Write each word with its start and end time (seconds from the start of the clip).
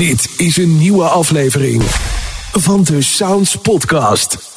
Dit 0.00 0.28
is 0.36 0.56
een 0.56 0.78
nieuwe 0.78 1.04
aflevering 1.04 1.82
van 2.52 2.84
de 2.84 3.02
Sounds 3.02 3.56
Podcast. 3.56 4.49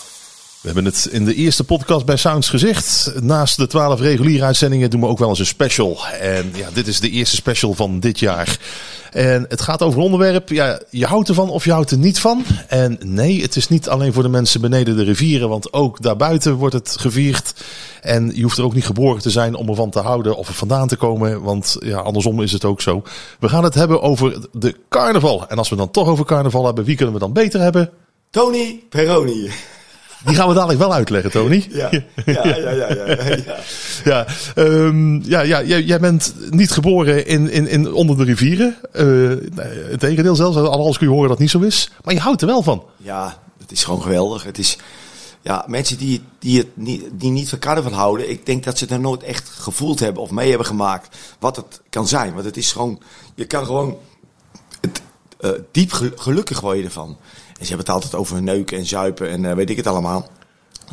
We 0.64 0.70
hebben 0.70 0.92
het 0.92 1.06
in 1.12 1.26
de 1.26 1.36
eerste 1.36 1.64
podcast 1.64 2.06
bij 2.06 2.16
Sounds 2.16 2.50
gezegd. 2.50 3.14
Naast 3.22 3.58
de 3.58 3.68
twaalf 3.68 4.00
reguliere 4.00 4.44
uitzendingen 4.44 4.90
doen 4.90 5.02
we 5.02 5.08
ook 5.08 5.18
wel 5.18 5.30
eens 5.30 5.40
een 5.40 5.46
special. 5.46 5.98
En 6.20 6.52
ja, 6.56 6.70
dit 6.74 6.88
is 6.88 7.00
de 7.00 7.10
eerste 7.10 7.36
special 7.36 7.74
van 7.74 8.00
dit 8.00 8.20
jaar. 8.20 8.60
En 9.12 9.46
het 9.50 9.62
gaat 9.62 9.82
over 9.82 10.00
onderwerp. 10.00 10.50
Ja, 10.50 10.80
je 10.90 11.06
houdt 11.06 11.30
ervan 11.30 11.50
of 11.50 11.66
je 11.66 11.72
houdt 11.72 11.92
er 11.92 11.98
niet 11.98 12.20
van. 12.20 12.44
En 12.68 12.98
nee, 13.06 13.42
het 13.42 13.56
is 13.56 13.68
niet 13.68 13.90
alleen 13.90 14.14
voor 14.14 14.24
de 14.24 14.30
mensen 14.30 14.62
beneden 14.62 14.96
de 14.96 15.04
rivieren. 15.04 15.50
Want 15.50 15.74
ook 15.74 16.02
daarbuiten 16.02 16.54
wordt 16.54 16.76
het 16.76 16.96
gevierd. 17.00 17.54
En 18.02 18.32
je 18.36 18.42
hoeft 18.42 18.58
er 18.58 18.64
ook 18.64 18.74
niet 18.74 18.86
geboren 18.86 19.22
te 19.22 19.30
zijn 19.30 19.56
om 19.56 19.70
ervan 19.70 19.90
te 19.90 20.00
houden 20.00 20.38
of 20.38 20.48
er 20.48 20.54
vandaan 20.54 20.88
te 20.88 20.96
komen. 20.96 21.42
Want 21.42 21.78
ja, 21.80 21.98
andersom 21.98 22.42
is 22.42 22.52
het 22.52 22.66
ook 22.66 22.82
zo. 22.82 23.04
We 23.40 23.50
gaan 23.50 23.64
het 23.64 23.74
hebben 23.74 24.02
over 24.02 24.48
de 24.52 24.76
carnaval. 24.90 25.48
En 25.48 25.58
als 25.58 25.70
we 25.70 25.76
dan 25.76 25.92
toch 25.92 26.08
over 26.08 26.26
carnaval 26.26 26.66
hebben, 26.66 26.84
wie 26.84 26.96
kunnen 26.96 27.14
we 27.14 27.20
dan 27.20 27.34
beter 27.34 27.62
hebben? 27.62 27.90
Tony 28.30 28.84
Peroni. 28.90 29.50
Die 30.26 30.36
gaan 30.36 30.48
we 30.48 30.54
dadelijk 30.54 30.80
wel 30.80 30.94
uitleggen, 30.94 31.32
Tony. 31.32 31.68
Ja, 31.70 31.90
ja, 31.92 32.02
ja, 32.26 32.56
ja. 32.56 32.72
ja, 32.72 33.14
ja. 33.46 33.58
ja, 34.04 34.28
um, 34.64 35.22
ja, 35.24 35.42
ja 35.42 35.64
jij, 35.64 35.84
jij, 35.84 36.00
bent 36.00 36.34
niet 36.50 36.72
geboren 36.72 37.26
in, 37.26 37.50
in, 37.50 37.68
in 37.68 37.94
onder 37.94 38.18
de 38.18 38.24
rivieren. 38.24 38.78
Uh, 38.94 39.30
het 39.90 40.00
tegendeel 40.00 40.36
zelfs, 40.36 40.58
alles 40.58 40.98
kun 40.98 41.08
je 41.08 41.14
horen 41.14 41.30
dat 41.30 41.38
het 41.38 41.54
niet 41.54 41.62
zo 41.62 41.68
is. 41.68 41.92
Maar 42.04 42.14
je 42.14 42.20
houdt 42.20 42.42
er 42.42 42.48
wel 42.48 42.64
van. 42.64 42.84
Ja, 42.98 43.42
het 43.58 43.72
is 43.72 43.84
gewoon 43.84 44.02
geweldig. 44.02 44.44
Het 44.44 44.58
is, 44.58 44.78
ja, 45.42 45.66
mensen 45.68 45.98
die, 45.98 46.22
die, 46.40 46.58
het 46.58 46.68
niet, 46.74 47.04
die 47.12 47.32
niet 47.32 47.50
van 47.50 47.60
carnaval 47.60 47.94
houden, 47.94 48.30
ik 48.30 48.46
denk 48.46 48.64
dat 48.64 48.78
ze 48.78 48.86
het 48.90 49.02
nooit 49.02 49.24
echt 49.24 49.50
gevoeld 49.50 50.00
hebben 50.00 50.22
of 50.22 50.32
mee 50.32 50.50
hebben 50.50 50.68
gemaakt 50.68 51.18
wat 51.40 51.56
het 51.56 51.82
kan 51.90 52.08
zijn. 52.08 52.34
Want 52.34 52.46
het 52.46 52.58
is 52.58 52.72
gewoon, 52.72 53.02
je 53.36 53.46
kan 53.46 53.66
gewoon 53.66 53.98
het, 54.82 55.02
uh, 55.40 55.52
diep 55.72 55.92
gelukkig 56.16 56.60
worden 56.60 56.84
ervan. 56.84 57.18
En 57.64 57.70
ze 57.70 57.76
hebben 57.76 57.94
het 57.94 58.04
altijd 58.04 58.22
over 58.22 58.42
neuken 58.42 58.78
en 58.78 58.86
zuipen 58.86 59.30
en 59.30 59.44
uh, 59.44 59.54
weet 59.54 59.70
ik 59.70 59.78
het 59.78 59.88
allemaal. 59.88 60.28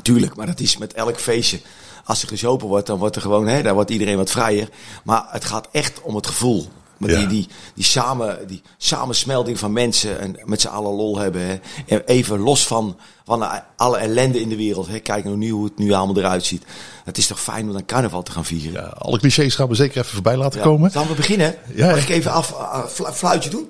Tuurlijk, 0.03 0.37
maar 0.37 0.47
dat 0.47 0.61
is 0.61 0.77
met 0.77 0.93
elk 0.93 1.19
feestje. 1.21 1.61
Als 2.05 2.23
er 2.23 2.29
gezopen 2.29 2.69
wordt, 2.69 2.87
dan 2.87 2.99
wordt 2.99 3.17
er 3.17 3.23
gewoon, 3.23 3.47
hè, 3.47 3.63
dan 3.63 3.75
wordt 3.75 3.91
iedereen 3.91 4.17
wat 4.17 4.31
vrijer. 4.31 4.69
Maar 5.05 5.27
het 5.29 5.45
gaat 5.45 5.69
echt 5.73 6.01
om 6.03 6.15
het 6.15 6.27
gevoel. 6.27 6.69
Maar 6.99 7.11
ja. 7.11 7.19
die, 7.19 7.27
die, 7.27 7.49
die, 7.75 7.85
samen, 7.85 8.47
die 8.47 8.63
samensmelding 8.77 9.59
van 9.59 9.73
mensen 9.73 10.21
en 10.21 10.37
met 10.45 10.61
z'n 10.61 10.69
allen 10.69 10.93
lol 10.93 11.19
hebben. 11.19 11.47
Hè. 11.47 11.59
En 11.87 12.03
even 12.05 12.39
los 12.39 12.67
van, 12.67 12.97
van 13.25 13.63
alle 13.77 13.97
ellende 13.97 14.41
in 14.41 14.49
de 14.49 14.57
wereld. 14.57 14.89
Hè. 14.89 14.99
Kijk 14.99 15.25
nou 15.25 15.37
nu 15.37 15.51
hoe 15.51 15.65
het 15.65 15.79
nu 15.79 15.93
allemaal 15.93 16.17
eruit 16.17 16.45
ziet. 16.45 16.65
Het 17.05 17.19
is 17.19 17.27
toch 17.27 17.41
fijn 17.41 17.67
om 17.67 17.73
dan 17.73 17.85
carnaval 17.85 18.23
te 18.23 18.33
gaan 18.33 18.45
vieren. 18.45 18.73
Ja, 18.73 18.95
alle 18.99 19.19
clichés 19.19 19.55
gaan 19.55 19.69
we 19.69 19.75
zeker 19.75 20.01
even 20.01 20.13
voorbij 20.13 20.37
laten 20.37 20.59
ja. 20.59 20.65
komen. 20.65 20.91
Zullen 20.91 21.09
we 21.09 21.15
beginnen? 21.15 21.55
Ja, 21.75 21.91
Mag 21.91 22.03
ik 22.03 22.09
even 22.09 22.33
af, 22.33 22.55
uh, 23.01 23.11
fluitje 23.11 23.51
doen? 23.51 23.69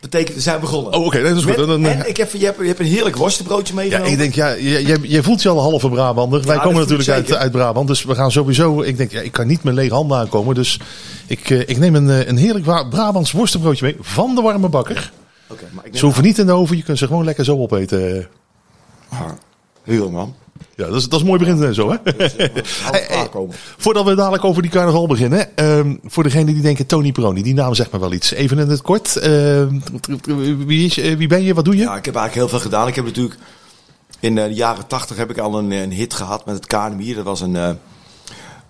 Betekent 0.00 0.34
we 0.34 0.42
zijn 0.42 0.60
begonnen. 0.60 0.92
Oh, 0.92 0.98
oké, 0.98 1.06
okay, 1.06 1.22
dat 1.22 1.36
is 1.36 1.44
goed. 1.44 1.56
Met, 1.56 1.66
dan, 1.66 1.84
en 1.84 2.08
ik 2.08 2.16
heb, 2.16 2.32
je, 2.32 2.44
hebt, 2.44 2.58
je 2.58 2.66
hebt 2.66 2.78
een 2.78 2.86
heerlijk 2.86 3.16
worstenbroodje 3.16 3.74
meegenomen. 3.74 4.06
Ja, 4.06 4.12
ik 4.12 4.18
denk, 4.18 4.34
ja, 4.34 4.48
je, 4.48 4.98
je 5.02 5.22
voelt 5.22 5.42
je 5.42 5.48
al 5.48 5.56
een 5.56 5.62
halve 5.62 5.88
Brabander. 5.88 6.40
Ja, 6.40 6.46
Wij 6.46 6.58
komen 6.58 6.80
natuurlijk 6.80 7.08
uit, 7.08 7.34
uit 7.34 7.52
Brabant, 7.52 7.88
dus 7.88 8.04
we 8.04 8.14
gaan 8.14 8.30
sowieso... 8.30 8.82
Ik 8.82 8.96
denk, 8.96 9.10
ja, 9.10 9.20
ik 9.20 9.32
kan 9.32 9.46
niet 9.46 9.62
met 9.62 9.74
lege 9.74 9.94
handen 9.94 10.18
aankomen, 10.18 10.54
dus 10.54 10.80
ik, 11.26 11.50
ik 11.50 11.78
neem 11.78 11.94
een, 11.94 12.28
een 12.28 12.36
heerlijk 12.36 12.64
Brabants 12.90 13.32
worstenbroodje 13.32 13.84
mee 13.84 13.96
van 14.00 14.34
de 14.34 14.40
warme 14.40 14.68
bakker. 14.68 15.12
Oké, 15.48 15.64
maar 15.72 15.84
ik 15.84 15.90
neem 15.90 16.00
Ze 16.00 16.04
hoeven 16.04 16.24
niet 16.24 16.38
in 16.38 16.46
de 16.46 16.52
oven, 16.52 16.76
je 16.76 16.82
kunt 16.82 16.98
ze 16.98 17.06
gewoon 17.06 17.24
lekker 17.24 17.44
zo 17.44 17.58
opeten. 17.58 18.28
Ah, 19.08 19.20
heel 19.82 20.10
man. 20.10 20.34
Ja, 20.78 20.86
dat 20.86 20.94
is, 20.94 21.08
dat 21.08 21.20
is 21.20 21.26
mooi 21.26 21.38
begin 21.38 21.62
en 21.62 21.74
zo, 21.74 21.90
hè? 21.90 21.96
hey, 22.92 23.28
voordat 23.76 24.04
we 24.04 24.14
dadelijk 24.14 24.44
over 24.44 24.62
die 24.62 24.70
carnaval 24.70 25.06
beginnen. 25.06 25.48
Um, 25.64 26.00
voor 26.04 26.22
degene 26.22 26.52
die 26.52 26.62
denken, 26.62 26.86
Tony 26.86 27.12
Peroni, 27.12 27.42
die 27.42 27.54
naam 27.54 27.74
zegt 27.74 27.92
me 27.92 27.98
wel 27.98 28.12
iets. 28.12 28.32
Even 28.32 28.58
in 28.58 28.68
het 28.68 28.82
kort. 28.82 29.16
Uh, 29.16 29.66
wie, 30.66 30.86
is, 30.86 30.94
wie 30.94 31.26
ben 31.26 31.42
je? 31.42 31.54
Wat 31.54 31.64
doe 31.64 31.76
je? 31.76 31.82
Ja, 31.82 31.96
ik 31.96 32.04
heb 32.04 32.14
eigenlijk 32.14 32.34
heel 32.34 32.48
veel 32.48 32.70
gedaan. 32.70 32.88
Ik 32.88 32.94
heb 32.94 33.04
natuurlijk... 33.04 33.36
In 34.20 34.34
de 34.34 34.54
jaren 34.54 34.86
tachtig 34.86 35.16
heb 35.16 35.30
ik 35.30 35.38
al 35.38 35.58
een, 35.58 35.70
een 35.70 35.92
hit 35.92 36.14
gehad 36.14 36.46
met 36.46 36.54
het 36.54 36.66
KNMI. 36.66 37.14
Dat 37.14 37.24
was 37.24 37.40
een, 37.40 37.54
uh, 37.54 37.70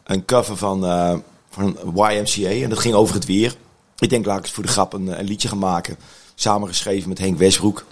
een 0.04 0.25
cover 0.25 0.56
van, 0.56 0.84
uh, 0.84 1.15
van 1.50 1.77
YMCA. 1.94 2.50
En 2.50 2.69
dat 2.69 2.78
ging 2.78 2.94
over 2.94 3.15
het 3.15 3.27
weer. 3.27 3.54
Ik 3.99 4.10
denk, 4.10 4.27
laat 4.27 4.38
ik 4.38 4.44
eens 4.44 4.53
voor 4.53 4.65
de 4.65 4.71
grap 4.71 4.93
een, 4.93 5.19
een 5.19 5.27
liedje 5.27 5.49
gaan 5.49 5.59
maken. 5.59 5.97
Samengeschreven 6.34 7.09
met 7.09 7.19
Henk 7.19 7.38
Westbroek. 7.38 7.84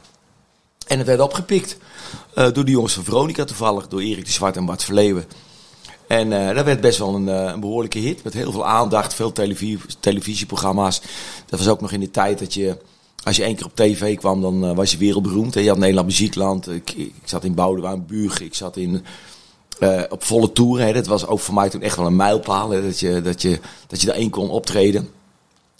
En 0.86 0.98
het 0.98 1.06
werd 1.06 1.20
opgepikt 1.20 1.76
uh, 2.34 2.52
door 2.52 2.64
de 2.64 2.70
jongens 2.70 2.94
van 2.94 3.04
Veronica 3.04 3.44
toevallig, 3.44 3.88
door 3.88 4.00
Erik 4.00 4.24
de 4.24 4.30
Zwart 4.30 4.56
en 4.56 4.64
Bart 4.64 4.84
Verleeuwen. 4.84 5.24
En 6.06 6.30
uh, 6.30 6.54
dat 6.54 6.64
werd 6.64 6.80
best 6.80 6.98
wel 6.98 7.14
een, 7.14 7.26
uh, 7.28 7.42
een, 7.52 7.60
behoorlijke 7.60 7.98
hit, 7.98 8.24
met 8.24 8.34
heel 8.34 8.52
veel 8.52 8.66
aandacht, 8.66 9.14
veel 9.14 9.32
televisie, 9.32 9.78
televisieprogramma's. 10.00 11.00
Dat 11.46 11.58
was 11.58 11.68
ook 11.68 11.80
nog 11.80 11.92
in 11.92 12.00
de 12.00 12.10
tijd 12.10 12.38
dat 12.38 12.54
je, 12.54 12.78
als 13.22 13.36
je 13.36 13.42
één 13.42 13.56
keer 13.56 13.64
op 13.64 13.76
tv 13.76 14.16
kwam, 14.16 14.40
dan 14.40 14.74
was 14.74 14.90
je 14.90 14.98
wereldberoemd. 14.98 15.54
Hè? 15.54 15.60
Je 15.60 15.68
had 15.68 15.78
Nederland 15.78 16.06
Muziekland, 16.06 16.68
ik, 16.68 16.90
ik 16.90 17.14
zat 17.24 17.44
in 17.44 17.54
Boudewijn, 17.54 18.06
Burg, 18.06 18.40
ik 18.40 18.54
zat 18.54 18.76
in... 18.76 19.04
op 20.08 20.24
volle 20.24 20.52
toeren, 20.52 20.86
hè. 20.86 20.92
dat 20.92 21.06
was 21.06 21.26
ook 21.26 21.40
voor 21.40 21.54
mij 21.54 21.68
toen 21.68 21.82
echt 21.82 21.96
wel 21.96 22.06
een 22.06 22.16
mijlpaal, 22.16 22.70
hè. 22.70 22.82
Dat, 22.82 23.00
je, 23.00 23.22
dat, 23.22 23.42
je, 23.42 23.60
dat 23.86 24.00
je 24.00 24.06
daar 24.06 24.16
één 24.16 24.30
kon 24.30 24.50
optreden. 24.50 25.08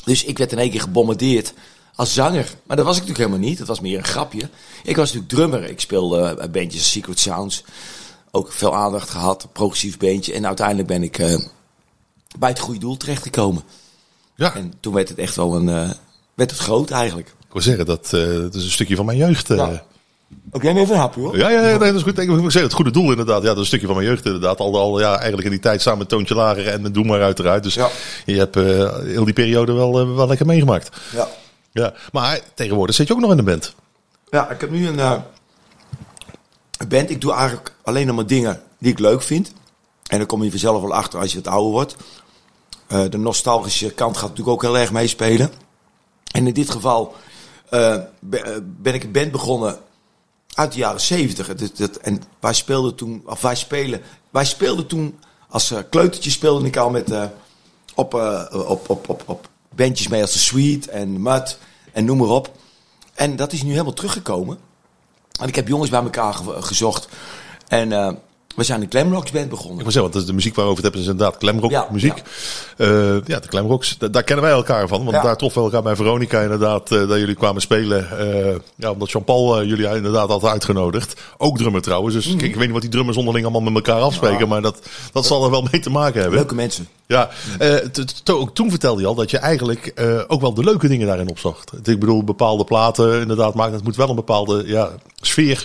Dus 0.05 0.25
ik 0.25 0.39
werd 0.39 0.53
in 0.53 0.59
één 0.59 0.71
keer 0.71 0.81
gebombardeerd 0.81 1.53
als 1.97 2.15
zanger. 2.15 2.55
Maar 2.67 2.77
dat 2.77 2.87
was 2.87 2.97
ik 2.97 3.03
natuurlijk 3.03 3.29
helemaal 3.29 3.49
niet. 3.49 3.59
Dat 3.59 3.67
was 3.67 3.81
meer 3.81 3.99
een 3.99 4.05
grapje. 4.05 4.49
Ik 4.83 4.97
was 4.97 5.13
natuurlijk 5.13 5.29
drummer. 5.29 5.71
Ik 5.71 5.81
speelde 5.81 6.37
uh, 6.39 6.45
bandjes 6.51 6.91
Secret 6.91 7.19
Sounds. 7.19 7.65
Ook 8.31 8.53
veel 8.53 8.75
aandacht 8.75 9.11
gehad. 9.11 9.49
Progressief 9.53 9.99
beentje. 9.99 10.33
En 10.33 10.47
uiteindelijk 10.47 10.89
ben 10.89 11.03
ik 11.03 11.19
uh, 11.19 11.39
bij 12.39 12.49
het 12.49 12.59
goede 12.59 12.81
doel 12.81 12.97
terechtgekomen. 12.97 13.63
Ja. 14.35 14.55
En 14.55 14.73
toen 14.81 14.95
werd 14.95 15.09
het 15.09 15.19
echt 15.19 15.37
wel 15.37 15.55
een... 15.55 15.69
Uh, 15.69 15.91
werd 16.35 16.51
het 16.51 16.61
groot 16.61 16.91
eigenlijk. 16.91 17.29
Ik 17.29 17.53
wil 17.53 17.63
zeggen, 17.63 17.87
dat, 17.87 18.11
dat 18.11 18.55
is 18.55 18.65
een 18.65 18.71
stukje 18.71 18.97
van 18.97 19.05
mijn 19.05 19.19
jeugd. 19.19 19.49
Ja. 19.49 19.85
Ook 20.51 20.63
jij 20.63 20.77
even 20.77 20.95
een 20.95 21.01
hapje 21.01 21.21
hoor. 21.21 21.39
Ja, 21.39 21.49
ja, 21.49 21.61
ja 21.69 21.79
nee, 21.79 21.79
dat 21.79 21.95
is 21.95 22.03
goed. 22.03 22.19
Ik 22.19 22.29
moet 22.29 22.41
zeggen, 22.41 22.63
het 22.63 22.73
goede 22.73 22.91
doel 22.91 23.11
inderdaad. 23.11 23.43
Ja, 23.43 23.49
dat 23.49 23.55
is 23.55 23.61
een 23.61 23.67
stukje 23.67 23.87
van 23.87 23.97
mijn 23.97 24.09
jeugd 24.09 24.25
inderdaad. 24.25 24.59
Al, 24.59 24.79
al 24.79 25.01
ja, 25.01 25.15
eigenlijk 25.15 25.45
in 25.45 25.51
die 25.51 25.61
tijd 25.61 25.83
samen 25.83 25.99
met 25.99 26.09
Toontje 26.09 26.35
Lager 26.35 26.69
en 26.69 26.93
Doe 26.93 27.05
maar 27.05 27.23
uiteraard. 27.23 27.63
Dus 27.63 27.75
ja. 27.75 27.89
je 28.27 28.37
hebt 28.37 28.55
heel 28.55 29.25
die 29.25 29.35
periode 29.35 29.73
wel, 29.73 30.15
wel 30.15 30.27
lekker 30.27 30.47
meegemaakt. 30.47 30.97
Ja. 31.13 31.29
Ja, 31.77 31.95
maar 32.13 32.41
tegenwoordig 32.55 32.95
zit 32.95 33.07
je 33.07 33.15
ook 33.15 33.21
nog 33.21 33.31
in 33.31 33.37
de 33.37 33.43
band. 33.43 33.75
Ja, 34.31 34.51
ik 34.51 34.61
heb 34.61 34.71
nu 34.71 34.89
een, 34.89 34.99
uh, 34.99 35.21
een 36.79 36.89
band. 36.89 37.11
Ik 37.11 37.21
doe 37.21 37.33
eigenlijk 37.33 37.75
alleen 37.83 38.07
nog 38.07 38.17
maar 38.17 38.27
dingen 38.27 38.63
die 38.79 38.93
ik 38.93 38.99
leuk 38.99 39.23
vind. 39.23 39.53
En 40.07 40.19
dan 40.19 40.27
kom 40.27 40.43
je 40.43 40.51
vanzelf 40.51 40.83
wel 40.83 40.95
achter 40.95 41.21
als 41.21 41.33
je 41.33 41.39
het 41.39 41.47
ouder 41.47 41.71
wordt. 41.71 41.97
Uh, 42.89 43.05
de 43.11 43.19
nostalgische 43.19 43.91
kant 43.91 44.17
gaat 44.17 44.29
natuurlijk 44.29 44.57
ook 44.57 44.63
heel 44.63 44.79
erg 44.79 44.93
meespelen. 44.93 45.53
En 46.33 46.47
in 46.47 46.55
dit 46.55 46.71
geval 46.71 47.15
uh, 47.71 47.97
ben 48.63 48.95
ik 48.95 49.05
een 49.05 49.13
band 49.13 49.33
begonnen 49.33 49.79
uit 50.55 50.73
de 50.73 50.79
jaren 50.79 51.01
zeventig. 51.01 51.69
En 52.01 52.23
wij 52.41 52.55
speelden 52.55 52.95
toen, 52.95 53.23
of 53.27 53.41
wij 53.41 53.55
spelen, 53.55 54.03
wij 54.31 54.45
speelden 54.45 54.87
toen 54.87 55.19
als 55.49 55.75
kleutertje 55.91 56.31
speelde 56.31 56.67
ik 56.67 56.77
al 56.77 56.91
met 56.91 57.13
op, 57.95 58.15
op, 58.51 58.91
op, 58.91 59.09
op, 59.09 59.23
op 59.27 59.49
bandjes 59.77 60.09
mee 60.09 60.23
als 60.23 60.33
de 60.33 60.39
Sweet 60.39 60.89
en 60.89 61.23
Mud 61.23 61.59
en 61.93 62.05
noem 62.05 62.19
maar 62.19 62.29
op. 62.29 62.57
En 63.15 63.37
dat 63.37 63.53
is 63.53 63.63
nu 63.63 63.71
helemaal 63.71 63.93
teruggekomen. 63.93 64.59
En 65.41 65.49
ik 65.49 65.55
heb 65.55 65.69
jongens 65.69 65.91
bij 65.91 66.03
elkaar 66.03 66.35
gezocht. 66.45 67.09
En 67.69 67.91
uh, 67.91 68.13
we 68.57 68.65
zijn 68.65 68.83
een 68.83 68.87
Glamrocks 68.91 69.31
band 69.31 69.49
begonnen. 69.49 69.77
Ik 69.77 69.83
wil 69.83 69.93
zeggen, 69.93 70.13
want 70.13 70.27
de 70.27 70.33
muziek 70.33 70.55
waarover 70.55 70.85
het 70.85 70.93
hebben 70.93 71.11
is 71.11 71.13
inderdaad 71.13 71.41
Glamrock 71.41 71.71
ja, 71.71 71.89
muziek. 71.91 72.23
Ja, 72.77 72.87
uh, 72.87 73.17
ja 73.25 73.41
de 73.41 73.49
Glamrocks, 73.49 73.99
daar 73.99 74.23
kennen 74.23 74.45
wij 74.45 74.55
elkaar 74.55 74.89
van. 74.89 75.05
Want 75.05 75.17
ja. 75.17 75.23
daar 75.23 75.37
troffen 75.37 75.61
we 75.61 75.67
elkaar 75.67 75.83
bij 75.83 75.97
Veronica 75.97 76.41
inderdaad, 76.41 76.91
uh, 76.91 77.09
dat 77.09 77.19
jullie 77.19 77.35
kwamen 77.35 77.61
spelen. 77.61 78.09
Uh, 78.21 78.55
ja, 78.77 78.91
omdat 78.91 79.11
Jean-Paul 79.11 79.65
jullie 79.65 79.95
inderdaad 79.97 80.29
had 80.29 80.45
uitgenodigd. 80.45 81.21
Ook 81.37 81.59
drummer 81.59 81.83
trouwens. 81.83 82.15
Dus 82.15 82.27
mm. 82.27 82.37
kijk, 82.37 82.51
ik 82.51 82.57
weet 82.57 82.65
niet 82.65 82.73
wat 82.73 82.83
die 82.83 82.91
drummers 82.91 83.17
onderling 83.17 83.45
allemaal 83.45 83.73
met 83.73 83.87
elkaar 83.87 84.03
afspreken. 84.03 84.49
Maar 84.49 84.63
dat, 84.63 84.79
dat 85.13 85.27
zal 85.27 85.45
er 85.45 85.51
wel 85.51 85.69
mee 85.71 85.81
te 85.81 85.91
maken 85.91 86.21
hebben. 86.21 86.39
Leuke 86.39 86.55
mensen. 86.55 86.89
Ja, 87.07 87.31
toen 88.53 88.71
vertelde 88.71 89.01
je 89.01 89.07
al 89.07 89.15
dat 89.15 89.31
je 89.31 89.39
eigenlijk 89.39 89.93
ook 90.29 90.41
wel 90.41 90.55
de 90.55 90.65
leuke 90.65 90.89
dingen 90.89 91.07
daarin 91.07 91.29
opzocht. 91.29 91.73
Ik 91.85 92.01
bedoel, 92.01 92.25
bepaalde 92.25 92.65
platen 92.65 93.21
inderdaad 93.21 93.55
maken. 93.55 93.75
Het 93.75 93.85
moet 93.85 93.97
wel 93.97 94.09
een 94.09 94.15
bepaalde 94.15 94.63
ja, 94.67 94.91
sfeer. 95.27 95.65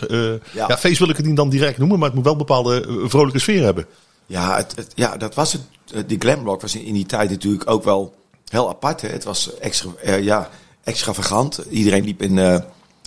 ja. 0.54 0.78
feest 0.78 1.00
wil 1.00 1.10
ik 1.10 1.18
het 1.18 1.26
niet 1.26 1.36
dan 1.36 1.50
direct 1.50 1.78
noemen, 1.78 2.00
maar 2.00 2.08
het 2.08 2.16
moet 2.16 2.24
wel 2.24 2.34
een 2.34 2.40
bepaalde 2.40 3.06
vrolijke 3.08 3.40
sfeer 3.40 3.64
hebben. 3.64 3.86
Ja, 4.26 4.56
het, 4.56 4.76
het, 4.76 4.92
ja 4.96 5.18
dat 5.18 5.36
was 5.36 5.54
het. 5.54 5.62
Die 6.10 6.20
glamrock 6.20 6.62
was 6.62 6.76
in 6.76 6.94
die 6.94 7.06
tijd 7.06 7.30
natuurlijk 7.30 7.70
ook 7.70 7.84
wel 7.84 8.16
heel 8.52 8.70
apart. 8.70 9.02
Hè. 9.02 9.08
Het 9.08 9.24
was 9.24 9.58
extra, 9.58 9.90
uh, 10.06 10.24
ja, 10.24 10.50
extravagant. 10.84 11.62
Iedereen 11.70 12.04
liep 12.04 12.22
in, 12.22 12.38
uh, 12.38 12.58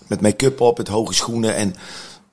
met 0.07 0.21
make-up 0.21 0.61
op, 0.61 0.79
met 0.79 0.89
hoge 0.89 1.13
schoenen. 1.13 1.55
En, 1.55 1.75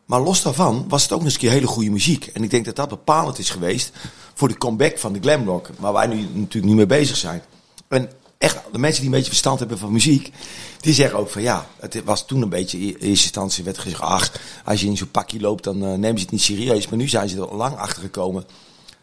maar 0.05 0.21
los 0.21 0.41
daarvan 0.41 0.85
was 0.87 1.03
het 1.03 1.11
ook 1.11 1.17
nog 1.17 1.25
eens 1.25 1.33
een 1.33 1.39
keer 1.39 1.51
hele 1.51 1.67
goede 1.67 1.89
muziek. 1.89 2.25
En 2.25 2.43
ik 2.43 2.49
denk 2.49 2.65
dat 2.65 2.75
dat 2.75 2.89
bepalend 2.89 3.39
is 3.39 3.49
geweest 3.49 3.91
voor 4.33 4.47
de 4.47 4.57
comeback 4.57 4.97
van 4.97 5.13
de 5.13 5.19
glamrock. 5.19 5.69
Waar 5.79 5.93
wij 5.93 6.07
nu 6.07 6.15
natuurlijk 6.15 6.65
niet 6.65 6.75
mee 6.75 6.85
bezig 6.85 7.17
zijn. 7.17 7.41
En 7.87 8.09
echt, 8.41 8.57
de 8.71 8.77
mensen 8.77 9.01
die 9.01 9.09
een 9.09 9.15
beetje 9.15 9.29
verstand 9.31 9.59
hebben 9.59 9.77
van 9.77 9.91
muziek, 9.91 10.31
die 10.79 10.93
zeggen 10.93 11.19
ook 11.19 11.29
van 11.29 11.41
ja, 11.41 11.67
het 11.79 12.01
was 12.05 12.25
toen 12.25 12.41
een 12.41 12.49
beetje 12.49 12.77
in 12.77 12.87
eerste 12.87 13.05
instantie 13.07 13.63
werd 13.63 13.77
gezegd, 13.77 14.01
ach, 14.01 14.31
als 14.65 14.81
je 14.81 14.87
in 14.87 14.97
zo'n 14.97 15.11
pakje 15.11 15.39
loopt, 15.39 15.63
dan 15.63 15.75
uh, 15.83 15.89
nemen 15.93 16.17
ze 16.17 16.23
het 16.23 16.31
niet 16.31 16.41
serieus. 16.41 16.87
Maar 16.87 16.97
nu 16.97 17.07
zijn 17.07 17.29
ze 17.29 17.35
er 17.41 17.55
lang 17.55 17.77
achter 17.77 18.01
gekomen 18.01 18.43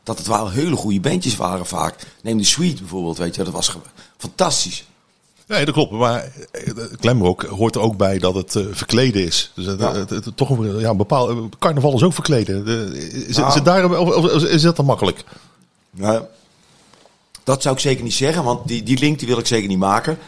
dat 0.02 0.18
het 0.18 0.26
wel 0.26 0.50
hele 0.50 0.76
goede 0.76 1.00
bandjes 1.00 1.36
waren 1.36 1.66
vaak. 1.66 1.94
Neem 2.22 2.38
de 2.38 2.44
Sweet 2.44 2.78
bijvoorbeeld, 2.78 3.18
weet 3.18 3.34
je, 3.34 3.44
dat 3.44 3.52
was 3.52 3.76
fantastisch. 4.16 4.84
Nee, 5.46 5.64
dat 5.64 5.74
klopt. 5.74 5.92
Maar 5.92 6.32
Glamrock 7.00 7.42
hoort 7.42 7.74
er 7.74 7.80
ook 7.80 7.96
bij 7.96 8.18
dat 8.18 8.34
het 8.34 8.54
uh, 8.54 8.66
verkleden 8.70 9.22
is. 9.24 9.52
Dus 9.54 9.64
Ja. 9.78 9.92
het- 9.94 10.10
het- 10.10 10.36
toch 10.36 10.50
een, 10.50 10.78
ja, 10.78 10.88
een 10.88 10.96
bepaald 10.96 11.56
carnaval 11.58 11.94
is 11.94 12.02
ook 12.02 12.12
verkleden. 12.12 12.64
De- 12.64 13.08
is, 13.28 13.36
Nou. 13.36 13.48
is, 13.48 13.54
het 13.54 13.64
daar, 13.64 13.98
of, 14.00 14.14
of 14.32 14.42
is 14.44 14.62
dat 14.62 14.76
dan 14.76 14.84
makkelijk? 14.84 15.24
Nou, 15.90 16.22
dat 17.48 17.62
zou 17.62 17.74
ik 17.74 17.80
zeker 17.80 18.04
niet 18.04 18.14
zeggen, 18.14 18.44
want 18.44 18.68
die, 18.68 18.82
die 18.82 18.98
link 18.98 19.18
die 19.18 19.28
wil 19.28 19.38
ik 19.38 19.46
zeker 19.46 19.68
niet 19.68 19.78
maken. 19.78 20.18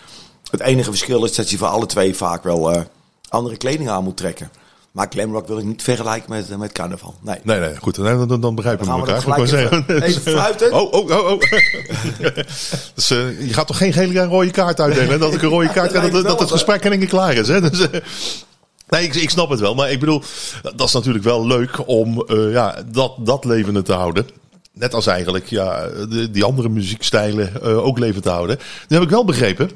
Het 0.51 0.61
enige 0.61 0.91
verschil 0.91 1.25
is 1.25 1.35
dat 1.35 1.51
je 1.51 1.59
voor 1.59 1.67
alle 1.67 1.87
twee 1.87 2.15
vaak 2.15 2.43
wel 2.43 2.73
eh, 2.73 2.83
andere 3.29 3.57
kleding 3.57 3.89
aan 3.89 4.05
moet 4.05 4.17
trekken. 4.17 4.51
Maar 4.93 5.07
glamrock 5.11 5.47
wil 5.47 5.59
ik 5.59 5.65
niet 5.65 5.83
vergelijken 5.83 6.31
met, 6.31 6.51
eh, 6.51 6.57
met 6.57 6.73
carnaval. 6.73 7.15
Nee. 7.21 7.37
Nee, 7.43 7.61
nee, 7.61 7.77
goed. 7.77 7.95
Dan, 7.95 8.29
dan, 8.29 8.41
dan 8.41 8.55
begrijpen 8.55 8.85
we 8.85 8.91
Dan 8.91 9.07
gaan 9.07 9.19
we 9.19 9.25
elkaar. 9.25 9.41
Ik 9.41 9.49
zeggen. 9.49 10.03
even- 10.03 10.23
fluiten. 10.23 10.73
Oh, 10.73 10.93
oh, 10.93 11.11
oh, 11.11 11.31
oh. 11.31 11.41
dus, 12.95 13.11
eh, 13.11 13.47
je 13.47 13.53
gaat 13.53 13.67
toch 13.67 13.77
geen 13.77 13.93
gele 13.93 14.21
en 14.21 14.29
rode 14.29 14.51
kaart 14.51 14.81
uitdelen? 14.81 15.09
hè? 15.09 15.19
Dat 15.19 15.35
ik 15.35 15.43
een 15.43 15.49
rode 15.49 15.69
kaart 15.73 15.91
krijg, 15.91 16.13
dat, 16.13 16.25
dat 16.25 16.41
het 16.41 16.51
gesprek 16.51 16.85
één 16.85 16.99
keer 16.99 17.09
klaar 17.09 17.35
is. 17.35 17.49
Hè? 17.49 17.71
Dus, 17.71 17.91
eh, 17.91 18.01
nee, 18.89 19.05
ik, 19.05 19.15
ik 19.15 19.31
snap 19.31 19.51
het 19.51 19.61
wel. 19.61 19.75
Maar 19.75 19.91
ik 19.91 20.01
bedoel, 20.01 20.23
dat 20.63 20.87
is 20.87 20.93
natuurlijk 20.93 21.25
wel 21.25 21.47
leuk 21.47 21.89
om 21.89 22.23
eh, 22.27 22.53
ja, 22.53 22.83
dat, 22.87 23.13
dat 23.19 23.45
levende 23.45 23.83
te 23.83 23.93
houden. 23.93 24.27
Net 24.81 24.95
als 24.95 25.07
eigenlijk 25.07 25.47
ja, 25.47 25.87
de, 25.89 26.31
die 26.31 26.45
andere 26.45 26.69
muziekstijlen 26.69 27.63
eh, 27.63 27.87
ook 27.87 27.99
levend 27.99 28.23
te 28.23 28.31
houden. 28.31 28.59
Nu 28.89 28.97
heb 28.97 29.05
ik 29.05 29.11
wel 29.11 29.25
begrepen 29.25 29.71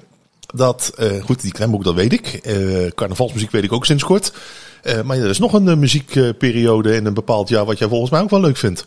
dat, 0.46 0.92
eh, 0.96 1.22
goed, 1.24 1.40
die 1.40 1.52
klemboek 1.52 1.84
dat 1.84 1.94
weet 1.94 2.12
ik. 2.12 2.26
Eh, 2.26 2.90
carnavalsmuziek 2.94 3.50
weet 3.50 3.64
ik 3.64 3.72
ook 3.72 3.84
sinds 3.84 4.04
kort. 4.04 4.32
Maar 5.04 5.16
er 5.16 5.28
is 5.28 5.38
nog 5.38 5.52
een 5.52 5.78
muziekperiode 5.78 6.94
in 6.94 7.06
een 7.06 7.14
bepaald 7.14 7.48
jaar 7.48 7.64
wat 7.64 7.78
jij 7.78 7.88
volgens 7.88 8.10
mij 8.10 8.20
ook 8.20 8.30
wel 8.30 8.40
leuk 8.40 8.56
vindt. 8.56 8.84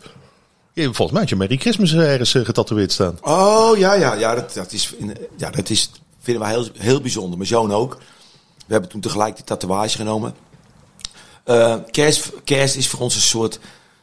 Volgens 0.74 1.10
mij 1.10 1.20
had 1.20 1.28
je 1.28 1.36
Merry 1.36 1.56
Christmas 1.56 1.94
ergens 1.94 2.32
getatoeëerd 2.32 2.92
staan. 2.92 3.18
Oh 3.22 3.76
ja, 3.76 3.94
ja, 3.94 4.14
ja, 4.14 4.34
dat, 4.34 4.52
dat, 4.52 4.72
is, 4.72 4.94
ja, 5.36 5.50
dat 5.50 5.70
is, 5.70 5.90
vinden 6.20 6.42
wij 6.42 6.52
heel, 6.52 6.68
heel 6.76 7.00
bijzonder. 7.00 7.36
Mijn 7.36 7.48
zoon 7.50 7.72
ook. 7.72 7.98
We 8.56 8.72
hebben 8.72 8.90
toen 8.90 9.00
tegelijk 9.00 9.36
die 9.36 9.44
tatoeage 9.44 9.96
genomen. 9.96 10.34
Kerst 12.44 12.76
is 12.76 12.88
voor 12.88 13.00
ons 13.00 13.14
een 13.14 13.20
soort 13.20 13.58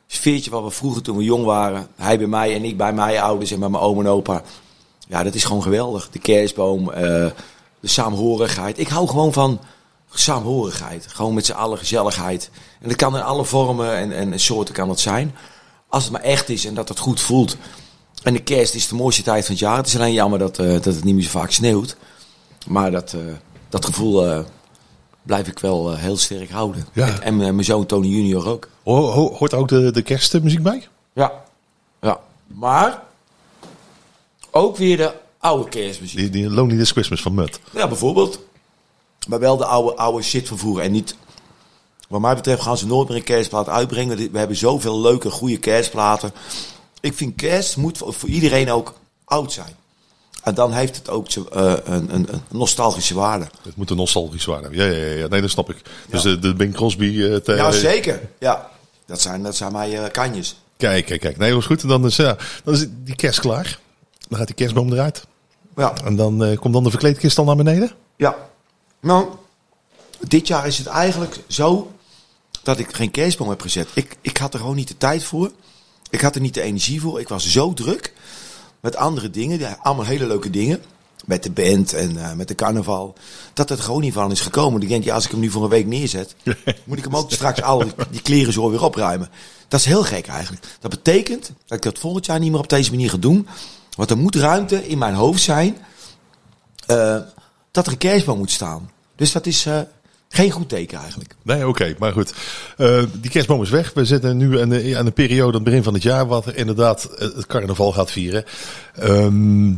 sfeertje 0.08 0.52
wat 0.52 0.64
we 0.64 0.72
vroeger 0.72 1.02
toen 1.02 1.18
we 1.18 1.24
jong 1.24 1.46
waren. 1.46 1.88
Hij 1.96 2.18
bij 2.18 2.28
mij 2.28 2.56
en 2.56 2.64
ik 2.64 2.78
bij 2.78 2.94
mijn 2.94 3.20
ouders 3.20 3.52
en 3.52 3.60
bij 3.60 3.70
mijn 3.70 3.84
oom 3.84 4.00
en 4.00 4.08
opa. 4.08 4.42
Ja, 5.08 5.24
dat 5.24 5.36
is 5.36 5.44
gewoon 5.44 5.64
geweldig. 5.64 6.10
De 6.10 6.20
kerstboom, 6.20 6.92
eh, 6.92 7.02
de 7.80 7.88
saamhorigheid. 7.88 8.80
Ik 8.80 8.88
hou 8.88 9.08
gewoon 9.08 9.34
van 9.34 9.60
saamhorigheid. 10.14 11.08
Gewoon 11.08 11.34
met 11.34 11.46
z'n 11.46 11.52
allen 11.52 11.78
gezelligheid. 11.78 12.50
En 12.82 12.88
dat 12.90 12.98
kan 12.98 13.16
in 13.16 13.24
alle 13.24 13.46
vormen 13.46 13.96
en, 13.98 14.12
en 14.12 14.40
soorten 14.40 14.74
kan 14.74 14.90
het 14.90 15.00
zijn. 15.00 15.36
Als 15.90 16.04
het 16.04 16.12
maar 16.12 16.22
echt 16.22 16.50
is 16.50 16.66
en 16.66 16.74
dat 16.74 16.90
het 16.90 17.00
goed 17.00 17.22
voelt. 17.22 17.58
En 18.24 18.34
de 18.34 18.44
kerst 18.44 18.74
is 18.74 18.88
de 18.88 18.96
mooiste 18.96 19.24
tijd 19.24 19.46
van 19.46 19.54
het 19.54 19.64
jaar. 19.64 19.78
Het 19.78 19.88
is 19.88 19.96
alleen 19.96 20.14
jammer 20.14 20.40
dat, 20.40 20.60
eh, 20.60 20.72
dat 20.72 20.86
het 20.86 21.04
niet 21.04 21.16
meer 21.16 21.24
zo 21.24 21.30
vaak 21.30 21.52
sneeuwt. 21.52 21.98
Maar 22.68 22.92
dat, 22.92 23.14
eh, 23.14 23.20
dat 23.70 23.86
gevoel 23.86 24.46
blijf 25.24 25.48
ik 25.48 25.60
wel 25.60 25.96
heel 25.96 26.18
sterk 26.18 26.50
houden. 26.50 26.88
Ja. 26.94 27.20
En, 27.20 27.42
en, 27.42 27.56
mijn 27.56 27.64
zoon 27.64 27.86
Tony 27.86 28.08
Junior 28.08 28.48
ook. 28.48 28.70
Ho- 28.86 29.12
ho- 29.12 29.34
hoort 29.34 29.54
ook 29.54 29.68
de, 29.68 29.92
de 29.92 30.02
kerstmuziek 30.02 30.64
bij? 30.64 30.88
Ja. 31.14 31.44
ja. 32.02 32.20
Maar 32.48 33.04
ook 34.52 34.78
weer 34.78 34.98
de 34.98 35.14
oude 35.40 35.70
kerstmuziek. 35.70 36.18
Die, 36.18 36.30
die 36.30 36.50
Lonely 36.50 36.78
This 36.78 36.92
Christmas 36.92 37.22
van 37.22 37.34
Mud. 37.34 37.60
Ja, 37.74 37.88
bijvoorbeeld. 37.88 38.40
Maar 39.28 39.40
wel 39.40 39.58
de 39.58 39.66
oude, 39.66 39.96
oude 39.96 40.24
shit 40.24 40.48
van 40.48 40.58
vroeger. 40.58 40.84
En 40.84 40.92
niet... 40.92 41.16
Wat 42.08 42.22
mij 42.22 42.36
betreft 42.36 42.62
gaan 42.62 42.78
ze 42.78 42.86
nooit 42.88 43.08
meer 43.08 43.18
een 43.18 43.24
kerstplaat 43.24 43.70
uitbrengen. 43.70 44.32
We 44.32 44.38
hebben 44.38 44.58
zoveel 44.58 45.02
leuke, 45.02 45.30
goede 45.30 45.58
kerstplaten. 45.58 46.32
Ik 47.00 47.14
vind 47.14 47.36
kerst 47.36 47.78
moet 47.78 47.98
voor, 47.98 48.30
iedereen 48.30 48.72
ook 48.72 48.94
oud 49.26 49.52
zijn. 49.54 49.76
En 50.44 50.54
dan 50.56 50.72
heeft 50.74 50.96
het 50.96 51.10
ook 51.10 51.28
eh, 51.30 51.74
een, 51.84 52.14
een, 52.16 52.34
een 52.34 52.42
nostalgische 52.50 53.14
waarde. 53.14 53.48
Het 53.64 53.76
moet 53.76 53.90
een 53.90 53.98
nostalgisch 53.98 54.46
waren. 54.46 54.74
Ja, 54.74 54.86
ja, 54.86 54.92
ja, 55.06 55.14
ja. 55.16 55.28
Nee, 55.28 55.42
dat 55.42 55.50
snap 55.50 55.70
ik. 55.70 55.82
Dus 56.10 56.22
de, 56.22 56.40
de 56.40 56.54
Bing 56.54 56.74
Crosby... 56.74 57.22
eh, 57.24 57.36
te- 57.36 57.54
Ja, 57.56 57.72
zeker. 57.72 58.30
Ja. 58.40 58.70
Dat 59.06 59.22
zijn, 59.22 59.44
dat 59.44 59.56
zijn 59.56 59.72
mijn 59.72 59.92
eh, 59.92 60.12
kanjes. 60.12 60.56
Kijk, 60.78 61.06
kijk, 61.06 61.22
kijk. 61.22 61.38
Nee, 61.38 61.48
dat 61.48 61.58
was 61.58 61.68
goed. 61.68 61.82
En 61.82 61.88
dan 61.88 62.06
is, 62.06 62.16
ja, 62.16 62.38
dan 62.64 62.74
is 62.74 62.86
die 62.90 63.16
kerst 63.16 63.40
klaar. 63.40 63.80
Dan 64.28 64.38
gaat 64.38 64.48
die 64.48 64.56
kerstboom 64.56 64.94
eruit. 64.94 65.26
Ja. 65.76 65.94
En 66.04 66.16
dan 66.16 66.44
eh, 66.44 66.58
komt 66.58 66.74
dan 66.74 66.84
de 66.84 66.90
verkleedkist 66.90 67.38
al 67.38 67.46
naar 67.46 67.56
beneden. 67.56 67.92
Ja. 68.16 68.36
Nou, 69.00 69.28
dit 70.20 70.48
jaar 70.48 70.68
is 70.68 70.78
het 70.78 70.88
eigenlijk 70.88 71.38
zo 71.48 71.92
dat 72.64 72.80
ik 72.80 72.96
geen 72.96 73.12
kerstboom 73.12 73.50
heb 73.50 73.62
gezet. 73.62 73.88
Ik, 73.94 74.18
ik 74.22 74.38
had 74.38 74.54
er 74.54 74.60
gewoon 74.60 74.76
niet 74.76 74.88
de 74.88 74.98
tijd 74.98 75.24
voor. 75.24 75.52
Ik 76.10 76.22
had 76.22 76.36
er 76.36 76.42
niet 76.42 76.54
de 76.54 76.62
energie 76.62 77.02
voor. 77.02 77.20
Ik 77.20 77.28
was 77.28 77.52
zo 77.52 77.74
druk 77.74 78.14
met 78.80 78.96
andere 78.96 79.30
dingen. 79.30 79.80
Allemaal 79.80 80.06
hele 80.06 80.28
leuke 80.28 80.50
dingen. 80.50 80.84
Met 81.26 81.44
de 81.44 81.52
band 81.52 81.94
en 81.94 82.18
eh, 82.18 82.34
met 82.34 82.48
de 82.48 82.56
carnaval. 82.56 83.16
Dat 83.54 83.70
het 83.70 83.80
gewoon 83.80 84.02
niet 84.02 84.14
van 84.14 84.32
is 84.32 84.42
gekomen. 84.42 84.82
Ik 84.82 84.88
denk, 84.88 85.04
ja, 85.04 85.14
als 85.14 85.26
ik 85.26 85.32
hem 85.32 85.40
nu 85.40 85.50
voor 85.50 85.64
een 85.64 85.70
week 85.70 85.86
neerzet, 85.86 86.36
moet 86.86 86.98
ik 86.98 87.04
hem 87.04 87.16
ook 87.16 87.32
straks 87.32 87.62
al 87.62 87.84
die 88.10 88.22
kleren 88.22 88.54
zo 88.54 88.70
weer 88.70 88.84
opruimen. 88.84 89.30
Dat 89.68 89.80
is 89.80 89.86
heel 89.86 90.04
gek 90.04 90.28
eigenlijk. 90.28 90.66
Dat 90.80 90.92
betekent 90.92 91.52
dat 91.66 91.78
ik 91.78 91.84
dat 91.84 92.00
volgend 92.00 92.26
jaar 92.26 92.40
niet 92.40 92.52
meer 92.52 92.60
op 92.60 92.70
deze 92.70 92.92
manier 92.92 93.10
ga 93.10 93.18
doen. 93.18 93.48
Want 93.96 94.10
er 94.10 94.18
moet 94.18 94.36
ruimte 94.36 94.88
in 94.88 94.98
mijn 94.98 95.14
hoofd 95.14 95.42
zijn 95.42 95.78
eh, 96.86 97.18
dat 97.72 97.86
er 97.86 97.92
een 97.92 97.98
kerstboom 97.98 98.38
moet 98.38 98.52
staan. 98.52 98.90
Dus 99.16 99.32
dat 99.32 99.46
is 99.46 99.66
eh, 99.66 99.80
geen 100.30 100.52
goed 100.52 100.70
teken 100.70 101.00
eigenlijk. 101.00 101.36
Nee, 101.42 101.68
oké, 101.68 101.96
maar 102.00 102.12
goed. 102.12 102.34
Die 103.22 103.32
kerstboom 103.32 103.62
is 103.62 103.70
weg. 103.70 103.94
We 103.94 104.06
zitten 104.06 104.38
nu 104.38 104.62
aan 104.62 104.70
de, 104.70 104.98
aan 104.98 105.06
de 105.06 105.12
periode 105.12 105.48
aan 105.48 105.54
het 105.54 105.64
begin 105.64 105.84
van 105.84 105.94
het 105.94 106.04
jaar, 106.04 106.28
wat 106.28 106.46
er 106.46 106.56
inderdaad 106.56 107.10
het 107.18 107.46
carnaval 107.46 107.92
gaat 107.92 108.12
vieren. 108.12 108.44
Ehm, 108.96 109.74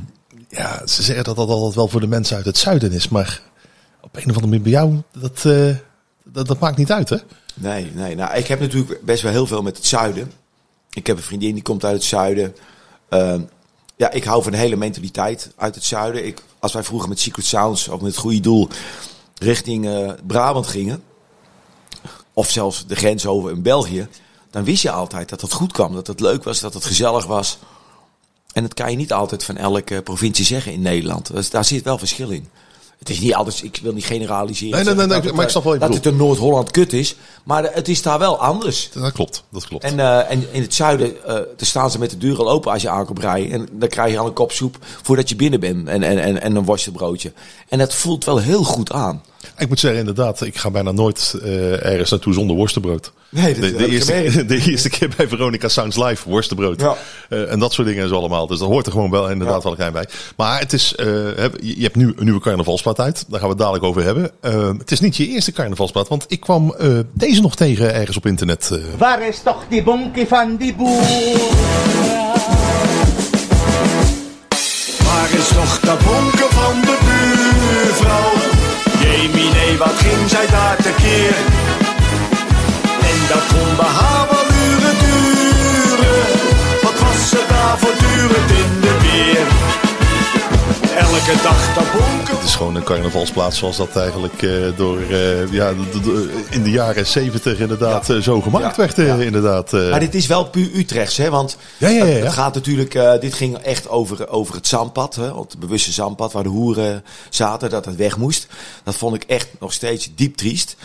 ja, 0.50 0.88
ze 0.88 1.04
zeggen 1.04 1.24
dat 1.24 1.36
dat 1.36 1.50
altijd 1.50 1.76
wel 1.76 1.88
voor 1.88 2.00
de 2.00 2.08
mensen 2.08 2.36
uit 2.36 2.46
het 2.46 2.58
zuiden 2.58 2.92
is, 2.92 3.08
maar 3.08 3.42
op 4.02 4.16
een 4.16 4.30
of 4.30 4.36
andere 4.36 4.48
manier 4.48 4.62
bij 4.62 4.72
jou, 4.72 5.02
dat, 5.12 5.46
eh, 5.46 5.76
dat, 6.24 6.48
dat 6.48 6.60
maakt 6.60 6.78
niet 6.78 6.92
uit, 6.92 7.10
hè? 7.10 7.18
Nee, 7.54 7.92
nee. 7.94 8.16
Nou, 8.16 8.36
ik 8.36 8.48
heb 8.48 8.60
natuurlijk 8.60 9.06
best 9.06 9.22
wel 9.22 9.32
heel 9.32 9.48
veel 9.48 9.62
met 9.62 9.78
het 9.78 9.86
zuiden. 9.86 10.32
Ik 10.90 11.08
heb 11.08 11.18
een 11.18 11.24
vriendin 11.24 11.54
die 11.54 11.64
komt 11.64 11.86
uit 11.86 11.94
het 11.94 12.04
zuiden. 12.04 12.56
Ehm, 13.10 13.42
ja, 13.96 14.12
ik 14.12 14.24
hou 14.24 14.44
van 14.44 14.52
de 14.52 14.58
hele 14.58 14.76
mentaliteit 14.76 15.52
uit 15.56 15.76
het 15.76 15.84
zuiden. 15.84 16.26
Ik, 16.26 16.42
als 16.60 16.74
wij 16.74 16.84
vroeger 16.84 17.10
met 17.10 17.20
Secret 17.20 17.46
Sounds 17.46 17.88
of 17.88 18.02
met 18.02 18.12
het 18.12 18.20
goede 18.20 18.40
doel 18.40 18.70
richting 19.38 19.88
eh, 19.88 20.12
Brabant 20.28 20.68
gingen, 20.68 21.04
of 22.34 22.50
zelfs 22.50 22.86
de 22.88 22.96
grens 22.96 23.26
over 23.26 23.52
in 23.52 23.62
België, 23.62 24.08
dan 24.52 24.64
wist 24.64 24.82
je 24.82 24.92
altijd 24.92 25.30
dat 25.30 25.42
het 25.42 25.54
goed 25.54 25.72
kwam, 25.72 25.94
dat 25.94 26.08
het 26.08 26.20
leuk 26.20 26.44
was, 26.44 26.60
dat 26.60 26.74
het 26.74 26.86
gezellig 26.86 27.26
was. 27.26 27.60
En 28.58 28.64
dat 28.64 28.74
kan 28.74 28.92
je 28.92 28.98
niet 28.98 29.14
altijd 29.14 29.44
van 29.44 29.58
elke 29.58 30.02
provincie 30.02 30.46
zeggen 30.46 30.72
in 30.72 30.82
Nederland. 30.82 31.34
Dus 31.34 31.50
daar 31.50 31.66
zit 31.66 31.84
wel 31.84 31.98
verschil 31.98 32.30
in. 32.30 32.48
Het 33.00 33.10
is 33.10 33.20
niet 33.20 33.36
altijd, 33.36 33.64
ik 33.64 33.80
wil 33.84 33.94
niet 33.94 34.06
generaliseren. 34.06 34.76
Nee, 34.76 34.86
nee, 34.86 34.96
nee, 34.96 35.06
nee, 35.06 35.16
dat 35.16 35.26
het, 35.26 35.34
maar 35.34 35.44
ik 35.44 35.50
snap 35.50 35.64
wel 35.64 35.72
wat 35.72 35.82
je 35.82 35.88
Dat 35.88 36.04
het 36.04 36.14
in 36.14 36.20
Noord-Holland 36.20 36.72
kut 36.72 36.94
is. 36.94 37.16
Maar 37.44 37.74
het 37.74 37.88
is 37.88 38.02
daar 38.02 38.20
wel 38.20 38.40
anders. 38.40 38.90
Dat 38.94 39.12
klopt, 39.12 39.44
dat 39.52 39.68
klopt. 39.68 39.84
En, 39.84 40.00
eh, 40.00 40.32
en 40.32 40.54
in 40.54 40.62
het 40.62 40.74
zuiden 40.74 41.26
eh, 41.26 41.34
daar 41.34 41.46
staan 41.58 41.92
ze 41.92 42.00
met 42.00 42.10
de 42.10 42.18
deur 42.18 42.38
al 42.38 42.50
open 42.50 42.72
als 42.72 42.82
je 42.82 42.90
aankomt 42.90 43.20
rijden. 43.20 43.52
En 43.52 43.68
dan 43.72 43.90
krijg 43.90 44.12
je 44.12 44.20
al 44.20 44.28
een 44.28 44.34
kop 44.34 44.52
soep 44.52 44.78
voordat 45.02 45.30
je 45.30 45.36
binnen 45.36 45.60
bent. 45.60 45.88
En, 45.88 46.04
en, 46.04 46.18
en, 46.18 46.42
en 46.42 46.56
een 46.56 46.66
worstenbroodje. 46.66 47.32
En 47.68 47.78
dat 47.78 47.94
voelt 47.94 48.26
wel 48.26 48.38
heel 48.38 48.64
goed 48.64 48.92
aan. 48.92 49.24
Ik 49.58 49.68
moet 49.68 49.80
zeggen, 49.80 50.00
inderdaad, 50.00 50.42
ik 50.42 50.58
ga 50.58 50.72
bijna 50.72 50.92
nooit 50.92 51.36
eh, 51.42 51.86
ergens 51.86 52.10
naartoe 52.10 52.34
zonder 52.34 52.56
worstenbrood. 52.56 53.12
Nee, 53.30 53.54
dat 53.54 53.62
de, 53.62 53.76
de, 53.76 53.88
eerste, 53.90 54.46
de 54.46 54.62
eerste 54.72 54.90
keer 54.90 55.10
bij 55.18 55.28
Veronica 55.28 55.68
Sounds 55.68 55.98
Live, 55.98 56.30
worstenbrood. 56.30 56.82
Ja. 56.82 56.96
Eh, 57.30 57.52
en 57.52 57.60
dat 57.60 57.74
soort 57.74 57.88
dingen 57.88 58.06
is 58.06 58.12
allemaal. 58.12 58.48
Dus 58.48 58.60
dat 58.60 58.68
hoort 58.68 58.86
er 58.86 58.92
gewoon 58.92 59.12
wel 59.12 59.30
inderdaad 59.30 59.58
Ja. 59.58 59.64
wel 59.64 59.76
klein 59.76 59.92
bij. 59.94 60.06
Maar 60.38 60.60
het 60.60 60.74
is, 60.74 60.96
eh, 60.96 61.06
je 61.62 61.76
hebt 61.82 61.96
nu 61.96 62.14
een 62.18 62.24
nieuwe 62.24 62.40
carnavalsplaat 62.40 63.00
uit. 63.00 63.26
Daar 63.28 63.40
gaan 63.40 63.50
we 63.50 63.54
het 63.54 63.58
dadelijk 63.58 63.84
over 63.84 64.04
hebben. 64.04 64.32
Eh, 64.42 64.68
het 64.78 64.92
is 64.92 65.00
niet 65.00 65.18
je 65.18 65.28
eerste 65.28 65.52
carnavalsplaat, 65.52 66.08
want 66.08 66.26
ik 66.28 66.40
kwam 66.40 66.74
eh, 66.78 66.88
deze 67.14 67.42
nog 67.42 67.56
tegen 67.56 67.94
ergens 67.94 68.18
op 68.18 68.26
internet. 68.26 68.70
eh. 68.72 68.78
Waar 68.98 69.28
is 69.28 69.40
toch 69.44 69.64
die 69.70 69.84
bonkie 69.84 70.28
van 70.28 70.56
die 70.56 70.76
boer? 70.76 71.02
Waar 75.04 75.30
is 75.40 75.48
toch 75.48 75.80
dat 75.80 76.00
bonken 76.00 76.50
van 76.52 76.82
de 76.82 76.98
buurvrouw? 77.06 78.32
Jemie, 79.02 79.52
nee, 79.52 79.78
wat 79.78 79.94
ging 79.94 80.30
zij 80.30 80.48
daar 80.48 80.76
tekeer? 80.76 81.36
En 83.18 83.28
dat 83.28 83.48
kon 83.48 83.76
wel 83.78 84.46
uren 84.68 84.96
duren. 85.00 86.26
Wat 86.82 87.00
was 87.00 87.30
ze 87.30 87.46
daar 87.50 87.78
voortdurend 87.80 88.52
in 88.52 88.82
de 88.82 88.98
weer? 89.02 89.46
Elke 90.98 91.42
dag 91.44 91.74
dat 91.76 91.92
bonken 91.92 92.36
Het 92.38 92.44
is 92.48 92.56
gewoon 92.56 92.76
een 92.76 92.84
carnavalsplaat 92.84 93.56
zoals 93.56 93.78
dat 93.78 93.96
eigenlijk 93.96 94.42
eh, 94.42 94.52
door, 94.76 95.00
eh, 95.02 95.52
ja, 95.52 95.74
in 96.50 96.64
de 96.64 96.70
jaren 96.72 97.06
zeventig 97.08 97.60
inderdaad 97.60 98.10
eh, 98.10 98.18
zo 98.18 98.42
gemaakt 98.42 98.76
Ja. 98.76 98.82
werd. 98.96 98.96
Ja. 98.96 99.16
inderdaad. 99.26 99.74
eh. 99.74 99.90
Maar 99.90 100.00
dit 100.00 100.16
is 100.16 100.28
wel 100.28 100.46
puur 100.46 100.70
Utrechts, 100.76 101.18
hè? 101.18 101.30
Want 101.30 101.58
Ja, 101.78 101.88
ja, 101.88 101.96
ja, 101.98 102.06
het, 102.06 102.18
ja. 102.18 102.24
het 102.24 102.34
gaat 102.34 102.54
natuurlijk. 102.54 102.94
eh, 102.96 103.20
dit 103.20 103.34
ging 103.34 103.58
echt 103.58 103.90
over, 103.90 104.30
over 104.30 104.56
het 104.56 104.68
zandpad, 104.68 105.16
hè? 105.16 105.40
Het 105.40 105.60
bewuste 105.60 105.92
zandpad 105.92 106.32
waar 106.34 106.44
de 106.44 106.50
hoeren 106.50 107.04
zaten, 107.30 107.70
dat 107.70 107.86
het 107.86 107.96
weg 107.96 108.18
moest. 108.18 108.48
Dat 108.84 108.96
vond 108.96 109.16
ik 109.16 109.24
echt 109.24 109.48
nog 109.60 109.74
steeds 109.74 110.10
diep 110.16 110.36
triest. 110.38 110.76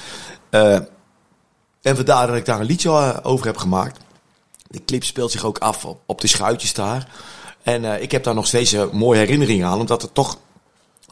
Eh, 1.83 1.91
en 1.91 1.97
vandaar 1.97 2.27
dat 2.27 2.37
ik 2.37 2.45
daar 2.45 2.61
een 2.61 2.67
liedje 2.67 2.89
eh, 2.91 3.17
over 3.23 3.47
heb 3.47 3.57
gemaakt. 3.57 4.01
De 4.69 4.85
clip 4.85 5.05
speelt 5.05 5.31
zich 5.31 5.45
ook 5.45 5.59
af 5.59 5.85
op, 6.07 6.21
de 6.21 6.27
schuitjes 6.27 6.73
daar. 6.75 7.09
En 7.63 7.85
eh, 7.95 8.03
ik 8.03 8.11
heb 8.11 8.25
daar 8.25 8.35
nog 8.35 8.47
steeds 8.47 8.73
een 8.73 8.89
mooie 8.93 9.19
herinneringen 9.19 9.67
aan, 9.67 9.81
omdat 9.81 10.03
het 10.03 10.15
toch 10.15 10.39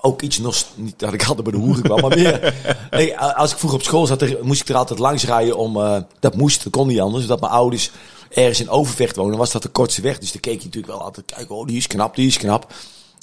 ook 0.00 0.22
iets 0.22 0.38
nog 0.38 0.64
niet 0.74 0.98
dat 0.98 1.12
ik 1.12 1.20
altijd 1.24 1.42
bij 1.42 1.52
de 1.52 1.58
hoeren 1.58 1.82
kwam, 1.82 2.00
maar 2.00 2.16
meer. 2.18 2.54
Nee, 2.90 3.18
als 3.18 3.52
ik 3.52 3.58
vroeger 3.58 3.78
op 3.78 3.84
school 3.84 4.06
zat, 4.06 4.22
er- 4.22 4.38
moest 4.42 4.60
ik 4.60 4.68
er 4.68 4.74
altijd 4.74 4.98
langs 4.98 5.24
rijden 5.24 5.56
om. 5.56 5.76
eh, 5.76 5.96
dat 6.20 6.36
moest, 6.36 6.62
dat 6.64 6.72
kon 6.72 6.86
niet 6.86 7.00
anders. 7.00 7.26
Dat 7.26 7.40
mijn 7.40 7.52
ouders 7.52 7.90
ergens 8.30 8.60
in 8.60 8.68
Overvecht 8.68 9.16
wonen, 9.16 9.38
was 9.38 9.50
dat 9.50 9.62
de 9.62 9.68
kortste 9.68 10.02
weg. 10.02 10.18
Dus 10.18 10.32
dan 10.32 10.40
keek 10.40 10.58
je 10.58 10.64
natuurlijk 10.64 10.92
wel 10.92 11.02
altijd, 11.02 11.26
kijk, 11.26 11.50
oh, 11.50 11.66
die 11.66 11.76
is 11.76 11.86
knap, 11.86 12.14
die 12.16 12.26
is 12.26 12.38
knap. 12.38 12.72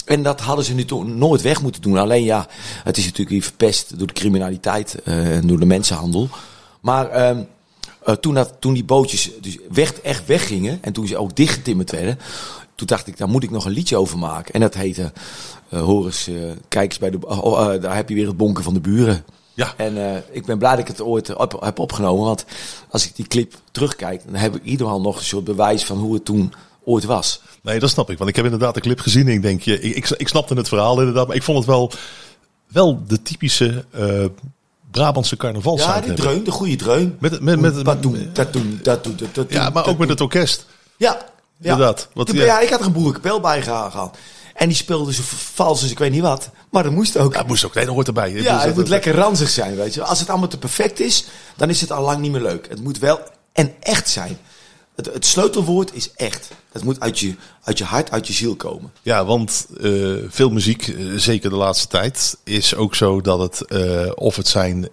En 0.04 0.22
dat 0.22 0.40
hadden 0.40 0.64
ze 0.64 0.74
nu 0.74 0.84
toen 0.84 1.18
nooit 1.18 1.42
weg 1.42 1.62
moeten 1.62 1.82
doen. 1.82 1.98
Alleen 1.98 2.24
ja, 2.24 2.46
het 2.84 2.96
is 2.96 3.02
natuurlijk 3.04 3.30
weer 3.30 3.42
verpest 3.42 3.98
door 3.98 4.06
de 4.06 4.12
criminaliteit 4.12 5.02
eh, 5.02 5.36
en 5.36 5.46
door 5.46 5.58
de 5.58 5.66
mensenhandel. 5.66 6.28
Maar 6.80 7.10
ehm, 7.10 7.42
eh, 8.04 8.14
toen, 8.14 8.34
dat, 8.34 8.54
toen 8.58 8.74
die 8.74 8.84
bootjes 8.84 9.30
dus 9.40 9.58
weg, 9.70 9.92
echt 9.92 10.26
weggingen 10.26 10.78
en 10.82 10.92
toen 10.92 11.06
ze 11.06 11.16
ook 11.16 11.36
dichtgetimmerd 11.36 11.90
werden, 11.90 12.18
toen 12.74 12.86
dacht 12.86 13.06
ik, 13.06 13.16
daar 13.16 13.28
moet 13.28 13.42
ik 13.42 13.50
nog 13.50 13.64
een 13.64 13.72
liedje 13.72 13.96
over 13.96 14.18
maken. 14.18 14.54
En 14.54 14.60
dat 14.60 14.74
heette, 14.74 15.12
eh 15.68 15.80
hoor 15.80 16.04
eens, 16.04 16.28
eh, 16.28 16.34
kijk 16.68 16.90
eens 16.90 16.98
bij 16.98 17.10
de, 17.10 17.18
oh, 17.26 17.44
oh, 17.44 17.82
daar 17.82 17.96
heb 17.96 18.08
je 18.08 18.14
weer 18.14 18.26
het 18.26 18.36
bonken 18.36 18.64
van 18.64 18.74
de 18.74 18.80
buren. 18.80 19.24
Ja. 19.54 19.74
En 19.76 20.24
ik 20.30 20.46
ben 20.46 20.58
blij 20.58 20.70
dat 20.70 20.80
ik 20.80 20.86
het 20.86 21.00
ooit 21.00 21.36
op, 21.36 21.60
heb 21.60 21.78
opgenomen, 21.78 22.24
want 22.24 22.44
als 22.90 23.06
ik 23.06 23.16
die 23.16 23.26
clip 23.26 23.54
terugkijk, 23.70 24.22
dan 24.24 24.34
heb 24.34 24.54
ik 24.54 24.62
in 24.62 24.70
ieder 24.70 24.86
geval 24.86 25.00
nog 25.00 25.16
een 25.16 25.24
soort 25.24 25.44
bewijs 25.44 25.84
van 25.84 25.98
hoe 25.98 26.14
het 26.14 26.24
toen 26.24 26.52
ooit 26.84 27.04
was. 27.04 27.40
Nee, 27.62 27.78
dat 27.78 27.90
snap 27.90 28.10
ik. 28.10 28.18
Want 28.18 28.30
ik 28.30 28.36
heb 28.36 28.44
inderdaad 28.44 28.74
de 28.74 28.80
clip 28.80 29.00
gezien 29.00 29.26
en 29.26 29.32
ik 29.32 29.42
denk, 29.42 29.62
je, 29.62 29.80
ik, 29.80 29.96
ik, 29.96 30.08
ik 30.08 30.28
snapte 30.28 30.54
het 30.54 30.68
verhaal 30.68 30.98
inderdaad. 30.98 31.26
Maar 31.26 31.36
ik 31.36 31.42
vond 31.42 31.58
het 31.58 31.66
wel, 31.66 31.92
wel 32.66 33.02
de 33.06 33.22
typische 33.22 33.84
Brabantse 34.90 35.36
carnaval 35.36 35.78
Ja, 35.78 36.00
die 36.00 36.12
dreun, 36.14 36.44
de 36.44 36.50
goede 36.50 36.76
dreun. 36.76 37.16
Met, 37.20 37.40
met, 37.40 37.60
met, 37.60 37.82
Patoen, 37.82 38.30
tatoen, 38.32 38.80
tatoen, 38.82 39.16
tatoen, 39.16 39.46
ja, 39.48 39.70
maar 39.70 39.86
ook 39.86 39.98
met 39.98 40.08
het 40.08 40.20
orkest. 40.20 40.66
Ja, 40.96 41.18
ja. 41.60 41.70
Inderdaad. 41.72 42.08
Wat- 42.14 42.32
ja. 42.32 42.44
ja. 42.44 42.60
ik 42.60 42.68
had 42.68 42.80
er 42.80 42.86
een 42.86 42.92
boerenkapel 42.92 43.40
bij 43.40 43.62
geha- 43.62 43.90
gehad. 43.90 44.16
En 44.54 44.68
die 44.68 44.76
speelde 44.76 45.12
zo 45.12 45.22
vals 45.54 45.82
als 45.82 45.90
ik 45.90 45.98
weet 45.98 46.10
niet 46.10 46.22
wat. 46.22 46.50
Maar 46.70 46.82
dat 46.82 46.92
moest 46.92 47.16
ook. 47.16 47.34
Ja, 47.34 47.42
moest 47.42 47.64
ook. 47.64 47.74
Nee, 47.74 47.84
dat 47.84 47.94
hoort 47.94 48.06
erbij. 48.06 48.32
Dus 48.32 48.42
Ja, 48.42 48.52
dat- 48.52 48.60
het 48.60 48.68
moet 48.68 48.76
dat- 48.78 48.88
lekker 48.88 49.14
ranzig 49.14 49.48
zijn, 49.50 49.76
weet 49.76 49.94
je. 49.94 50.02
Als 50.02 50.20
het 50.20 50.28
allemaal 50.30 50.48
te 50.48 50.58
perfect 50.58 51.00
is, 51.00 51.24
dan 51.56 51.68
is 51.68 51.80
het 51.80 51.92
al 51.92 52.02
lang 52.04 52.20
niet 52.20 52.32
meer 52.32 52.40
leuk. 52.42 52.66
Het 52.68 52.82
moet 52.82 52.98
wel 52.98 53.20
en 53.52 53.72
echt 53.80 54.08
zijn. 54.08 54.38
Het, 54.98 55.12
het 55.12 55.26
sleutelwoord 55.26 55.94
is 55.94 56.12
echt. 56.16 56.50
Het 56.72 56.84
moet 56.84 57.00
uit 57.00 57.18
je, 57.18 57.34
uit 57.62 57.78
je 57.78 57.84
hart, 57.84 58.10
uit 58.10 58.26
je 58.26 58.32
ziel 58.32 58.56
komen. 58.56 58.90
Ja, 59.02 59.24
want 59.24 59.66
eh, 59.82 59.90
veel 60.28 60.50
muziek, 60.50 60.88
eh, 60.88 61.04
zeker 61.16 61.50
de 61.50 61.56
laatste 61.56 61.86
tijd, 61.86 62.36
is 62.44 62.74
ook 62.74 62.94
zo 62.94 63.20
dat 63.20 63.38
het, 63.38 63.60
eh, 63.60 64.10
of 64.14 64.36
het 64.36 64.48
zijn 64.48 64.88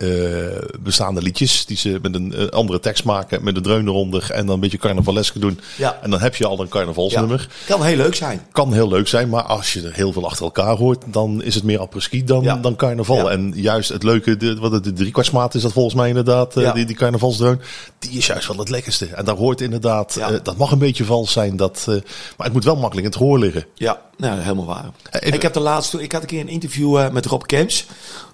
bestaande 0.79 1.21
liedjes 1.21 1.65
die 1.65 1.77
ze 1.77 2.00
met 2.01 2.15
een 2.15 2.50
andere 2.51 2.79
tekst 2.79 3.03
maken, 3.03 3.43
met 3.43 3.55
een 3.55 3.63
dreun 3.63 3.88
eronder 3.88 4.31
en 4.31 4.45
dan 4.45 4.55
een 4.55 4.59
beetje 4.62 4.77
carnavaleske 4.77 5.39
doen. 5.39 5.59
Ja. 5.77 6.00
En 6.01 6.09
dan 6.09 6.19
heb 6.19 6.35
je 6.35 6.47
al 6.47 6.59
een 6.59 6.67
carnavalsnummer. 6.67 7.47
Kan 7.65 7.83
heel 7.83 7.97
leuk 7.97 8.15
zijn. 8.15 8.41
Kan 8.51 8.74
heel 8.74 8.88
leuk 8.88 9.07
zijn, 9.07 9.29
maar 9.29 9.43
als 9.43 9.74
je 9.74 9.81
er 9.81 9.93
heel 9.93 10.12
veel 10.13 10.25
achter 10.25 10.45
elkaar 10.45 10.75
hoort, 10.75 11.03
dan 11.07 11.43
is 11.43 11.55
het 11.55 11.63
meer 11.63 11.79
apres-ski 11.79 12.24
dan, 12.24 12.43
Ja. 12.43 12.55
dan 12.55 12.75
carnaval. 12.75 13.31
En 13.31 13.53
juist 13.55 13.89
het 13.89 14.03
leuke, 14.03 14.38
de, 14.38 14.55
wat 14.55 14.71
het, 14.71 14.83
de 14.83 14.93
driekwartsmaat 14.93 15.55
is 15.55 15.62
dat 15.62 15.74
volgens 15.74 15.95
mij 15.95 16.07
inderdaad, 16.07 16.53
die, 16.53 16.85
die 16.85 16.95
carnavalsdreun, 16.95 17.62
die 18.00 18.12
is 18.12 18.25
juist 18.25 18.47
wel 18.47 18.57
het 18.57 18.69
lekkerste. 18.69 19.05
En 19.05 19.25
daar 19.25 19.35
hoort 19.35 19.62
inderdaad, 19.62 19.93
Ja. 20.13 20.31
eh, 20.31 20.39
dat 20.43 20.57
mag 20.57 20.71
een 20.71 20.77
beetje 20.79 21.05
vals 21.05 21.31
zijn, 21.31 21.55
dat, 21.55 21.77
eh, 21.79 21.95
maar 22.37 22.45
het 22.45 22.53
moet 22.53 22.63
wel 22.63 22.75
makkelijk 22.75 22.99
in 23.07 23.11
het 23.11 23.15
gehoor 23.21 23.39
liggen. 23.39 23.65
Ja, 23.73 24.01
nou, 24.17 24.39
helemaal 24.39 24.65
waar. 24.65 24.85
Even- 25.11 25.33
Ik 25.33 25.41
heb 25.41 25.53
de 25.53 25.59
laatste, 25.59 26.01
ik 26.03 26.11
had 26.11 26.21
een 26.21 26.27
keer 26.27 26.39
een 26.39 26.47
interview 26.47 26.97
eh, 26.97 27.09
met 27.09 27.25
Rob 27.25 27.41
Kemps. 27.45 27.85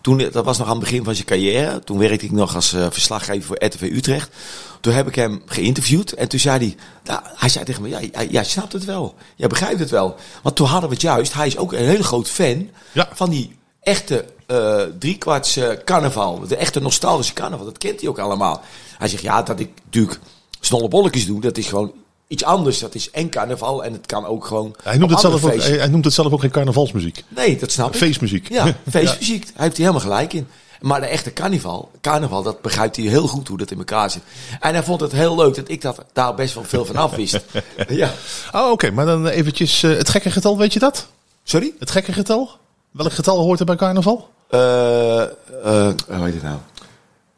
Toen, 0.02 0.18
dat 0.32 0.46
was 0.46 0.58
nog 0.58 0.68
aan 0.68 0.74
het 0.76 0.84
begin 0.84 1.04
van 1.04 1.16
zijn 1.16 1.28
carrière. 1.28 1.80
Toen 1.80 1.98
werkte 1.98 2.26
ik 2.26 2.32
nog 2.32 2.56
als 2.56 2.74
eh, 2.74 2.86
verslaggever 2.90 3.44
voor 3.44 3.66
RTV 3.66 3.82
Utrecht. 3.82 4.30
Toen 4.82 4.94
heb 4.94 5.08
ik 5.08 5.16
hem 5.16 5.42
geïnterviewd 5.46 6.12
en 6.14 6.28
toen 6.28 6.40
zei 6.40 6.58
hij, 6.58 6.76
nou, 7.04 7.20
hij 7.36 7.50
zei 7.50 7.66
tegen 7.66 7.82
me, 7.82 7.90
ja, 7.90 8.00
jij, 8.12 8.28
jij 8.28 8.44
snapt 8.44 8.74
het 8.74 8.86
wel. 8.86 9.16
Jij 9.36 9.48
begrijpt 9.48 9.80
het 9.80 9.90
wel. 9.90 10.16
Want 10.44 10.56
toen 10.56 10.68
hadden 10.68 10.90
we 10.90 10.96
het 10.96 11.04
juist, 11.04 11.34
hij 11.34 11.48
is 11.48 11.58
ook 11.58 11.74
een 11.74 11.86
hele 11.86 12.04
groot 12.04 12.30
fan 12.30 12.70
Ja. 12.92 13.10
van 13.14 13.30
die 13.30 13.56
echte 13.82 14.26
eh 14.48 14.82
driekwarts 15.00 15.56
eh, 15.58 15.70
carnaval. 15.86 16.40
De 16.48 16.56
echte 16.56 16.80
nostalgische 16.82 17.34
carnaval, 17.34 17.66
dat 17.66 17.78
kent 17.78 18.00
hij 18.00 18.10
ook 18.10 18.20
allemaal. 18.20 18.62
Hij 18.98 19.08
zegt, 19.08 19.24
ja, 19.24 19.42
dat 19.44 19.60
ik 19.60 19.70
natuurlijk 19.86 20.20
snolle 20.62 20.88
bolletjes 20.88 21.26
doe, 21.26 21.42
dat 21.42 21.58
is 21.58 21.68
gewoon 21.68 21.94
iets 22.28 22.44
anders. 22.44 22.80
Dat 22.80 22.96
is 22.96 23.12
en 23.12 23.30
carnaval 23.30 23.84
en 23.84 23.94
het 23.94 24.06
kan 24.06 24.26
ook 24.26 24.46
gewoon 24.46 24.76
Hij 24.84 24.98
noemt, 24.98 25.12
het 25.12 25.20
zelf 25.20 25.46
ook, 25.46 25.56
hij, 25.56 25.78
hij 25.78 25.88
noemt 25.88 26.06
het 26.06 26.14
zelf 26.14 26.34
ook 26.34 26.42
geen 26.42 26.52
carnavalsmuziek. 26.52 27.24
Nee, 27.28 27.58
dat 27.58 27.72
snap 27.72 27.94
ik. 27.94 27.96
Feestmuziek. 27.96 28.50
Ja, 28.50 28.66
feestmuziek. 28.90 29.44
Hij 29.44 29.64
heeft 29.64 29.78
hij 29.78 29.86
helemaal 29.86 30.00
gelijk 30.00 30.34
in. 30.34 30.48
Maar 30.82 31.00
de 31.00 31.06
echte 31.06 31.34
carnaval, 31.34 31.92
carnaval, 32.02 32.44
dat 32.44 32.62
begrijpt 32.62 32.96
hij 32.96 33.06
heel 33.06 33.28
goed 33.28 33.48
hoe 33.48 33.58
dat 33.58 33.72
in 33.72 33.78
elkaar 33.78 34.10
zit. 34.10 34.22
En 34.60 34.74
hij 34.74 34.84
vond 34.84 35.02
het 35.02 35.12
heel 35.12 35.36
leuk 35.36 35.56
dat 35.56 35.70
ik 35.70 35.82
dat, 35.82 36.06
daar 36.14 36.36
best 36.36 36.54
wel 36.54 36.64
veel 36.64 36.86
van 36.86 36.96
af 36.96 37.16
wist. 37.16 37.40
ja. 37.88 38.12
Oh, 38.52 38.72
oké. 38.72 38.92
Maar 38.92 39.06
dan 39.06 39.28
eventjes 39.28 39.84
eh, 39.84 39.98
het 39.98 40.10
gekke 40.10 40.32
getal, 40.32 40.58
weet 40.58 40.74
je 40.74 40.80
dat? 40.80 41.08
Sorry? 41.44 41.74
Het 41.80 41.92
gekke 41.92 42.14
getal? 42.14 42.50
Welk 42.92 43.14
getal 43.14 43.40
hoort 43.40 43.60
er 43.60 43.66
bij 43.66 43.76
carnaval? 43.76 44.30
Eh, 44.50 45.22
eh, 45.22 45.30
hoe 45.64 46.24
heet 46.24 46.34
het 46.34 46.44
nou? 46.44 46.58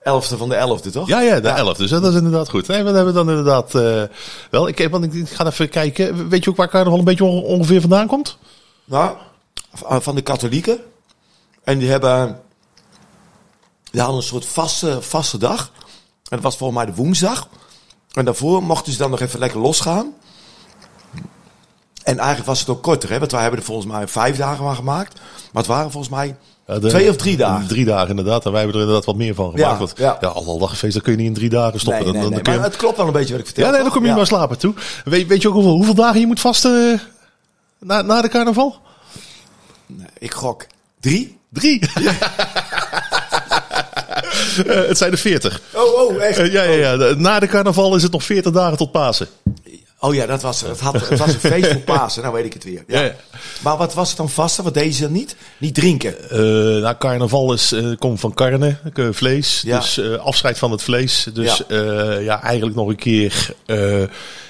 Elfde 0.04 0.38
van 0.38 0.50
de 0.50 0.56
elfde, 0.56 0.90
toch? 0.92 1.08
Ja, 1.08 1.20
ja, 1.22 1.40
de 1.40 1.48
11. 1.50 1.78
Dus 1.78 1.90
dat 1.90 2.04
is 2.06 2.14
inderdaad 2.16 2.50
goed. 2.50 2.68
Nee, 2.68 2.84
wat 2.84 2.94
hebben 2.94 3.14
we 3.14 3.20
dan 3.20 3.30
inderdaad 3.30 3.76
eh, 3.76 4.04
wel? 4.52 4.68
Ik, 4.68 4.88
want 4.90 5.14
ik, 5.14 5.30
ga 5.30 5.46
even 5.46 5.70
kijken. 5.70 6.30
Weet 6.30 6.44
je 6.44 6.50
ook 6.50 6.56
waar 6.56 6.70
carnaval 6.70 7.00
een 7.00 7.06
beetje 7.06 7.24
on- 7.24 7.44
ongeveer 7.44 7.82
vandaan 7.82 8.08
komt? 8.08 8.38
Nou, 8.86 9.18
v- 9.74 10.04
van 10.04 10.16
de 10.16 10.22
katholieken. 10.22 10.80
En 11.64 11.78
die 11.78 11.90
hebben... 11.90 12.42
Die 13.92 14.02
hadden 14.02 14.20
een 14.20 14.28
soort 14.28 14.46
vaste, 14.46 15.02
vaste 15.02 15.38
dag. 15.38 15.72
En 16.30 16.30
dat 16.30 16.42
was 16.42 16.58
volgens 16.58 16.80
mij 16.84 16.94
de 16.94 17.02
woensdag. 17.02 17.48
En 18.14 18.26
daarvoor 18.26 18.64
mochten 18.64 18.92
ze 18.92 18.98
dan 18.98 19.10
nog 19.12 19.20
even 19.20 19.40
lekker 19.40 19.60
losgaan. 19.60 20.14
En 22.04 22.18
eigenlijk 22.18 22.48
was 22.48 22.60
het 22.60 22.70
ook 22.70 22.84
korter, 22.84 23.10
hè? 23.10 23.20
Want 23.20 23.32
wij 23.32 23.42
hebben 23.42 23.60
er 23.60 23.66
volgens 23.66 23.88
mij 23.88 24.08
vijf 24.08 24.38
dagen 24.38 24.64
van 24.66 24.76
gemaakt. 24.76 25.14
Maar 25.52 25.62
het 25.64 25.72
waren 25.72 25.92
volgens 25.92 26.14
mij 26.14 26.36
Ja, 26.68 26.80
de- 26.80 26.88
twee 26.88 27.10
of 27.10 27.16
drie 27.16 27.38
dagen. 27.38 27.68
Drie 27.68 27.86
dagen 27.86 28.10
inderdaad. 28.10 28.46
En 28.46 28.52
wij 28.52 28.60
hebben 28.62 28.78
er 28.80 28.86
inderdaad 28.86 29.06
wat 29.08 29.16
meer 29.16 29.36
van 29.36 29.52
gemaakt. 29.52 29.72
Ja, 29.72 29.78
want, 29.78 29.94
ja. 29.96 30.18
ja. 30.22 30.90
dat 30.92 31.02
kun 31.02 31.12
je 31.12 31.18
niet 31.18 31.28
in 31.28 31.34
drie 31.34 31.50
dagen 31.50 31.80
stoppen. 31.80 32.04
Nee, 32.04 32.12
Dan- 32.14 32.22
nee, 32.22 32.32
dan 32.32 32.42
nee. 32.44 32.54
je- 32.54 32.60
Maar 32.60 32.70
het 32.70 32.78
klopt 32.78 32.98
wel 32.98 33.06
een 33.08 33.12
beetje 33.14 33.32
wat 33.32 33.40
ik 33.40 33.46
vertel. 33.46 33.66
ja, 33.66 33.72
nee, 33.72 33.82
dan 33.82 33.92
kom 33.92 34.02
je 34.02 34.08
Ja. 34.10 34.16
maar 34.16 34.26
slapen 34.28 34.58
toe. 34.58 34.74
Weet, 35.06 35.28
weet 35.28 35.42
je 35.42 35.48
ook 35.48 35.54
hoeveel, 35.54 35.72
hoeveel 35.76 35.94
dagen 35.94 36.20
je 36.20 36.28
moet 36.28 36.40
vasten 36.40 36.92
eh, 36.94 37.00
na, 37.80 38.02
na 38.02 38.22
de 38.22 38.28
carnaval? 38.30 38.76
Nee, 39.86 40.08
ik 40.20 40.34
gok 40.34 40.66
drie. 41.00 41.38
Drie. 41.50 41.80
Eh, 44.68 44.88
het 44.88 44.98
zijn 44.98 45.12
er 45.12 45.18
veertig. 45.18 45.62
Oh, 45.74 45.94
oh, 46.02 46.22
echt? 46.24 46.38
Eh, 46.38 46.52
ja, 46.52 46.64
ja, 46.64 46.92
ja. 46.94 47.14
Na 47.18 47.40
de 47.40 47.48
carnaval 47.48 47.96
is 47.96 48.04
het 48.04 48.12
nog 48.12 48.24
40 48.24 48.52
dagen 48.52 48.78
tot 48.78 48.92
Pasen. 48.92 49.28
Oh 50.06 50.14
ja, 50.14 50.26
dat 50.26 50.42
was 50.42 50.62
het. 50.62 50.80
Had, 50.80 50.94
het 51.10 51.20
was 51.20 51.34
een 51.34 51.40
feest 51.40 51.72
voor 51.72 51.82
Pasen, 51.96 52.22
nou 52.22 52.34
weet 52.34 52.46
ik 52.46 52.54
het 52.54 52.64
weer. 52.64 52.84
Ja. 52.88 53.12
Maar 53.62 53.78
wat 53.78 53.94
was 53.94 54.08
het 54.08 54.18
dan 54.18 54.30
vaste? 54.30 54.64
Wat 54.64 54.74
deden 54.74 54.94
ze 54.94 55.02
dan 55.02 55.12
niet? 55.12 55.36
Niet 55.58 55.76
drinken. 55.76 56.30
Eh 56.30 56.38
nou, 56.82 56.96
carnaval 56.98 57.54
is, 57.54 57.72
eh, 57.72 57.86
komt 58.00 58.20
van 58.20 58.34
carne, 58.34 58.78
eh, 58.94 59.08
vlees. 59.12 59.62
Ja. 59.66 59.80
Dus 59.80 60.00
afscheid 60.18 60.58
van 60.58 60.72
het 60.72 60.82
vlees. 60.82 61.28
Dus 61.34 61.62
Ja. 61.68 62.12
ja. 62.20 62.42
eigenlijk 62.42 62.76
nog 62.76 62.88
een 62.88 62.96
keer 62.96 63.54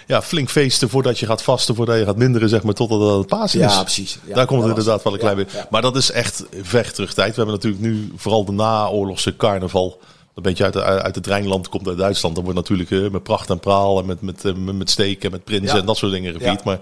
ja, 0.08 0.22
flink 0.22 0.50
feesten 0.50 0.90
voordat 0.90 1.20
je 1.20 1.26
gaat 1.26 1.44
vasten, 1.44 1.76
voordat 1.76 1.98
je 1.98 2.06
gaat 2.06 2.18
minderen, 2.18 2.50
zeg 2.50 2.64
maar, 2.64 2.74
totdat 2.74 3.18
het 3.18 3.28
Pasen 3.28 3.60
Ja, 3.60 3.68
is. 3.70 3.82
precies. 3.82 4.18
Ja, 4.28 4.36
Daar 4.36 4.46
komt 4.46 4.60
het 4.62 4.70
inderdaad 4.70 5.04
wel 5.04 5.14
een 5.14 5.20
klein 5.20 5.36
beetje. 5.36 5.68
Maar 5.70 5.82
dat 5.82 5.96
is 5.96 6.12
echt 6.12 6.44
ver 6.62 6.94
terug 6.94 7.14
tijd. 7.14 7.30
We 7.30 7.36
hebben 7.36 7.56
natuurlijk 7.56 7.84
nu 7.84 8.12
vooral 8.16 8.46
de 8.46 8.52
naoorlogse 8.52 9.36
carnaval. 9.36 10.00
Een 10.36 10.44
beetje 10.44 10.64
uit, 10.64 10.74
de- 10.74 10.84
uit 10.84 11.16
het 11.16 11.28
Rijnland, 11.28 11.70
komt 11.70 11.88
uit 11.88 11.98
Duitsland. 11.98 12.36
Dan 12.36 12.44
wordt 12.44 12.60
natuurlijk 12.60 12.92
eh, 12.92 13.10
met 13.10 13.24
pracht 13.24 13.50
en 13.50 13.60
praal 13.60 14.00
en 14.00 14.06
met, 14.06 14.22
met, 14.22 14.46
eh, 14.46 14.54
met 14.54 14.90
steken 14.90 15.26
en 15.26 15.32
met 15.32 15.44
prinsen 15.44 15.74
Ja. 15.76 15.80
en 15.82 15.86
dat 15.86 15.98
soort 15.98 16.12
dingen 16.12 16.34
gevierd. 16.34 16.62
Ja. 16.64 16.66
Maar 16.66 16.80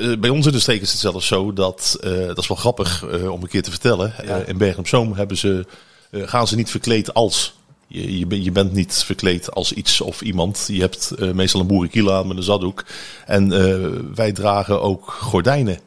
eh, 0.00 0.18
bij 0.18 0.30
ons 0.30 0.46
in 0.46 0.52
de 0.52 0.58
streek 0.60 0.80
is 0.80 0.90
het 0.90 1.00
zelfs 1.00 1.26
zo 1.26 1.52
dat, 1.52 1.96
dat 2.26 2.38
is 2.38 2.46
wel 2.48 2.56
grappig 2.56 3.04
om 3.28 3.42
een 3.42 3.48
keer 3.48 3.62
te 3.62 3.70
vertellen. 3.70 4.14
Ja. 4.24 4.36
In 4.36 4.58
Bergen 4.58 4.78
op 4.78 4.88
Zoom 4.88 5.12
hebben 5.14 5.36
ze, 5.36 5.66
gaan 6.12 6.46
ze 6.46 6.56
niet 6.56 6.70
verkleed 6.70 7.14
als. 7.14 7.54
Je, 7.86 8.18
je, 8.18 8.26
ben- 8.26 8.42
je 8.42 8.52
bent 8.52 8.72
niet 8.72 8.94
verkleed 9.06 9.50
als 9.50 9.72
iets 9.72 10.00
of 10.00 10.20
iemand. 10.20 10.64
Je 10.72 10.80
hebt 10.80 11.12
meestal 11.34 11.60
een 11.60 11.66
boerenkiel 11.66 12.12
aan 12.12 12.26
met 12.26 12.36
een 12.36 12.42
zaddoek. 12.42 12.84
En 13.26 13.48
wij 14.14 14.32
dragen 14.32 14.82
ook 14.82 15.10
gordijnen. 15.20 15.78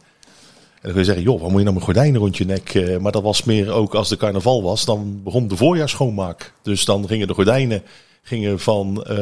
En 0.82 0.86
dan 0.86 0.92
kun 0.92 1.00
je 1.00 1.06
zeggen, 1.06 1.24
joh, 1.24 1.42
waar 1.42 1.50
moet 1.50 1.58
je 1.58 1.64
nou 1.64 1.76
met 1.76 1.84
gordijnen 1.84 2.22
rond 2.22 2.38
je 2.38 2.46
nek? 2.46 2.74
Eh, 2.76 2.98
maar 2.98 3.12
dat 3.12 3.24
was 3.24 3.44
meer 3.44 3.72
ook 3.72 3.96
als 3.96 4.10
de 4.10 4.18
carnaval 4.18 4.64
was, 4.64 4.86
dan 4.86 5.22
begon 5.24 5.48
de 5.48 5.56
voorjaarsschoonmaak. 5.56 6.54
Dus 6.62 6.86
dan 6.86 7.08
gingen 7.08 7.28
de 7.28 7.34
gordijnen 7.34 7.84
gingen 8.24 8.60
van, 8.60 9.04
eh, 9.04 9.18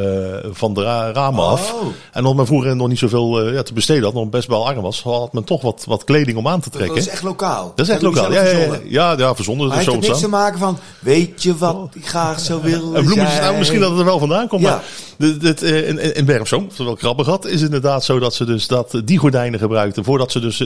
van 0.52 0.74
de 0.74 0.82
ra- 0.84 1.12
ramen 1.12 1.46
af. 1.46 1.74
Oh. 1.74 1.82
En 2.12 2.20
omdat 2.20 2.36
men 2.36 2.46
vroeger 2.46 2.76
nog 2.76 2.88
niet 2.88 2.98
zoveel 3.00 3.42
eh, 3.42 3.54
ja, 3.54 3.64
te 3.64 3.74
besteden 3.74 4.04
had, 4.04 4.14
nog 4.14 4.30
best 4.30 4.48
wel 4.48 4.68
arm 4.68 4.82
was, 4.82 5.04
had 5.04 5.34
men 5.34 5.44
toch 5.44 5.62
wat, 5.62 5.84
wat 5.88 6.04
kleding 6.04 6.38
om 6.38 6.48
aan 6.48 6.60
te 6.60 6.70
Dat 6.70 6.78
trekken. 6.80 6.98
is 6.98 7.08
echt 7.08 7.24
lokaal. 7.24 7.74
Dat 7.76 7.86
is 7.88 7.92
echt 7.94 8.02
lokaal. 8.02 8.32
Ja, 8.32 8.44
ja, 8.44 8.58
ja, 8.58 8.80
ja, 8.84 9.16
ja, 9.18 9.36
verzonnen. 9.36 9.68
Maar 9.68 9.78
heeft 9.78 10.00
niks 10.00 10.20
te 10.20 10.28
maken 10.28 10.60
van, 10.60 10.78
weet 11.00 11.44
je 11.44 11.58
wat 11.58 11.90
ik 11.94 12.08
graag 12.08 12.40
zou 12.40 12.62
willen 12.62 12.96
En 12.96 13.06
bloemetjes, 13.06 13.40
nou, 13.40 13.58
misschien 13.58 13.80
dat 13.80 13.90
het 13.90 14.00
er 14.00 14.06
wel 14.06 14.20
vandaan 14.20 14.48
komt. 14.48 14.62
Ja. 14.62 14.70
Maar 14.70 14.84
de, 15.18 15.38
dit, 15.38 15.64
eh, 15.64 15.88
in, 15.88 16.16
in 16.16 16.28
in 16.28 17.26
had, 17.26 17.46
is 17.46 17.62
inderdaad 17.62 18.04
zo 18.04 18.20
dat 18.20 18.34
ze 18.34 18.46
dus 18.46 18.68
dat, 18.68 19.02
die 19.06 19.18
gordijnen 19.18 19.60
gebruikten. 19.60 20.04
Voordat 20.04 20.32
ze 20.32 20.40
dus 20.40 20.64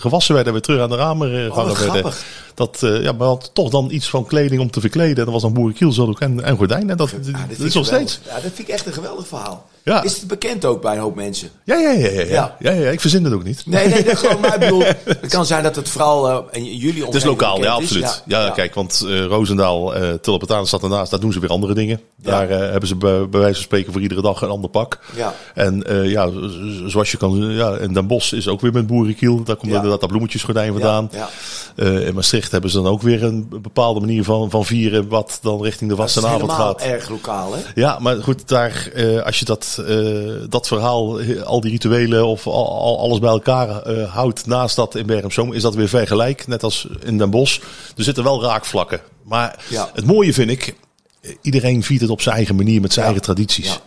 gewassen 0.00 0.34
werden, 0.34 0.52
weer 0.52 0.62
terug 0.62 0.80
aan 0.80 0.88
de 0.88 0.96
ramen 0.96 1.44
eh, 1.44 1.52
gehangen 1.52 1.92
werden. 1.92 2.12
Dat, 2.54 2.78
ja, 2.80 3.12
maar 3.12 3.26
had 3.26 3.50
toch 3.52 3.70
dan 3.70 3.90
iets 3.90 4.08
van 4.08 4.26
kleding 4.26 4.60
om 4.60 4.70
te 4.70 4.80
verkleden. 4.80 5.16
En 5.16 5.24
dat 5.24 5.32
was 5.32 5.42
dan 5.42 5.52
boerenkiel, 5.52 5.92
zaddoek 5.92 6.20
en, 6.20 6.44
en 6.44 6.56
gordijnen. 6.56 6.90
En 6.90 6.96
dat, 6.96 7.10
dat 7.10 7.24
dit 7.58 7.65
is 7.66 7.74
nog 7.74 7.86
steeds. 7.86 8.20
Ja, 8.24 8.32
dat 8.34 8.42
vind 8.42 8.58
ik 8.58 8.68
echt 8.68 8.86
een 8.86 8.92
geweldig 8.92 9.26
verhaal. 9.26 9.68
Ja. 9.86 10.02
is 10.02 10.16
het 10.16 10.26
bekend 10.26 10.64
ook 10.64 10.82
bij 10.82 10.94
een 10.94 11.00
hoop 11.00 11.14
mensen. 11.14 11.50
Ja, 11.64 11.76
ja, 11.76 11.90
ja, 11.90 12.08
ja, 12.08 12.20
ja. 12.20 12.24
Ja. 12.26 12.56
ja, 12.58 12.70
ja, 12.70 12.90
ik 12.90 13.00
verzin 13.00 13.24
het 13.24 13.32
ook 13.32 13.44
niet. 13.44 13.62
Nee, 13.66 13.88
nee, 13.88 14.04
dat 14.04 14.18
gewoon, 14.18 14.40
maar 14.40 14.54
ik 14.54 14.60
bedoel, 14.60 14.82
het 15.20 15.26
kan 15.28 15.46
zijn 15.46 15.62
dat 15.62 15.76
het 15.76 15.88
vooral 15.88 16.28
eh, 16.30 16.38
in 16.50 16.76
jullie 16.76 17.04
Het 17.04 17.14
is 17.14 17.24
lokaal, 17.24 17.62
ja, 17.62 17.70
absoluut. 17.70 18.22
Ja, 18.26 18.50
kijk, 18.50 18.74
want 18.74 19.04
eh 19.08 19.24
Roosendaal, 19.24 19.94
eh 19.94 20.12
Tulpentaan 20.12 20.66
staat 20.66 20.82
ernaast, 20.82 21.10
daar 21.10 21.20
doen 21.20 21.32
ze 21.32 21.40
weer 21.40 21.50
andere 21.50 21.74
dingen. 21.74 22.00
Daar 22.16 22.50
eh, 22.50 22.58
hebben 22.58 22.88
ze 22.88 22.96
bij, 22.96 23.28
bij 23.28 23.40
wijze 23.40 23.54
van 23.54 23.64
spreken 23.64 23.92
voor 23.92 24.02
iedere 24.02 24.22
dag 24.22 24.40
een 24.42 24.48
ander 24.48 24.70
pak. 24.70 24.98
Ja. 25.16 25.34
En 25.54 25.82
eh, 25.86 26.10
ja, 26.10 26.30
zoals 26.86 27.10
je 27.10 27.16
kan, 27.16 27.50
ja, 27.50 27.72
en 27.76 27.92
Den 27.92 28.06
Bosch 28.06 28.32
is 28.32 28.48
ook 28.48 28.60
weer 28.60 28.72
met 28.72 28.86
boerenkiel. 28.86 29.42
Daar 29.42 29.56
komt 29.56 29.72
inderdaad 29.72 30.00
dat 30.00 30.08
bloemetjesgordijn 30.08 30.72
vandaan. 30.72 31.08
Ja, 31.12 31.28
Eh, 31.76 32.06
in 32.06 32.14
Maastricht 32.14 32.52
hebben 32.52 32.70
ze 32.70 32.76
dan 32.82 32.86
ook 32.92 33.02
weer 33.02 33.22
een 33.22 33.48
bepaalde 33.62 34.00
manier 34.00 34.24
van, 34.24 34.50
van 34.50 34.64
vieren 34.64 35.08
wat 35.08 35.38
dan 35.42 35.62
richting 35.62 35.90
de 35.90 35.96
Dat 35.96 36.08
is 36.08 36.14
helemaal 36.14 36.56
gaat. 36.56 36.80
erg 36.82 37.08
lokaal, 37.08 37.54
hè? 37.54 37.60
Ja, 37.74 37.98
maar 38.00 38.16
goed, 38.22 38.48
daar, 38.48 38.88
eh, 38.94 39.22
als 39.22 39.38
je 39.38 39.44
dat, 39.44 39.75
eh, 39.78 40.48
dat 40.48 40.66
verhaal, 40.66 41.20
al 41.44 41.60
die 41.60 41.70
rituelen 41.70 42.26
of 42.26 42.46
al, 42.46 42.68
al- 42.80 42.98
alles 42.98 43.18
bij 43.18 43.30
elkaar 43.30 43.82
eh, 43.82 44.12
houdt 44.14 44.46
naast 44.46 44.76
dat 44.76 44.94
in 44.94 45.06
Bergen-op-Zoom, 45.06 45.52
is 45.52 45.62
dat 45.62 45.74
weer 45.74 45.88
vergelijk, 45.88 46.46
net 46.46 46.62
als 46.62 46.86
in 47.04 47.18
Den 47.18 47.30
Bosch. 47.30 47.58
Er 47.96 48.04
zitten 48.04 48.24
wel 48.24 48.42
raakvlakken. 48.42 49.00
Maar 49.22 49.64
Ja. 49.68 49.90
het 49.94 50.06
mooie 50.06 50.32
vind 50.32 50.50
ik, 50.50 50.74
iedereen 51.42 51.82
viert 51.82 52.00
het 52.00 52.10
op 52.10 52.20
zijn 52.20 52.36
eigen 52.36 52.56
manier 52.56 52.80
met 52.80 52.92
zijn 52.92 53.06
Ja. 53.06 53.10
eigen 53.12 53.32
tradities. 53.32 53.66
Ja. 53.66 53.80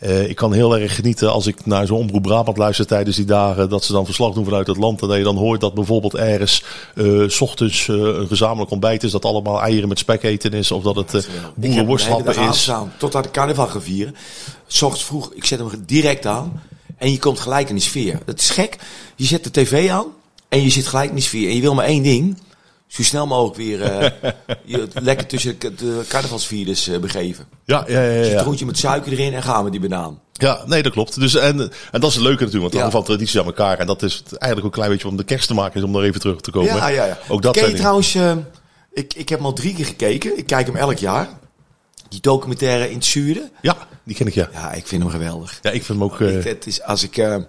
Eh, 0.00 0.28
ik 0.28 0.36
kan 0.36 0.52
heel 0.52 0.78
erg 0.78 0.94
genieten 0.94 1.32
als 1.32 1.46
ik 1.46 1.66
naar 1.66 1.86
zo'n 1.86 1.98
omroep 1.98 2.22
Brabant 2.22 2.56
luister 2.56 2.86
tijdens 2.86 3.16
die 3.16 3.24
dagen. 3.24 3.68
Dat 3.68 3.84
ze 3.84 3.92
dan 3.92 4.04
verslag 4.04 4.34
doen 4.34 4.44
vanuit 4.44 4.66
het 4.66 4.76
land. 4.76 5.02
En 5.02 5.08
dat 5.08 5.16
je 5.16 5.22
dan 5.22 5.36
hoort 5.36 5.60
dat 5.60 5.74
bijvoorbeeld 5.74 6.14
ergens 6.14 6.64
eh, 6.94 7.22
s 7.26 7.40
ochtends 7.40 7.88
eh, 7.88 7.96
een 7.96 8.26
gezamenlijk 8.26 8.70
ontbijt 8.70 9.02
is. 9.02 9.10
Dat 9.10 9.24
allemaal 9.24 9.60
eieren 9.62 9.88
met 9.88 9.98
spek 9.98 10.22
eten 10.22 10.52
is. 10.52 10.70
Of 10.70 10.82
dat 10.82 10.96
het 10.96 11.28
dag 12.24 12.34
is. 12.34 12.40
aanstaan, 12.40 12.92
Totdat 12.98 13.22
de 13.22 13.30
carnaval 13.30 13.66
gaan 13.66 13.82
vieren. 13.82 14.14
Ochtends 14.66 15.04
vroeg, 15.04 15.32
ik 15.34 15.44
zet 15.44 15.58
hem 15.58 15.68
direct 15.86 16.26
aan. 16.26 16.62
En 16.96 17.12
je 17.12 17.18
komt 17.18 17.40
gelijk 17.40 17.68
in 17.68 17.74
die 17.74 17.84
sfeer. 17.84 18.18
Dat 18.24 18.38
is 18.38 18.50
gek. 18.50 18.76
Je 19.16 19.24
zet 19.24 19.44
de 19.44 19.50
tv 19.50 19.90
aan. 19.90 20.06
En 20.48 20.62
je 20.62 20.70
zit 20.70 20.86
gelijk 20.86 21.08
in 21.08 21.14
die 21.14 21.24
sfeer. 21.24 21.48
En 21.48 21.54
je 21.54 21.60
wil 21.60 21.74
maar 21.74 21.84
één 21.84 22.02
ding. 22.02 22.36
Zo 22.90 23.02
snel 23.02 23.26
mogelijk 23.26 23.56
weer 23.56 23.82
eh, 23.82 24.10
je 24.64 24.88
lekker 24.94 25.26
tussen 25.26 25.58
de, 25.58 26.04
carnavalsvierders 26.08 26.88
eh, 26.88 26.98
begeven. 26.98 27.46
Ja, 27.64 27.84
ja, 27.88 28.02
ja. 28.02 28.42
ja, 28.42 28.64
met 28.66 28.78
suiker 28.78 29.12
erin 29.12 29.34
en 29.34 29.42
gaan 29.42 29.64
we 29.64 29.70
die 29.70 29.80
banaan. 29.80 30.20
Ja, 30.32 30.62
nee, 30.66 30.82
dat 30.82 30.92
klopt. 30.92 31.20
Dus, 31.20 31.34
en, 31.34 31.60
en 31.92 32.00
dat 32.00 32.10
is 32.10 32.14
het 32.14 32.24
leuke 32.24 32.44
natuurlijk, 32.44 32.52
want 32.60 32.72
het 32.72 32.82
Ja. 32.82 32.90
van 32.90 33.04
tradities 33.04 33.38
aan 33.38 33.44
elkaar. 33.44 33.78
En 33.78 33.86
dat 33.86 34.02
is 34.02 34.22
eigenlijk 34.28 34.58
ook 34.58 34.64
een 34.64 34.70
klein 34.70 34.90
beetje 34.90 35.08
om 35.08 35.16
de 35.16 35.24
kerst 35.24 35.46
te 35.46 35.54
maken, 35.54 35.76
is 35.80 35.86
om 35.86 35.92
daar 35.92 36.02
even 36.02 36.20
terug 36.20 36.40
te 36.40 36.50
komen. 36.50 36.74
Ja, 36.74 36.88
ja, 36.88 37.04
ja. 37.04 37.18
Ook 37.28 37.42
dat 37.42 37.54
Ken 37.56 37.70
je 37.70 37.76
trouwens, 37.76 38.14
eh, 38.14 38.36
ik, 38.92 39.14
ik 39.14 39.28
heb 39.28 39.38
hem 39.38 39.46
al 39.46 39.52
drie 39.52 39.74
keer 39.74 39.86
gekeken. 39.86 40.38
Ik 40.38 40.46
kijk 40.46 40.66
hem 40.66 40.76
elk 40.76 40.98
jaar. 40.98 41.28
Die 42.08 42.20
documentaire 42.20 42.88
in 42.90 42.94
het 42.96 43.04
zuiden. 43.04 43.50
Ja, 43.62 43.76
die 44.04 44.16
ken 44.16 44.26
ik 44.26 44.34
ja. 44.34 44.48
Ja, 44.52 44.72
ik 44.72 44.86
vind 44.86 45.02
hem 45.02 45.10
geweldig. 45.10 45.58
Ja, 45.62 45.70
ik 45.70 45.84
vind 45.84 45.98
hem 45.98 46.04
ook... 46.04 46.20
Ik- 46.20 46.44
het 46.44 46.66
is, 46.66 46.82
als, 46.82 47.02
ik, 47.02 47.40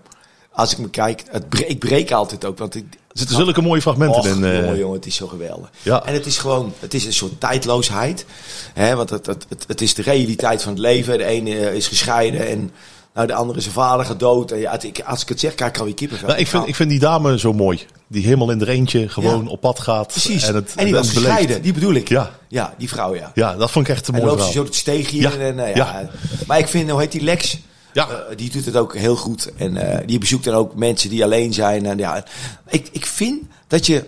als 0.51 0.71
ik 0.71 0.77
me 0.77 0.89
kijk, 0.89 1.23
het 1.29 1.49
bre- 1.49 1.65
ik 1.65 1.79
breek 1.79 2.11
altijd 2.11 2.45
ook. 2.45 2.57
Want 2.57 2.75
ik, 2.75 2.85
er 3.13 3.19
zitten 3.19 3.35
zulke 3.35 3.61
mooie 3.61 3.81
fragmenten 3.81 4.19
Och, 4.19 4.27
in. 4.27 4.43
eh, 4.43 4.55
jongen, 4.59 4.77
jongen, 4.77 4.95
het 4.95 5.05
is 5.05 5.15
zo 5.15 5.27
geweldig. 5.27 5.69
Ja. 5.81 6.05
En 6.05 6.13
het 6.13 6.25
is 6.25 6.37
gewoon, 6.37 6.73
het 6.79 6.93
is 6.93 7.05
een 7.05 7.13
soort 7.13 7.39
tijdloosheid. 7.39 8.25
Hè, 8.73 8.95
want 8.95 9.09
het, 9.09 9.25
het, 9.25 9.45
het, 9.49 9.63
het 9.67 9.81
is 9.81 9.93
de 9.93 10.01
realiteit 10.01 10.61
van 10.61 10.71
het 10.71 10.81
leven. 10.81 11.17
De 11.17 11.25
ene 11.25 11.57
eh, 11.59 11.73
is 11.75 11.87
gescheiden 11.87 12.47
en 12.47 12.71
nou, 13.13 13.27
de 13.27 13.33
andere 13.33 13.57
is 13.57 13.63
zijn 13.63 13.75
vader 13.75 14.05
gedood. 14.05 14.51
En 14.51 14.59
ja, 14.59 14.81
ik, 14.81 15.01
als 15.05 15.21
ik 15.21 15.29
het 15.29 15.39
zeg, 15.39 15.55
krijg 15.55 15.71
ik 15.71 15.77
alweer 15.77 15.93
kippenvel. 15.93 16.27
nou, 16.27 16.39
ik, 16.39 16.47
vind, 16.47 16.67
ik 16.67 16.75
vind 16.75 16.89
die 16.89 16.99
dame 16.99 17.39
zo 17.39 17.53
mooi. 17.53 17.85
Die 18.07 18.23
helemaal 18.23 18.51
in 18.51 18.61
er 18.61 18.69
eentje 18.69 19.09
gewoon 19.09 19.43
Ja. 19.43 19.49
op 19.49 19.61
pad 19.61 19.79
gaat. 19.79 20.07
Precies. 20.07 20.43
En, 20.47 20.55
het, 20.55 20.73
en 20.75 20.85
die 20.85 20.93
was 20.93 21.09
gescheiden, 21.09 21.61
die 21.61 21.73
bedoel 21.73 21.93
ik. 21.93 22.09
Ja. 22.09 22.31
ja 22.47 22.73
die 22.77 22.89
vrouw, 22.89 23.15
ja. 23.15 23.31
Ja, 23.35 23.55
dat 23.55 23.71
vond 23.71 23.87
ik 23.87 23.95
echt 23.95 24.07
een 24.07 24.13
En 24.13 24.19
mooi 24.21 24.31
loopt 24.35 24.45
ze 24.47 24.51
zo 24.51 24.63
het 24.63 24.75
steegje 24.75 25.19
Ja. 25.21 25.31
in. 25.31 25.39
En, 25.41 25.55
nou 25.55 25.67
ja. 25.69 25.75
Ja. 25.75 26.09
Maar 26.47 26.59
ik 26.59 26.67
vind, 26.67 26.89
hoe 26.89 26.99
heet 26.99 27.11
die 27.11 27.21
Lex? 27.21 27.57
Ja. 27.93 28.09
Eh, 28.09 28.37
die 28.37 28.49
doet 28.49 28.65
het 28.65 28.75
ook 28.75 28.95
heel 28.95 29.15
goed. 29.15 29.51
En 29.55 29.77
eh, 29.77 30.07
die 30.07 30.19
bezoekt 30.19 30.43
dan 30.43 30.53
ook 30.53 30.75
mensen 30.75 31.09
die 31.09 31.23
alleen 31.23 31.53
zijn. 31.53 31.85
En 31.85 31.97
ja, 31.97 32.23
ik, 32.67 32.87
ik 32.91 33.05
vind 33.05 33.41
dat 33.67 33.85
je. 33.85 34.05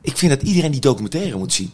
Ik 0.00 0.16
vind 0.16 0.32
dat 0.32 0.42
iedereen 0.42 0.70
die 0.70 0.80
documentaire 0.80 1.36
moet 1.36 1.52
zien. 1.52 1.72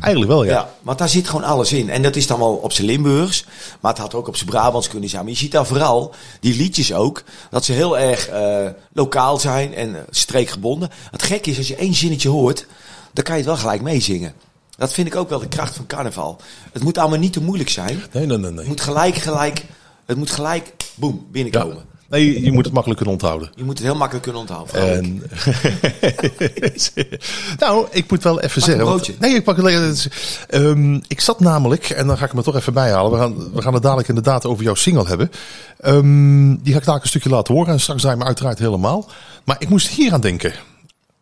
Eigenlijk 0.00 0.26
wel, 0.26 0.44
ja. 0.44 0.50
Ja. 0.50 0.70
want 0.82 0.98
daar 0.98 1.08
zit 1.08 1.28
gewoon 1.28 1.44
alles 1.44 1.72
in. 1.72 1.90
En 1.90 2.02
dat 2.02 2.16
is 2.16 2.26
dan 2.26 2.38
wel 2.38 2.54
op 2.54 2.72
zijn 2.72 2.86
Limburgs. 2.86 3.44
Maar 3.80 3.92
het 3.92 4.00
had 4.00 4.14
ook 4.14 4.28
op 4.28 4.36
zijn 4.36 4.50
Brabants 4.50 4.88
kunnen 4.88 5.08
zijn. 5.08 5.22
Maar 5.22 5.32
je 5.32 5.38
ziet 5.38 5.52
daar 5.52 5.66
vooral 5.66 6.14
die 6.40 6.56
liedjes 6.56 6.92
ook. 6.92 7.22
Dat 7.50 7.64
ze 7.64 7.72
heel 7.72 7.98
erg 7.98 8.28
eh, 8.28 8.66
lokaal 8.92 9.38
zijn 9.38 9.74
en 9.74 9.96
streekgebonden. 10.10 10.90
Het 11.10 11.22
gekke 11.22 11.50
is, 11.50 11.58
als 11.58 11.68
je 11.68 11.76
één 11.76 11.94
zinnetje 11.94 12.28
hoort, 12.28 12.66
dan 13.12 13.24
kan 13.24 13.34
je 13.34 13.40
het 13.40 13.50
wel 13.50 13.60
gelijk 13.60 13.82
meezingen. 13.82 14.32
Dat 14.76 14.92
vind 14.92 15.06
ik 15.06 15.16
ook 15.16 15.28
wel 15.28 15.38
de 15.38 15.48
kracht 15.48 15.76
van 15.76 15.86
carnaval. 15.86 16.36
Het 16.72 16.82
moet 16.82 16.98
allemaal 16.98 17.18
niet 17.18 17.32
te 17.32 17.42
moeilijk 17.42 17.70
zijn. 17.70 18.02
Nee, 18.12 18.26
nee, 18.26 18.36
nee. 18.36 18.46
Het 18.46 18.54
nee. 18.54 18.66
moet 18.66 18.80
gelijk, 18.80 19.16
gelijk, 19.16 19.64
het 20.06 20.16
moet 20.16 20.30
gelijk, 20.30 20.72
boem, 20.94 21.14
Ja. 21.14 21.20
binnenkomen. 21.32 21.84
nee, 22.08 22.32
je- 22.32 22.42
je 22.44 22.52
moet 22.52 22.64
het 22.64 22.74
makkelijk 22.74 23.00
kunnen 23.00 23.18
onthouden. 23.20 23.50
Je 23.56 23.64
moet 23.64 23.78
het 23.78 23.86
heel 23.86 23.96
makkelijk 23.96 24.24
kunnen 24.24 24.40
onthouden. 24.40 24.74
En, 24.74 25.22
nou, 27.58 27.86
ik 27.90 28.10
moet 28.10 28.22
wel 28.22 28.40
even 28.40 28.56
een 28.56 28.62
zeggen. 28.66 28.84
want- 28.84 28.96
broodje. 29.02 29.14
nee, 29.18 29.34
ik 29.34 29.44
pak 29.44 29.56
het 29.56 30.08
Ehm, 30.48 30.94
ik 30.94 31.20
zat 31.20 31.40
namelijk, 31.40 31.90
en 31.90 32.06
dan 32.06 32.18
ga 32.18 32.24
ik 32.24 32.32
me 32.32 32.42
toch 32.42 32.56
even 32.56 32.72
bijhalen. 32.72 33.10
We 33.12 33.18
gaan, 33.18 33.52
we 33.52 33.62
gaan 33.62 33.74
het 33.74 33.82
dadelijk 33.82 34.08
inderdaad 34.08 34.46
over 34.46 34.64
jouw 34.64 34.74
single 34.74 35.06
hebben. 35.06 35.30
Ehm, 35.80 36.56
die 36.62 36.72
ga 36.72 36.78
ik 36.78 36.84
daar 36.84 37.00
een 37.02 37.08
stukje 37.08 37.30
laten 37.30 37.54
horen. 37.54 37.72
En 37.72 37.80
straks 37.80 38.00
draai 38.00 38.14
ik 38.14 38.20
me 38.22 38.26
uiteraard 38.28 38.58
helemaal. 38.58 39.08
Maar 39.44 39.56
ik 39.58 39.68
moest 39.68 39.88
hier 39.88 40.12
aan 40.12 40.20
denken. 40.20 40.52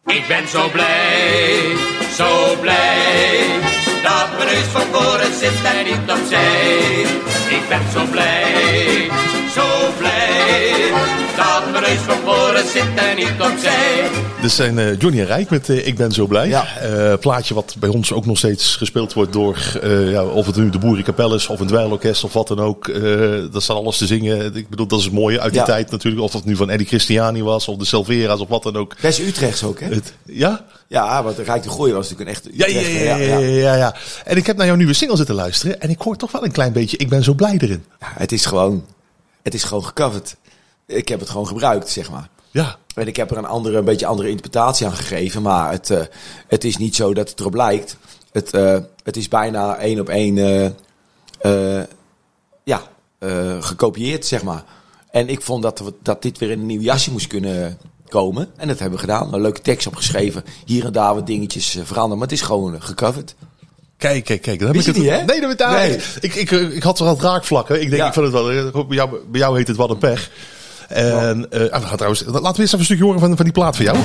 Ik 0.06 0.24
ben 0.28 0.48
zo 0.48 0.68
blij, 0.70 1.76
zo 2.16 2.56
blij, 2.60 3.60
mijn 4.44 4.64
van 4.64 4.82
voren 4.92 5.34
zit 5.40 5.64
en 5.64 5.84
niet 5.84 6.10
opzij. 6.10 7.02
Ik 7.48 7.68
ben 7.68 7.80
zo 7.94 8.04
blij, 8.10 9.10
dat 11.36 11.70
mijn 11.72 11.82
neus 11.82 11.98
van 12.00 12.16
voren 12.24 12.68
zit 12.68 12.84
en 12.96 13.16
niet 13.16 13.32
opzij. 13.52 14.08
Dit 14.40 14.50
zijn 14.52 14.78
eh, 14.78 14.98
Johnny 14.98 15.20
en 15.20 15.26
Rijk 15.26 15.50
met 15.50 15.68
eh, 15.68 15.86
Ik 15.86 15.96
ben 15.96 16.12
zo 16.12 16.26
blij. 16.26 16.48
Ja. 16.48 16.76
Eh, 16.76 17.18
plaatje 17.18 17.54
wat 17.54 17.74
bij 17.78 17.88
ons 17.88 18.12
ook 18.12 18.26
nog 18.26 18.38
steeds 18.38 18.76
gespeeld 18.76 19.12
wordt 19.12 19.32
door, 19.32 19.78
eh, 19.82 20.10
ja, 20.10 20.24
of 20.24 20.46
het 20.46 20.56
nu 20.56 20.70
de 20.70 20.78
Boerenkapel 20.78 21.34
is 21.34 21.46
of 21.46 21.60
een 21.60 21.66
dweilorkest 21.66 22.24
of 22.24 22.32
wat 22.32 22.48
dan 22.48 22.60
ook. 22.60 22.88
Eh, 22.88 23.02
dat 23.52 23.62
staat 23.62 23.76
alles 23.76 23.98
te 23.98 24.06
zingen. 24.06 24.54
Ik 24.56 24.68
bedoel, 24.68 24.86
dat 24.86 24.98
is 24.98 25.04
het 25.04 25.14
mooie 25.14 25.40
uit 25.40 25.50
die 25.52 25.60
Ja. 25.60 25.66
tijd 25.66 25.90
natuurlijk. 25.90 26.22
Of 26.22 26.32
het 26.32 26.44
nu 26.44 26.56
van 26.56 26.70
Eddie 26.70 26.86
Christiani 26.86 27.42
was 27.42 27.68
of 27.68 27.76
de 27.76 27.84
Silvera's 27.84 28.40
of 28.40 28.48
wat 28.48 28.62
dan 28.62 28.76
ook. 28.76 28.94
Is 29.00 29.18
Utrechts 29.20 29.62
ook, 29.64 29.80
hè? 29.80 29.86
Het, 29.88 30.12
ja? 30.24 30.64
Ja, 30.88 31.22
want 31.22 31.36
de 31.36 31.42
Rijk 31.42 31.62
de 31.62 31.70
Gooi 31.70 31.92
was 31.92 32.10
natuurlijk 32.10 32.38
een 32.44 32.50
echte 32.52 32.72
Ja, 32.72 32.80
ja, 32.80 33.16
ja, 33.16 33.16
ja, 33.16 33.38
ja, 33.38 33.74
ja. 33.74 33.94
En 34.24 34.36
ik 34.36 34.46
heb 34.46 34.56
naar 34.56 34.66
jouw 34.66 34.76
nieuwe 34.76 34.92
single 34.94 35.16
zitten 35.16 35.34
luisteren. 35.34 35.80
En 35.80 35.90
ik 35.90 36.00
hoor 36.00 36.16
toch 36.16 36.32
wel 36.32 36.44
een 36.44 36.52
klein 36.52 36.72
beetje, 36.72 36.96
ik 36.96 37.08
ben 37.08 37.22
zo 37.22 37.34
blij 37.34 37.54
erin. 37.58 37.84
Ja, 38.00 38.06
het 38.14 38.32
is 38.32 38.46
gewoon, 38.46 38.84
het 39.42 39.54
is 39.54 39.62
gewoon 39.62 39.84
gecoverd. 39.84 40.36
Ik 40.86 41.08
heb 41.08 41.20
het 41.20 41.28
gewoon 41.30 41.46
gebruikt, 41.46 41.88
zeg 41.88 42.10
maar. 42.10 42.28
Ja, 42.50 42.76
En 42.94 43.06
ik 43.06 43.16
heb 43.16 43.30
er 43.30 43.36
een 43.36 43.44
andere, 43.44 43.78
een 43.78 43.84
beetje 43.84 44.06
andere 44.06 44.28
interpretatie 44.28 44.86
aan 44.86 44.92
gegeven. 44.92 45.42
Maar 45.42 45.70
het, 45.70 45.90
eh, 45.90 46.00
het 46.48 46.64
is 46.64 46.76
niet 46.76 46.94
zo 46.96 47.14
dat 47.14 47.28
het 47.30 47.40
erop 47.40 47.54
lijkt. 47.54 47.96
Het, 48.32 48.50
eh, 48.52 48.76
het 49.02 49.16
is 49.16 49.28
bijna 49.28 49.76
één 49.76 50.00
op 50.00 50.08
één 50.08 50.38
eh, 51.40 51.82
ja, 52.64 52.82
gekopieerd, 53.60 54.26
zeg 54.26 54.42
maar. 54.42 54.64
En 55.10 55.28
ik 55.28 55.40
vond 55.42 55.62
dat, 55.62 55.78
we- 55.78 55.94
dat 56.02 56.22
dit 56.22 56.38
weer 56.38 56.50
in 56.50 56.60
een 56.60 56.66
nieuw 56.66 56.80
jasje 56.80 57.10
moest 57.10 57.26
kunnen 57.26 57.78
komen. 58.08 58.50
En 58.56 58.68
dat 58.68 58.78
hebben 58.78 58.98
we 58.98 59.04
gedaan. 59.04 59.34
Een 59.34 59.40
leuke 59.40 59.60
tekst 59.60 59.86
opgeschreven. 59.86 60.44
Hier 60.64 60.84
en 60.84 60.92
daar 60.92 61.14
wat 61.14 61.26
dingetjes 61.26 61.68
veranderen. 61.70 62.18
Maar 62.18 62.28
het 62.28 62.32
is 62.38 62.42
gewoon 62.42 62.82
gecoverd. 62.82 63.34
kijk, 63.96 64.24
kijk, 64.24 64.42
kijk. 64.42 64.58
Dan 64.58 64.68
heb 64.68 64.76
ik 64.76 64.82
je 64.82 64.90
het, 64.90 65.00
niet, 65.00 65.10
hè? 65.10 65.16
Nee, 65.24 65.40
dat 65.40 65.48
weet 65.56 65.60
ik 65.60 65.68
Nee. 66.20 66.30
Ik, 66.30 66.34
ik, 66.34 66.50
ik 66.72 66.82
had 66.82 66.98
wel 66.98 67.08
wat 67.08 67.20
raakvlakken. 67.22 67.74
Ik 67.80 67.88
denk, 67.90 68.00
Ja. 68.02 68.06
ik 68.06 68.12
vind 68.12 68.24
het 68.24 68.34
wel. 68.34 68.84
Bij 68.86 68.96
jou, 68.96 69.10
bij 69.30 69.40
jou 69.40 69.56
heet 69.58 69.68
het 69.68 69.76
wat 69.76 69.90
een 69.90 69.98
pech. 69.98 70.30
En 70.88 71.50
eh, 71.50 71.70
ah, 71.70 71.80
we 71.80 71.86
gaan 71.86 71.96
trouwens, 71.96 72.24
laten 72.26 72.42
we 72.42 72.46
eens 72.46 72.58
even 72.58 72.78
een 72.78 72.84
stukje 72.84 73.04
horen 73.04 73.20
van, 73.20 73.36
van 73.36 73.44
die 73.44 73.54
plaat 73.54 73.76
van 73.76 73.84
jou. 73.84 73.98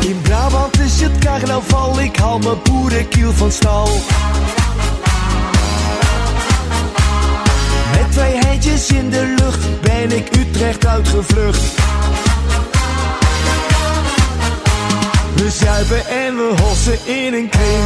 In 0.00 0.20
Brabant 0.22 0.80
is 0.80 1.00
het 1.00 1.18
carnaval, 1.18 2.00
ik 2.00 2.16
haal 2.16 2.38
mijn 2.38 2.62
boerenkiel 2.62 3.32
van 3.32 3.52
stal. 3.52 3.88
Met 7.92 8.12
twee 8.12 8.38
handjes 8.46 8.90
in 8.90 9.10
de 9.10 9.34
lucht 9.38 9.80
ben 9.80 10.16
ik 10.16 10.36
Utrecht 10.36 10.86
uitgevlucht. 10.86 11.82
We 15.36 15.50
zuipen 15.50 16.06
en 16.06 16.36
we 16.36 16.54
hossen 16.62 16.98
in 17.04 17.34
een 17.34 17.48
kring. 17.48 17.84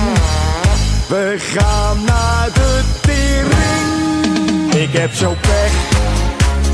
We 1.08 1.34
gaan 1.38 2.04
naar 2.04 2.48
de 2.54 2.80
tering. 3.00 4.74
Ik 4.74 4.92
heb 4.92 5.12
zo 5.12 5.34
pech, 5.40 5.72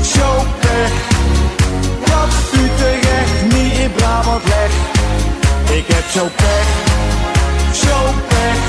zo 0.03 0.43
pech. 0.59 0.91
Dat 2.05 2.33
Utrecht 2.53 3.53
niet 3.53 3.77
in 3.77 3.91
Brabant 3.91 4.43
legt. 4.43 4.75
Ik 5.77 5.85
heb 5.87 6.03
zo 6.11 6.25
pech, 6.35 6.67
zo 7.73 7.97
pech. 8.27 8.59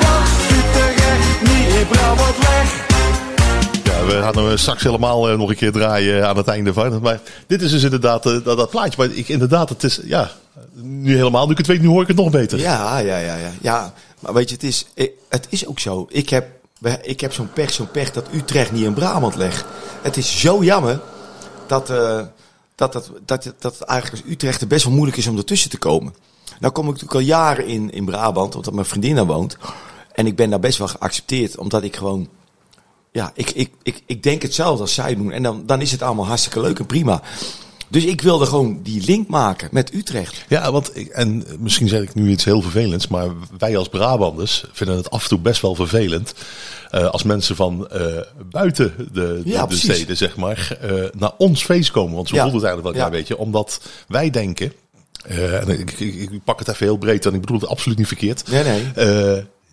Dat 0.00 0.56
Utrecht 0.58 1.40
niet 1.40 1.74
in 1.80 1.86
Brabant 1.86 2.36
legt. 2.38 2.74
Ja, 3.84 3.92
Ja, 3.92 4.04
we 4.06 4.20
gaan 4.22 4.44
hem 4.44 4.56
straks 4.58 4.82
helemaal 4.82 5.28
eh, 5.30 5.36
nog 5.38 5.48
een 5.48 5.56
keer 5.56 5.72
draaien 5.72 6.28
aan 6.28 6.36
het 6.36 6.48
einde 6.48 6.72
van. 6.72 7.00
Maar 7.00 7.20
dit 7.46 7.62
is 7.62 7.70
dus 7.70 7.82
inderdaad 7.82 8.26
eh, 8.26 8.32
dat, 8.44 8.56
dat 8.56 8.70
plaatje. 8.70 8.94
Maar 8.96 9.16
ik, 9.16 9.28
inderdaad, 9.28 9.68
het 9.68 9.84
is, 9.84 10.00
ja, 10.04 10.30
nu 10.82 11.16
helemaal. 11.16 11.46
Nu 11.46 11.52
ik 11.52 11.58
het 11.58 11.66
weet, 11.66 11.80
nu 11.80 11.86
hoor 11.88 12.02
ik 12.02 12.08
het 12.08 12.16
nog 12.16 12.30
beter. 12.30 12.58
Ja, 12.58 12.98
ja, 12.98 13.18
ja, 13.18 13.36
ja. 13.36 13.50
ja 13.60 13.94
maar 14.20 14.32
weet 14.32 14.48
je, 14.48 14.54
het 14.54 14.64
is, 14.64 14.86
eh, 14.94 15.08
het 15.28 15.46
is 15.48 15.66
ook 15.66 15.78
zo. 15.78 16.06
Ik 16.08 16.28
heb, 16.28 16.48
ik 17.02 17.20
heb 17.20 17.32
zo'n 17.32 17.52
pech, 17.52 17.72
zo'n 17.72 17.90
pech 17.90 18.10
dat 18.10 18.28
Utrecht 18.34 18.72
niet 18.72 18.84
in 18.84 18.94
Brabant 18.94 19.34
legt. 19.34 19.64
Het 20.02 20.16
is 20.16 20.40
zo 20.40 20.64
jammer 20.64 21.00
dat, 21.66 21.90
eh, 21.90 22.20
dat, 22.74 22.92
dat, 22.92 23.10
dat, 23.24 23.54
dat 23.58 23.78
het 23.78 23.82
eigenlijk 23.88 24.28
Utrecht 24.28 24.60
er 24.60 24.66
best 24.66 24.84
wel 24.84 24.94
moeilijk 24.94 25.16
is 25.16 25.26
om 25.26 25.36
ertussen 25.36 25.70
te 25.70 25.78
komen. 25.78 26.14
Nou 26.60 26.72
kom 26.72 26.84
ik 26.84 26.92
natuurlijk 26.92 27.20
al 27.20 27.26
jaren 27.26 27.66
in, 27.66 27.92
in 27.92 28.04
Brabant, 28.04 28.56
omdat 28.56 28.74
mijn 28.74 28.86
vriendin 28.86 29.14
daar 29.14 29.26
woont. 29.26 29.56
En 30.12 30.26
ik 30.26 30.36
ben 30.36 30.50
daar 30.50 30.60
best 30.60 30.78
wel 30.78 30.88
geaccepteerd, 30.88 31.58
omdat 31.58 31.82
ik 31.82 31.96
gewoon... 31.96 32.28
Ja, 33.12 33.30
ik, 33.34 33.50
ik, 33.50 33.70
ik, 33.82 34.02
ik 34.06 34.22
denk 34.22 34.42
hetzelfde 34.42 34.82
als 34.82 34.94
zij 34.94 35.16
doen. 35.16 35.32
En 35.32 35.42
dan, 35.42 35.62
dan 35.66 35.80
is 35.80 35.92
het 35.92 36.02
allemaal 36.02 36.26
hartstikke 36.26 36.60
leuk 36.60 36.78
en 36.78 36.86
prima. 36.86 37.22
Dus 37.92 38.04
ik 38.04 38.20
wilde 38.20 38.46
gewoon 38.46 38.80
die 38.82 39.04
link 39.04 39.28
maken 39.28 39.68
met 39.72 39.94
Utrecht. 39.94 40.44
Ja, 40.48 40.72
want 40.72 40.96
ik, 40.96 41.08
en 41.08 41.44
misschien 41.58 41.88
zeg 41.88 42.02
ik 42.02 42.14
nu 42.14 42.30
iets 42.30 42.44
heel 42.44 42.62
vervelends, 42.62 43.08
maar 43.08 43.28
wij 43.58 43.76
als 43.76 43.88
Brabanders 43.88 44.64
vinden 44.72 44.96
het 44.96 45.10
af 45.10 45.22
en 45.22 45.28
toe 45.28 45.38
best 45.38 45.60
wel 45.62 45.74
vervelend. 45.74 46.34
eh, 46.90 47.06
als 47.10 47.22
mensen 47.22 47.56
van 47.56 47.88
eh, 47.88 48.16
buiten 48.50 48.94
de, 48.98 49.12
de, 49.12 49.40
Ja, 49.44 49.60
de 49.60 49.66
precies. 49.66 49.94
steden, 49.94 50.16
zeg 50.16 50.36
maar, 50.36 50.76
eh, 50.80 51.04
naar 51.18 51.32
ons 51.38 51.64
feest 51.64 51.90
komen. 51.90 52.14
Want 52.14 52.28
zo 52.28 52.34
Ja. 52.34 52.42
voelt 52.42 52.54
het 52.54 52.64
eigenlijk 52.64 52.96
wel 52.96 53.04
een 53.04 53.10
Ja. 53.12 53.16
klein 53.18 53.22
beetje. 53.36 53.44
Omdat 53.44 53.80
wij 54.08 54.30
denken, 54.30 54.72
en 55.28 55.68
ik, 55.68 55.90
ik, 55.92 56.30
ik 56.30 56.44
pak 56.44 56.58
het 56.58 56.68
even 56.68 56.86
heel 56.86 56.96
breed 56.96 57.26
en 57.26 57.34
ik 57.34 57.40
bedoel 57.40 57.60
het 57.60 57.68
absoluut 57.68 57.98
niet 57.98 58.06
verkeerd. 58.06 58.50
Nee, 58.50 58.64
nee. 58.64 58.82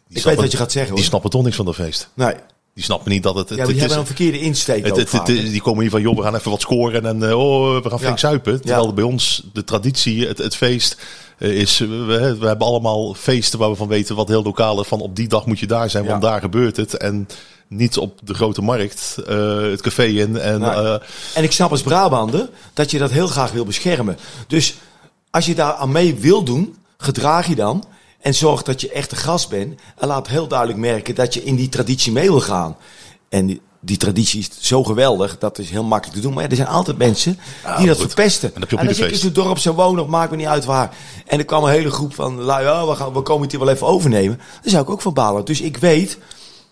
Die 0.07 0.23
weet 0.23 0.35
wat 0.35 0.51
je 0.51 0.57
gaat 0.57 0.71
zeggen, 0.71 0.91
Die 0.91 0.99
hoor. 1.01 1.09
snappen 1.09 1.29
toch 1.29 1.43
niks 1.43 1.55
van 1.55 1.65
dat 1.65 1.75
feest. 1.75 2.09
Nee. 2.13 2.33
Die 2.73 2.83
snappen 2.83 3.11
niet 3.11 3.23
dat 3.23 3.35
het. 3.35 3.49
Ja, 3.49 3.55
het, 3.55 3.65
die 3.65 3.73
het 3.73 3.79
hebben 3.79 3.97
is, 4.03 4.09
een 4.09 4.15
verkeerde 4.15 4.39
insteek 4.39 4.85
het, 4.85 4.99
ook 4.99 5.07
vaak. 5.07 5.25
die 5.25 5.61
komen 5.61 5.81
hier 5.81 5.89
van, 5.89 6.01
joh, 6.01 6.15
we 6.17 6.23
gaan 6.23 6.35
even 6.35 6.51
wat 6.51 6.61
scoren 6.61 7.05
en 7.05 7.23
eh, 7.29 7.37
oh, 7.39 7.83
we 7.83 7.89
gaan 7.89 7.99
flink 7.99 8.13
Ja. 8.13 8.27
zuipen. 8.27 8.61
Terwijl 8.61 8.85
Ja. 8.85 8.93
bij 8.93 9.03
ons 9.03 9.43
de 9.53 9.63
traditie, 9.63 10.27
het, 10.27 10.37
het 10.37 10.55
feest 10.55 10.97
eh, 11.37 11.49
is, 11.59 11.77
we, 11.77 12.35
we 12.39 12.47
hebben 12.47 12.67
allemaal 12.67 13.13
feesten 13.13 13.59
waar 13.59 13.69
we 13.69 13.75
van 13.75 13.87
weten 13.87 14.15
wat 14.15 14.27
heel 14.27 14.43
lokaal 14.43 14.81
is. 14.81 14.87
Van 14.87 15.01
op 15.01 15.15
die 15.15 15.27
dag 15.27 15.45
moet 15.45 15.59
je 15.59 15.67
daar 15.67 15.89
zijn, 15.89 16.05
want 16.05 16.21
daar 16.21 16.39
gebeurt 16.41 16.77
het. 16.77 16.97
En 16.97 17.27
niet 17.67 17.97
op 17.97 18.19
de 18.23 18.33
grote 18.33 18.61
markt, 18.61 19.17
eh, 19.27 19.61
het 19.61 19.81
café 19.81 20.03
in. 20.05 20.37
En, 20.37 20.63
En 21.33 21.43
ik 21.43 21.51
snap 21.51 21.71
als 21.71 21.81
Brabander 21.81 22.49
dat 22.73 22.91
je 22.91 22.97
dat 22.97 23.11
heel 23.11 23.27
graag 23.27 23.51
wil 23.51 23.65
beschermen. 23.65 24.17
Dus 24.47 24.75
als 25.29 25.45
je 25.45 25.55
daar 25.55 25.73
aan 25.73 25.91
mee 25.91 26.15
wil 26.15 26.43
doen, 26.43 26.75
gedraag 26.97 27.47
je 27.47 27.55
dan. 27.55 27.83
En 28.19 28.35
zorg 28.35 28.63
dat 28.63 28.81
je 28.81 28.91
echt 28.91 29.11
een 29.11 29.17
gast 29.17 29.49
bent. 29.49 29.79
En 29.97 30.07
laat 30.07 30.27
heel 30.27 30.47
duidelijk 30.47 30.79
merken 30.79 31.15
dat 31.15 31.33
je 31.33 31.43
in 31.43 31.55
die 31.55 31.69
traditie 31.69 32.11
mee 32.11 32.29
wil 32.29 32.41
gaan. 32.41 32.77
En 33.29 33.45
die, 33.45 33.61
die 33.79 33.97
traditie 33.97 34.39
is 34.39 34.49
zo 34.59 34.83
geweldig, 34.83 35.37
dat 35.37 35.57
is 35.57 35.69
heel 35.69 35.83
makkelijk 35.83 36.17
te 36.17 36.23
doen. 36.23 36.33
Maar 36.33 36.43
ja, 36.43 36.49
er 36.49 36.55
zijn 36.55 36.67
altijd 36.67 36.97
mensen 36.97 37.39
die 37.77 37.87
dat 37.87 37.97
goed. 37.97 38.05
verpesten. 38.05 38.55
En 38.55 38.67
en 38.67 38.87
als 38.87 38.99
ik 38.99 39.11
in 39.11 39.17
zo'n 39.17 39.33
dorp 39.33 39.57
zou 39.57 39.75
wonen, 39.75 40.03
of 40.03 40.09
maakt 40.09 40.31
me 40.31 40.37
niet 40.37 40.45
uit 40.45 40.65
waar. 40.65 40.95
En 41.25 41.39
er 41.39 41.45
kwam 41.45 41.63
een 41.63 41.71
hele 41.71 41.91
groep 41.91 42.13
van, 42.13 42.41
lui, 42.41 42.63
ja, 42.63 42.87
we, 42.87 42.95
gaan, 42.95 43.13
we 43.13 43.21
komen 43.21 43.41
het 43.41 43.51
hier 43.51 43.59
wel 43.59 43.73
even 43.73 43.87
overnemen. 43.87 44.37
Dan 44.61 44.71
zou 44.71 44.83
ik 44.83 44.89
ook 44.89 45.01
van 45.01 45.13
balen. 45.13 45.45
Dus 45.45 45.61
ik 45.61 45.77
weet 45.77 46.17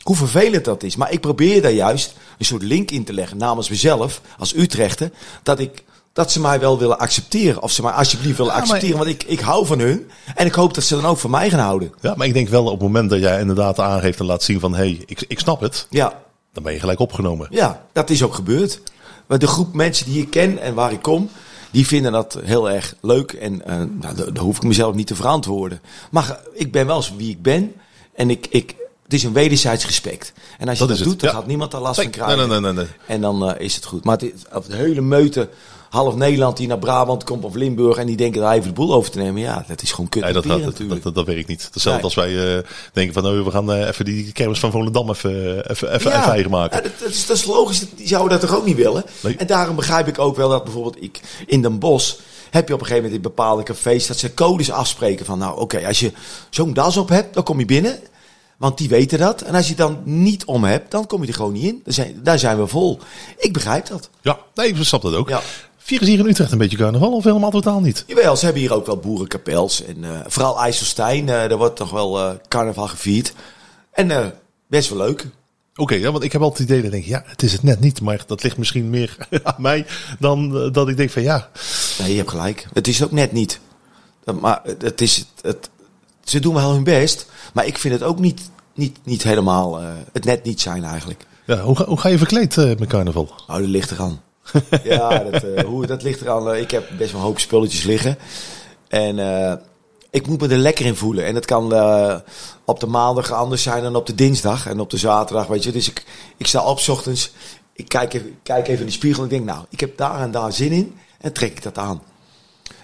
hoe 0.02 0.16
vervelend 0.16 0.66
dat 0.66 0.84
is. 0.84 0.96
Maar 0.96 1.12
ik 1.12 1.22
probeer 1.22 1.62
daar 1.62 1.72
juist 1.72 2.16
een 2.38 2.46
soort 2.46 2.62
link 2.62 2.92
in 2.92 3.04
te 3.04 3.14
leggen 3.14 3.38
namens 3.38 3.70
mezelf, 3.70 4.22
als 4.38 4.56
Utrechter, 4.56 5.12
dat 5.44 5.60
ik 5.60 5.84
dat 6.18 6.32
ze 6.32 6.40
mij 6.40 6.60
wel 6.60 6.80
willen 6.80 7.00
accepteren. 7.00 7.62
Of 7.62 7.72
ze 7.72 7.82
mij 7.82 7.92
alsjeblieft 7.92 8.38
willen 8.38 8.52
Ja, 8.54 8.58
maar- 8.60 8.68
accepteren, 8.70 8.98
want 8.98 9.10
ik, 9.10 9.24
ik 9.24 9.40
hou 9.40 9.66
van 9.66 9.80
hun. 9.80 10.10
En 10.36 10.46
ik 10.46 10.54
hoop 10.54 10.74
dat 10.74 10.84
ze 10.84 10.96
dan 10.96 11.06
ook 11.06 11.18
van 11.18 11.30
mij 11.30 11.50
gaan 11.50 11.60
houden. 11.60 11.94
ja, 12.02 12.14
maar 12.16 12.28
ik 12.28 12.34
denk 12.34 12.50
wel 12.50 12.64
op 12.66 12.72
het 12.72 12.82
moment 12.82 13.10
dat 13.10 13.20
jij 13.20 13.40
inderdaad 13.40 13.80
aangeeft 13.80 14.20
en 14.20 14.26
laat 14.26 14.44
zien 14.44 14.60
van, 14.60 14.72
hé, 14.72 14.78
hey, 14.78 15.04
ik, 15.06 15.24
ik 15.28 15.40
snap 15.40 15.62
het. 15.62 15.88
Ja, 15.90 16.14
Dan 16.54 16.64
ben 16.64 16.74
je 16.74 16.80
gelijk 16.80 17.00
opgenomen. 17.00 17.48
ja 17.50 17.86
dat 17.94 18.10
is 18.10 18.24
ook 18.24 18.34
gebeurd. 18.34 18.82
Maar 19.28 19.40
de 19.40 19.48
groep 19.48 19.74
mensen 19.74 20.06
die 20.06 20.22
ik 20.22 20.30
ken 20.30 20.60
en 20.60 20.74
waar 20.74 20.92
ik 20.92 21.02
kom, 21.02 21.30
die 21.72 21.88
vinden 21.88 22.12
dat 22.12 22.38
heel 22.44 22.70
erg 22.70 22.96
leuk. 23.02 23.32
En 23.32 23.66
eh 23.66 23.76
nou, 23.76 24.32
daar 24.34 24.44
hoef 24.44 24.58
ik 24.58 24.64
mezelf 24.64 24.96
niet 24.96 25.08
te 25.08 25.16
verantwoorden. 25.16 25.82
Maar 26.12 26.40
ik 26.54 26.72
ben 26.72 26.88
wel 26.88 27.04
wie 27.18 27.30
ik 27.30 27.42
ben. 27.42 27.74
En 28.16 28.30
ik, 28.30 28.48
ik, 28.50 28.76
het 29.08 29.16
is 29.16 29.24
een 29.24 29.34
wederzijds 29.34 29.86
respect. 29.86 30.34
En 30.58 30.68
als 30.68 30.78
je 30.80 30.88
Dat 30.88 30.88
dat, 30.88 30.90
is 30.90 31.00
het, 31.00 31.10
doet, 31.10 31.20
dan 31.20 31.30
ja. 31.30 31.36
gaat 31.36 31.48
niemand 31.48 31.72
daar 31.72 31.82
last 31.82 31.98
Nee, 31.98 32.06
van 32.06 32.14
krijgen. 32.14 32.38
nee, 32.38 32.48
nee, 32.48 32.60
nee, 32.60 32.74
nee, 32.74 32.84
nee. 32.84 33.16
En 33.16 33.22
dan 33.22 33.50
eh, 33.50 33.62
is 33.66 33.76
het 33.76 33.86
goed. 33.86 34.04
Maar 34.04 34.18
het, 34.18 34.68
de 34.68 34.76
hele 34.76 35.02
meute, 35.02 35.50
half 35.90 36.16
Nederland 36.16 36.58
die 36.58 36.68
naar 36.68 36.80
Brabant 36.80 37.24
komt 37.24 37.44
of 37.44 37.56
Limburg 37.56 37.98
en 37.98 38.06
die 38.06 38.16
denken 38.16 38.42
daar 38.42 38.54
even 38.54 38.68
de 38.68 38.74
boel 38.74 38.94
over 38.94 39.12
te 39.12 39.18
nemen. 39.18 39.42
Ja, 39.42 39.66
dat 39.68 39.82
is 39.82 39.92
gewoon 39.92 40.10
kut 40.10 40.24
Nee, 40.24 40.34
dat, 40.34 40.44
dat, 40.44 40.62
natuurlijk. 40.62 41.14
dat, 41.14 41.26
werkt 41.26 41.48
niet. 41.48 41.70
Hetzelfde 41.74 42.04
als 42.04 42.16
wij 42.16 42.58
eh, 42.58 42.64
denken 42.94 43.14
van, 43.14 43.24
nou, 43.24 43.44
we 43.44 43.52
gaan 43.52 43.72
eh, 43.72 43.88
even 43.88 44.06
die 44.06 44.32
kermis 44.32 44.60
van 44.60 44.72
Volendam 44.72 45.10
even, 45.10 45.70
even, 45.70 45.94
even, 45.94 46.12
even 46.12 46.32
eigen 46.32 46.52
maken. 46.52 46.84
Ja, 46.84 46.90
dat, 47.00 47.10
is, 47.10 47.26
dat 47.26 47.38
is 47.38 47.46
logisch. 47.46 47.86
Die 47.96 48.08
zouden 48.08 48.40
dat 48.40 48.50
toch 48.50 48.58
ook 48.60 48.66
niet 48.66 48.78
willen? 48.78 49.04
En 49.38 49.48
daarom 49.48 49.76
begrijp 49.76 50.08
ik 50.08 50.20
ook 50.20 50.36
wel 50.36 50.50
dat 50.50 50.64
bijvoorbeeld 50.64 51.04
ik 51.04 51.20
in 51.46 51.62
Den 51.62 51.80
Bosch 51.80 52.16
heb 52.50 52.68
je 52.68 52.74
op 52.74 52.80
een 52.80 52.86
gegeven 52.86 53.10
moment 53.10 53.26
in 53.26 53.30
bepaalde 53.36 53.64
cafés 53.64 54.08
dat 54.08 54.18
ze 54.18 54.34
codes 54.34 54.72
afspreken 54.72 55.26
van 55.26 55.40
nou 55.40 55.60
oké, 55.60 55.88
als 55.88 56.00
je 56.00 56.12
zo'n 56.50 56.74
das 56.74 56.98
op 56.98 57.10
hebt, 57.10 57.34
dan 57.34 57.44
kom 57.44 57.60
je 57.60 57.66
binnen. 57.66 58.00
Want 58.58 58.78
die 58.78 58.90
weten 58.90 59.20
dat. 59.20 59.42
En 59.42 59.54
als 59.56 59.64
je 59.64 59.70
het 59.70 59.78
dan 59.78 60.02
niet 60.04 60.46
om 60.46 60.64
hebt, 60.64 60.92
dan 60.92 61.08
kom 61.08 61.22
je 61.22 61.28
er 61.28 61.34
gewoon 61.34 61.54
niet 61.54 61.64
in. 61.64 61.82
Daar 61.84 61.94
zijn, 61.94 62.20
daar 62.24 62.40
zijn 62.40 62.58
we 62.60 62.68
vol. 62.68 63.00
Ik 63.38 63.54
begrijp 63.54 63.86
dat. 63.88 64.10
Ja, 64.22 64.40
nee, 64.54 64.68
ik 64.68 64.76
snap 64.84 65.02
dat 65.02 65.14
ook. 65.14 65.30
Ja. 65.30 65.42
Vieren 65.78 66.08
ze 66.08 66.14
hier 66.14 66.22
in 66.24 66.30
Utrecht 66.30 66.52
een 66.52 66.58
beetje 66.58 66.78
carnaval 66.78 67.14
of 67.16 67.24
helemaal 67.24 67.52
totaal 67.52 67.80
niet? 67.80 68.04
Jawel, 68.08 68.36
ze 68.36 68.44
hebben 68.46 68.62
hier 68.64 68.74
ook 68.74 68.86
wel 68.86 68.98
boerenkapels. 68.98 69.84
En 69.86 70.04
eh, 70.04 70.20
vooral 70.28 70.60
IJsselstein, 70.62 71.30
eh 71.30 71.36
daar 71.36 71.58
wordt 71.58 71.76
toch 71.76 71.90
wel 71.90 72.20
eh, 72.20 72.32
carnaval 72.48 72.88
gevierd. 72.88 73.34
En 73.92 74.34
best 74.68 74.90
wel 74.90 74.98
leuk. 74.98 75.28
Oké, 75.76 75.96
ja, 75.96 76.12
want 76.12 76.24
ik 76.24 76.32
heb 76.32 76.42
altijd 76.42 76.60
het 76.60 76.70
idee 76.78 76.90
dat 76.90 76.94
ik 77.00 77.06
denk, 77.06 77.24
ja, 77.24 77.30
het 77.32 77.44
is 77.44 77.52
het 77.52 77.64
net 77.64 77.80
niet. 77.80 78.02
Maar 78.02 78.24
dat 78.28 78.44
ligt 78.44 78.58
misschien 78.58 78.90
meer 78.90 79.18
aan 79.44 79.56
mij 79.58 79.86
dan 80.20 80.72
dat 80.72 80.90
ik 80.90 80.98
denk 80.98 81.10
van, 81.10 81.22
ja, 81.22 81.50
Nee, 82.00 82.12
je 82.12 82.18
hebt 82.18 82.30
gelijk. 82.30 82.68
Het 82.74 82.88
is 82.88 83.04
ook 83.04 83.12
net 83.12 83.32
niet. 83.32 83.60
Maar 84.42 84.60
het- 84.64 84.82
het 84.82 85.02
is, 85.02 85.18
het, 85.18 85.28
het- 85.42 85.70
ze 86.30 86.40
doen 86.40 86.54
wel 86.54 86.72
hun 86.72 86.84
best. 86.84 87.26
Maar 87.54 87.66
ik 87.66 87.78
vind 87.78 87.94
het 87.94 88.04
ook 88.04 88.20
niet, 88.20 88.42
niet, 88.74 88.98
niet 89.04 89.24
helemaal 89.24 89.80
eh, 89.80 89.88
het 90.14 90.26
net 90.26 90.44
niet 90.44 90.62
zijn 90.62 90.84
eigenlijk. 90.84 91.26
ja 91.46 91.60
hoe, 91.60 91.76
ga, 91.76 91.86
hoe 91.86 92.00
ga 92.00 92.10
je 92.10 92.18
verkleed 92.18 92.58
eh, 92.58 92.66
met 92.66 92.88
carnaval? 92.88 93.30
Nou, 93.48 93.62
dat 93.62 93.70
ligt 93.70 93.92
eraan. 93.92 94.22
ja, 94.84 95.18
dat, 95.20 95.44
eh, 95.44 95.64
hoe, 95.64 95.86
dat 95.86 96.04
ligt 96.04 96.22
eraan. 96.22 96.56
Ik 96.56 96.72
heb 96.72 96.90
best 96.98 97.12
wel 97.12 97.22
een 97.22 97.28
hoop 97.28 97.40
spulletjes 97.40 97.84
liggen. 97.84 98.18
En 98.88 99.18
ik 100.10 100.28
moet 100.28 100.42
me 100.42 100.48
er 100.48 100.58
lekker 100.58 100.86
in 100.86 100.96
voelen. 100.96 101.26
En 101.26 101.36
het 101.36 101.46
kan 101.46 101.64
op 102.66 102.80
de 102.80 102.88
maandag 102.88 103.32
anders 103.32 103.64
zijn 103.64 103.84
dan 103.84 103.96
op 103.96 104.06
de 104.06 104.16
dinsdag. 104.16 104.68
En 104.68 104.80
op 104.80 104.90
de 104.90 104.98
zaterdag, 104.98 105.48
weet 105.48 105.64
je. 105.64 105.72
Dus 105.72 105.90
ik, 105.90 106.06
ik 106.38 106.48
sta 106.48 106.64
op 106.64 106.80
's 106.80 106.88
ochtends. 106.88 107.32
Ik 107.74 107.88
kijk 107.88 108.14
even, 108.14 108.40
kijk 108.44 108.68
even 108.68 108.80
in 108.80 108.86
de 108.86 108.92
spiegel 108.92 109.24
en 109.24 109.30
ik 109.30 109.36
denk, 109.36 109.46
nou, 109.46 109.66
ik 109.70 109.80
heb 109.80 109.98
daar 109.98 110.22
en 110.22 110.32
daar 110.32 110.54
zin 110.54 110.72
in. 110.72 110.96
En 111.18 111.34
trek 111.34 111.52
ik 111.52 111.64
dat 111.64 111.78
aan. 111.78 112.02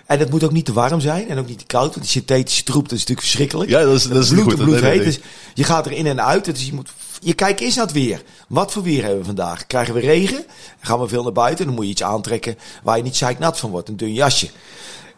En 0.05 0.19
het 0.19 0.29
moet 0.29 0.43
ook 0.43 0.51
niet 0.51 0.65
te 0.65 0.73
warm 0.73 0.99
zijn 0.99 1.29
en 1.29 1.37
ook 1.37 1.47
niet 1.47 1.59
te 1.59 1.65
koud. 1.65 1.89
Want 1.89 2.01
die 2.01 2.09
synthetische 2.09 2.63
troep, 2.63 2.83
dat 2.83 2.91
is 2.91 2.99
natuurlijk 2.99 3.27
verschrikkelijk. 3.27 3.69
Ja, 3.69 3.83
dat 3.83 3.93
is, 3.93 4.03
dat 4.03 4.23
is 4.23 4.29
bloed 4.29 4.43
goed. 4.43 4.55
bloed 4.55 4.79
heet. 4.79 5.03
Dus 5.03 5.19
je 5.53 5.63
gaat 5.63 5.85
er 5.85 5.91
in 5.91 6.07
en 6.07 6.23
uit. 6.23 6.45
Dus 6.45 6.65
je, 6.65 6.73
moet, 6.73 6.89
je 7.21 7.33
kijkt 7.33 7.59
eerst 7.59 7.75
naar 7.75 7.85
het 7.85 7.95
weer. 7.95 8.23
Wat 8.47 8.71
voor 8.71 8.83
weer 8.83 9.01
hebben 9.01 9.19
we 9.19 9.25
vandaag? 9.25 9.67
Krijgen 9.67 9.93
we 9.93 9.99
regen? 9.99 10.45
Gaan 10.79 10.99
we 10.99 11.07
veel 11.07 11.23
naar 11.23 11.31
buiten? 11.31 11.65
Dan 11.65 11.75
moet 11.75 11.85
je 11.85 11.91
iets 11.91 12.03
aantrekken 12.03 12.57
waar 12.83 12.97
je 12.97 13.03
niet 13.03 13.15
zeiknat 13.15 13.59
van 13.59 13.69
wordt. 13.69 13.89
Een 13.89 13.97
dun 13.97 14.13
jasje. 14.13 14.49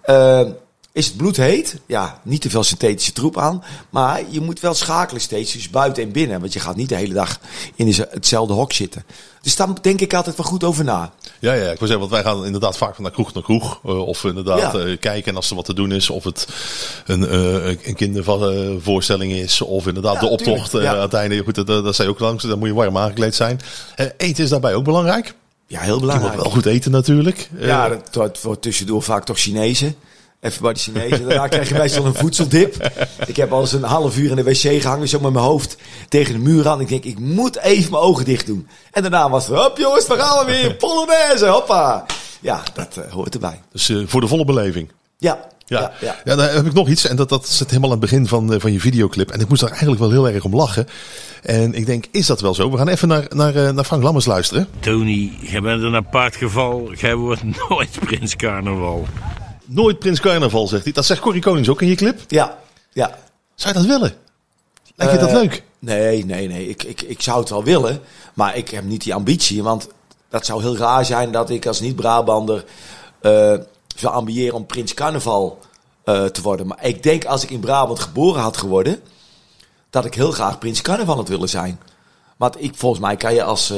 Eh, 0.02 0.42
is 0.96 1.06
het 1.06 1.18
bloed 1.18 1.38
heet? 1.38 1.80
Ja, 1.86 2.20
niet 2.24 2.42
te 2.42 2.50
veel 2.50 2.64
synthetische 2.64 3.12
troep 3.12 3.38
aan. 3.38 3.64
Maar 3.90 4.22
je 4.30 4.42
moet 4.42 4.60
wel 4.60 4.74
schakelen 4.74 5.22
steeds. 5.22 5.52
Dus 5.54 5.70
buiten 5.70 6.04
en 6.04 6.12
binnen. 6.12 6.40
Want 6.40 6.54
je 6.54 6.60
gaat 6.60 6.76
niet 6.76 6.90
de 6.90 6.96
hele 6.96 7.14
dag 7.14 7.40
in 7.76 7.88
hetzelfde 8.10 8.54
hok 8.54 8.74
zitten. 8.74 9.04
Dus 9.42 9.56
daar 9.56 9.68
denk 9.82 10.02
ik 10.02 10.14
altijd 10.14 10.36
wel 10.38 10.46
goed 10.46 10.64
over 10.64 10.84
na. 10.84 11.12
Ja, 11.40 11.54
ja, 11.54 11.62
ik 11.72 11.80
wil 11.80 11.88
zeggen, 11.88 12.00
want 12.00 12.12
wij 12.12 12.24
gaan 12.24 12.46
inderdaad 12.46 12.78
vaak 12.78 12.94
van 12.96 13.04
naar 13.04 13.12
kroeg 13.14 13.34
naar 13.34 13.44
kroeg. 13.44 13.80
eh, 13.84 14.08
of 14.08 14.24
inderdaad 14.24 14.60
Ja. 14.74 14.80
eh, 14.80 14.98
kijken 15.00 15.32
en 15.32 15.36
als 15.36 15.50
er 15.50 15.56
wat 15.56 15.66
te 15.66 15.74
doen 15.74 15.92
is. 15.92 16.10
Of 16.10 16.24
het 16.24 16.48
een, 17.06 17.28
eh, 17.28 17.68
een 17.88 17.96
kindervoorstelling 17.96 19.32
is. 19.32 19.62
Of 19.62 19.88
inderdaad 19.88 20.14
Ja, 20.14 20.20
de 20.20 20.28
optocht 20.28 20.72
ja. 20.72 20.94
aan 20.96 21.02
het 21.02 21.14
einde. 21.14 21.44
Goed, 21.44 21.68
dat, 21.68 21.98
je 21.98 22.08
ook 22.08 22.20
langs. 22.20 22.44
Dan 22.44 22.60
moet 22.60 22.68
je 22.68 22.74
warm 22.74 22.98
aangekleed 22.98 23.36
zijn. 23.36 23.60
Eten 24.18 24.44
is 24.44 24.50
daarbij 24.50 24.74
ook 24.76 24.84
belangrijk. 24.84 25.34
Ja, 25.68 25.80
heel 25.80 25.86
Je 25.88 25.92
moet 25.92 26.02
belangrijk. 26.02 26.42
wel 26.42 26.52
goed 26.52 26.66
eten 26.66 26.92
natuurlijk. 26.92 27.50
Ja, 27.58 27.90
dat 27.90 28.10
wordt, 28.14 28.42
wordt 28.42 28.62
tussendoor 28.62 29.02
vaak 29.04 29.26
toch 29.26 29.38
Chinezen. 29.40 29.96
Even 30.42 30.62
bij 30.62 30.74
de 30.74 30.80
Chinezen. 30.80 31.28
Daarna 31.28 31.48
krijg 31.48 31.70
je 31.70 31.76
meestal 31.76 32.06
een 32.06 32.14
voedseldip. 32.16 32.92
Ik 33.26 33.36
heb 33.36 33.52
al 33.52 33.62
eens 33.62 33.72
een 33.74 33.84
half 33.84 34.18
uur 34.18 34.30
in 34.30 34.36
de 34.36 34.44
wc 34.44 34.82
gehangen, 34.82 35.08
zo 35.08 35.20
met 35.20 35.34
mijn 35.34 35.46
hoofd 35.46 35.78
tegen 36.10 36.34
de 36.34 36.40
muur 36.40 36.68
aan. 36.68 36.82
Ik 36.82 36.88
denk, 36.88 37.04
ik 37.04 37.20
moet 37.20 37.58
even 37.60 37.92
mijn 37.92 38.04
ogen 38.04 38.26
dicht 38.26 38.46
doen. 38.46 38.68
En 38.92 39.02
daarna 39.02 39.30
was 39.30 39.48
het, 39.48 39.58
hop 39.58 39.78
jongens, 39.78 40.08
we 40.08 40.16
gaan 40.18 40.46
we 40.46 40.52
weer. 40.52 40.76
Polonaise, 40.76 41.46
hoppa. 41.48 42.06
Ja, 42.42 42.64
dat 42.74 42.98
eh, 42.98 43.12
hoort 43.12 43.34
erbij. 43.34 43.62
Dus 43.72 43.90
eh, 43.90 43.98
voor 44.06 44.22
de 44.22 44.28
volle 44.28 44.46
beleving. 44.46 44.92
Ja, 45.18 45.40
Ja. 45.68 45.80
ja, 45.80 45.92
Ja, 46.00 46.16
ja. 46.26 46.36
dan 46.36 46.46
heb 46.48 46.66
ik 46.66 46.74
nog 46.74 46.88
iets. 46.88 47.06
En 47.08 47.16
dat, 47.16 47.30
dat 47.30 47.48
zit 47.48 47.68
helemaal 47.70 47.92
aan 47.92 47.98
het 48.02 48.10
begin 48.10 48.28
van, 48.28 48.54
eh, 48.54 48.60
van 48.60 48.72
je 48.72 48.80
videoclip. 48.80 49.32
En 49.32 49.40
ik 49.40 49.48
moest 49.50 49.62
daar 49.62 49.70
eigenlijk 49.70 50.00
wel 50.02 50.12
heel 50.12 50.30
erg 50.30 50.44
om 50.44 50.56
lachen. 50.56 50.88
En 51.44 51.74
ik 51.74 51.86
denk, 51.86 52.06
is 52.12 52.26
dat 52.26 52.42
wel 52.42 52.54
zo? 52.54 52.72
We 52.72 52.78
gaan 52.78 52.88
even 52.88 53.08
naar, 53.08 53.26
naar, 53.30 53.56
eh, 53.56 53.70
naar 53.70 53.84
Frank 53.84 54.04
Lammers 54.04 54.26
luisteren. 54.26 54.68
Tony, 54.80 55.32
jij 55.42 55.62
bent 55.62 55.84
een 55.84 55.96
apart 55.96 56.36
geval. 56.36 56.92
Jij 56.94 57.16
wordt 57.16 57.44
nooit 57.70 58.00
prins 58.00 58.36
carnaval. 58.36 59.08
Nooit 59.66 60.00
Prins 60.00 60.20
Carnaval, 60.20 60.68
zegt 60.68 60.84
hij. 60.84 60.94
Dat 60.94 61.06
zegt 61.06 61.20
Corrie 61.22 61.42
Konings 61.42 61.70
ook 61.70 61.82
in 61.82 61.88
je 61.88 61.96
clip. 61.96 62.20
Ja, 62.28 62.58
ja. 62.94 63.18
Zou 63.56 63.74
je 63.74 63.80
dat 63.80 63.88
willen? 63.90 64.14
Lijkt 64.96 65.14
je 65.14 65.20
dat 65.20 65.30
Eh, 65.30 65.36
leuk? 65.36 65.64
Nee, 65.80 66.26
nee, 66.26 66.48
nee. 66.48 66.70
Ik, 66.70 66.84
ik, 66.84 67.02
ik 67.02 67.22
zou 67.22 67.40
het 67.40 67.50
wel 67.50 67.64
willen, 67.64 68.02
maar 68.34 68.56
ik 68.58 68.70
heb 68.70 68.84
niet 68.84 69.04
die 69.04 69.14
ambitie. 69.14 69.64
Want 69.64 69.88
dat 70.30 70.46
zou 70.46 70.62
heel 70.62 70.78
raar 70.78 71.06
zijn 71.06 71.32
dat 71.32 71.50
ik 71.50 71.66
als 71.66 71.80
niet-Brabander 71.80 72.66
eh 73.22 73.54
zou 73.96 74.14
ambiëren 74.14 74.56
om 74.56 74.66
prins 74.66 74.94
carnaval 74.94 75.60
eh, 76.04 76.26
te 76.26 76.42
worden. 76.42 76.68
Maar 76.68 76.86
ik 76.86 77.04
denk 77.04 77.26
als 77.26 77.44
ik 77.44 77.50
in 77.50 77.60
Brabant 77.60 78.00
geboren 78.00 78.42
had 78.42 78.58
geworden, 78.58 79.00
dat 79.90 80.06
ik 80.06 80.14
heel 80.14 80.32
graag 80.32 80.58
prins 80.60 80.82
carnaval 80.82 81.16
had 81.16 81.28
willen 81.28 81.50
zijn. 81.50 81.80
Want 82.38 82.64
ik, 82.64 82.76
volgens 82.76 83.02
mij 83.02 83.16
kan 83.16 83.34
je 83.34 83.44
als 83.44 83.74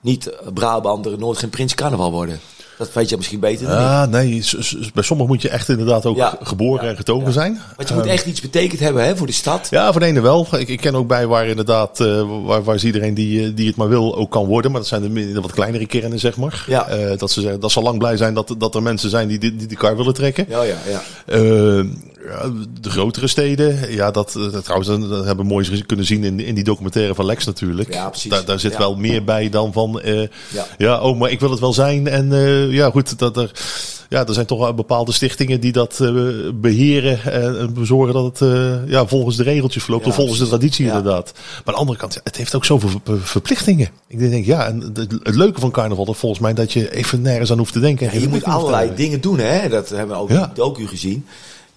niet-Brabander 0.00 1.18
nooit 1.18 1.38
geen 1.38 1.50
prins 1.50 1.74
carnaval 1.74 2.10
worden. 2.10 2.40
Dat 2.78 2.92
weet 2.92 3.08
je 3.08 3.16
misschien 3.16 3.40
beter 3.40 3.66
dan 3.66 3.74
ik. 3.76 3.82
Ja, 3.82 4.06
nee, 4.06 4.44
bij 4.94 5.02
sommigen 5.02 5.32
moet 5.32 5.42
je 5.42 5.48
echt 5.48 5.68
inderdaad 5.68 6.06
ook 6.06 6.16
Ja. 6.16 6.38
geboren 6.42 6.84
Ja. 6.84 6.90
en 6.90 6.96
getogen 6.96 7.32
zijn. 7.32 7.60
Want 7.76 7.88
je 7.88 7.94
moet 7.94 8.06
echt 8.06 8.26
iets 8.26 8.40
betekend 8.40 8.80
hebben 8.80 9.04
hè, 9.04 9.16
voor 9.16 9.26
de 9.26 9.32
stad. 9.32 9.66
Ja, 9.70 9.90
voor 9.92 10.00
de 10.00 10.06
ene 10.06 10.20
wel. 10.20 10.46
Ik, 10.58 10.68
ik 10.68 10.80
ken 10.80 10.94
ook 10.94 11.06
bij 11.08 11.26
waar 11.26 11.46
inderdaad, 11.46 12.00
eh, 12.00 12.22
waar, 12.44 12.62
waar 12.62 12.74
is 12.74 12.84
iedereen 12.84 13.14
die, 13.14 13.44
eh, 13.44 13.50
die 13.54 13.66
het 13.66 13.76
maar 13.76 13.88
wil 13.88 14.16
ook 14.16 14.30
kan 14.30 14.46
worden. 14.46 14.70
Maar 14.70 14.80
dat 14.80 14.88
zijn 14.88 15.14
de, 15.14 15.40
wat 15.40 15.52
kleinere 15.52 15.86
kernen, 15.86 16.18
zeg 16.18 16.36
maar. 16.36 16.64
Ja. 16.66 16.86
Eh, 16.88 17.18
dat, 17.18 17.30
ze, 17.30 17.40
zeggen- 17.40 17.60
dat 17.60 17.70
ze 17.72 17.80
lang 17.80 17.98
blij 17.98 18.16
zijn 18.16 18.34
dat, 18.34 18.54
dat 18.58 18.74
er 18.74 18.82
mensen 18.82 19.10
zijn 19.10 19.28
die, 19.28 19.38
die, 19.38 19.56
die 19.56 19.66
de 19.66 19.76
kar 19.76 19.96
willen 19.96 20.14
trekken. 20.14 20.46
Ja, 20.48 20.62
ja, 20.62 20.76
ja. 20.88 21.00
Eh, 21.26 21.76
ja, 21.76 21.84
de 22.80 22.90
grotere 22.90 23.26
steden, 23.26 23.92
ja, 23.92 24.10
dat, 24.10 24.32
dat 24.32 24.64
trouwens, 24.64 25.08
dat 25.08 25.24
hebben 25.24 25.46
we 25.46 25.52
mooi 25.52 25.82
kunnen 25.86 26.06
zien 26.06 26.24
in, 26.24 26.40
in 26.40 26.54
die 26.54 26.64
documentaire 26.64 27.14
van 27.14 27.24
Lex 27.24 27.44
natuurlijk. 27.44 27.92
Ja, 27.94 28.08
precies. 28.08 28.30
Daar, 28.30 28.44
daar 28.44 28.60
zit 28.60 28.72
Ja. 28.72 28.78
wel 28.78 28.96
meer 28.96 29.24
bij 29.24 29.48
dan 29.48 29.72
van, 29.72 30.00
eh, 30.00 30.20
Ja. 30.48 30.66
ja. 30.78 31.00
oh, 31.00 31.18
maar 31.18 31.30
ik 31.30 31.40
wil 31.40 31.50
het 31.50 31.60
wel 31.60 31.72
zijn. 31.72 32.08
En 32.08 32.32
eh, 32.32 32.72
ja, 32.72 32.90
goed, 32.90 33.18
dat 33.18 33.36
er, 33.36 33.50
ja, 34.08 34.26
er 34.26 34.34
zijn 34.34 34.46
toch 34.46 34.58
wel 34.58 34.74
bepaalde 34.74 35.12
stichtingen 35.12 35.60
die 35.60 35.72
dat 35.72 36.00
eh, 36.00 36.10
beheren 36.54 37.22
en, 37.24 37.58
en 37.58 37.74
bezorgen 37.74 38.14
dat 38.14 38.24
het 38.40 38.40
eh, 38.52 38.88
ja, 38.90 39.06
volgens 39.06 39.36
de 39.36 39.42
regeltjes 39.42 39.82
verloopt, 39.82 40.04
Ja, 40.04 40.10
of 40.10 40.16
volgens 40.16 40.38
de 40.38 40.46
traditie 40.46 40.86
inderdaad. 40.86 41.32
Maar 41.34 41.62
aan 41.64 41.72
de 41.72 41.78
andere 41.80 41.98
kant, 41.98 42.20
het 42.24 42.36
heeft 42.36 42.54
ook 42.54 42.64
zoveel 42.64 42.88
ver- 43.04 43.20
verplichtingen. 43.20 43.88
Ik 44.06 44.18
denk, 44.18 44.46
ja, 44.46 44.66
en 44.66 44.80
het, 44.94 45.34
leuke 45.36 45.60
van 45.60 45.70
carnaval 45.70 46.10
is 46.10 46.16
volgens 46.18 46.40
mij 46.40 46.54
dat 46.54 46.72
je 46.72 46.94
even 46.94 47.22
nergens 47.22 47.50
aan 47.52 47.58
hoeft 47.58 47.72
te 47.72 47.80
denken. 47.80 48.10
en 48.10 48.20
je 48.20 48.28
moet 48.28 48.44
allerlei 48.44 48.90
dingen 48.94 49.20
doen, 49.20 49.38
hè? 49.38 49.68
Dat 49.68 49.88
hebben 49.88 50.16
we 50.16 50.22
ook 50.22 50.30
in 50.30 50.36
de 50.36 50.48
docu 50.54 50.86
gezien. 50.86 51.26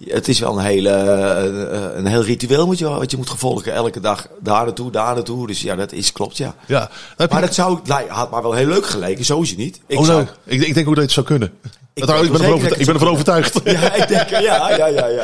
Het 0.06 0.28
is 0.28 0.38
wel 0.38 0.58
een, 0.58 0.64
hele, 0.64 0.90
eh, 0.90 1.96
een 1.96 2.06
heel 2.06 2.22
ritueel 2.24 2.66
moet 2.66 2.78
je, 2.78 2.88
wat 2.88 3.10
je 3.10 3.16
moet 3.16 3.30
gevolgen. 3.30 3.72
Elke 3.72 4.00
dag 4.00 4.26
daar 4.40 4.64
naartoe, 4.64 4.90
daar 4.90 5.14
naartoe. 5.14 5.46
Dus 5.46 5.60
ja, 5.62 5.74
dat 5.76 5.92
is 5.92 6.12
klopt, 6.12 6.36
ja. 6.36 6.54
Ja, 6.66 6.90
je- 7.16 7.26
Maar 7.30 7.40
dat 7.40 7.54
zou, 7.54 7.78
had 8.08 8.30
maar 8.30 8.42
wel 8.42 8.52
heel 8.52 8.66
leuk 8.66 8.86
geleken. 8.86 9.24
Zo 9.24 9.40
is 9.40 9.48
het 9.48 9.58
niet. 9.58 9.80
Ik 9.86 9.98
oh, 9.98 10.04
zou, 10.04 10.22
nou, 10.24 10.36
ik, 10.44 10.62
ik 10.66 10.74
denk 10.74 10.88
ook 10.88 10.94
dat 10.94 11.04
het 11.04 11.12
zou 11.12 11.26
kunnen. 11.26 11.52
Ik 11.94 12.02
ik, 12.02 12.08
ben 12.08 12.16
ervan 12.16 12.36
zeker 12.36 12.52
overtu- 12.52 12.68
dat 12.68 12.78
ik 12.78 12.86
ben 12.86 12.94
ervan 12.94 13.08
overtuigd. 13.08 13.60
Ja, 13.64 13.94
ik 13.94 14.08
denk, 14.08 14.28
ja, 14.28 14.40
ja, 14.40 14.76
ja, 14.76 14.86
ja, 14.86 15.06
ja. 15.06 15.22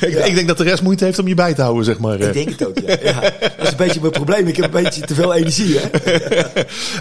ik, 0.08 0.26
ik 0.26 0.34
denk 0.34 0.48
dat 0.48 0.58
de 0.58 0.64
rest 0.64 0.82
moeite 0.82 1.04
heeft 1.04 1.18
om 1.18 1.28
je 1.28 1.34
bij 1.34 1.54
te 1.54 1.62
houden, 1.62 1.84
zeg 1.84 1.98
maar. 1.98 2.20
Ik 2.20 2.32
denk 2.32 2.48
het 2.48 2.66
ook, 2.66 2.78
ja. 2.78 3.20
Dat 3.20 3.52
is 3.62 3.70
een 3.70 3.76
beetje 3.76 4.00
mijn 4.00 4.12
probleem. 4.12 4.46
Ik 4.46 4.56
heb 4.56 4.74
een 4.74 4.82
beetje 4.82 5.00
te 5.00 5.14
veel 5.14 5.34
energie, 5.34 5.78
hè? 5.78 5.88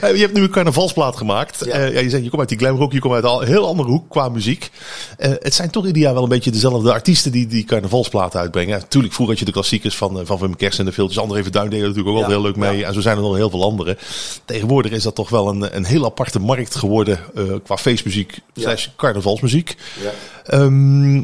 Eh, 0.02 0.16
je 0.16 0.22
hebt 0.22 0.34
nu 0.34 0.42
een 0.42 0.50
carnavalsplaat 0.50 1.18
gemaakt. 1.18 1.66
Ja. 1.66 1.72
Eh, 1.72 1.94
ja, 1.94 2.00
je, 2.00 2.10
zegt, 2.10 2.24
je 2.24 2.30
komt 2.30 2.40
uit 2.42 2.50
die 2.50 2.58
glamrock, 2.58 2.92
je 2.92 3.00
komt 3.00 3.14
uit 3.14 3.24
een 3.24 3.48
heel 3.48 3.68
andere 3.68 3.90
hoek 3.90 4.10
qua 4.10 4.30
muziek. 4.30 4.72
Eh, 5.18 5.32
het 5.40 5.54
zijn 5.54 5.70
toch 5.70 5.86
ieder 5.86 6.02
jaar 6.02 6.14
wel 6.14 6.24
een 6.24 6.30
beetje 6.30 6.52
dezelfde 6.52 6.94
artiesten 6.94 7.32
die 7.32 7.48
die 7.48 7.64
carnavalsplaten 7.64 8.40
uitbrengen. 8.40 8.78
Ja, 8.78 8.86
tuurlijk, 8.88 9.14
vroeger 9.14 9.36
had 9.36 9.46
je 9.46 9.52
de 9.52 9.60
klassiekers 9.60 9.96
van, 9.96 10.20
eh, 10.20 10.26
van 10.26 10.40
Wim 10.40 10.56
Kerst 10.56 10.80
en 10.80 10.86
de 10.86 10.94
Filters. 10.94 11.20
André 11.20 11.44
Verduin 11.44 11.70
deed 11.70 11.82
er 11.82 11.88
natuurlijk 11.88 12.16
ook 12.16 12.22
wel 12.22 12.30
heel 12.30 12.42
leuk 12.42 12.56
mee. 12.56 12.86
En 12.86 12.94
zo 12.94 13.02
zijn 13.02 13.18
er 13.18 13.24
nog 13.24 13.36
heel 13.36 13.50
veel 13.50 13.64
andere. 13.64 13.98
Tegenwoordig 14.46 14.92
is 14.92 15.04
dat 15.04 15.16
toch 15.16 15.30
wel 15.30 15.48
een, 15.48 15.76
een 15.76 15.86
heel 15.86 16.06
aparte 16.06 16.40
markt 16.40 16.76
geworden 16.76 17.20
eh, 17.36 17.44
qua 17.64 17.78
feestmuziek 17.78 18.40
slash 18.56 18.88
carnavalsmuziek. 18.96 19.76
Ja. 20.02 20.12
Ehm, 20.46 21.22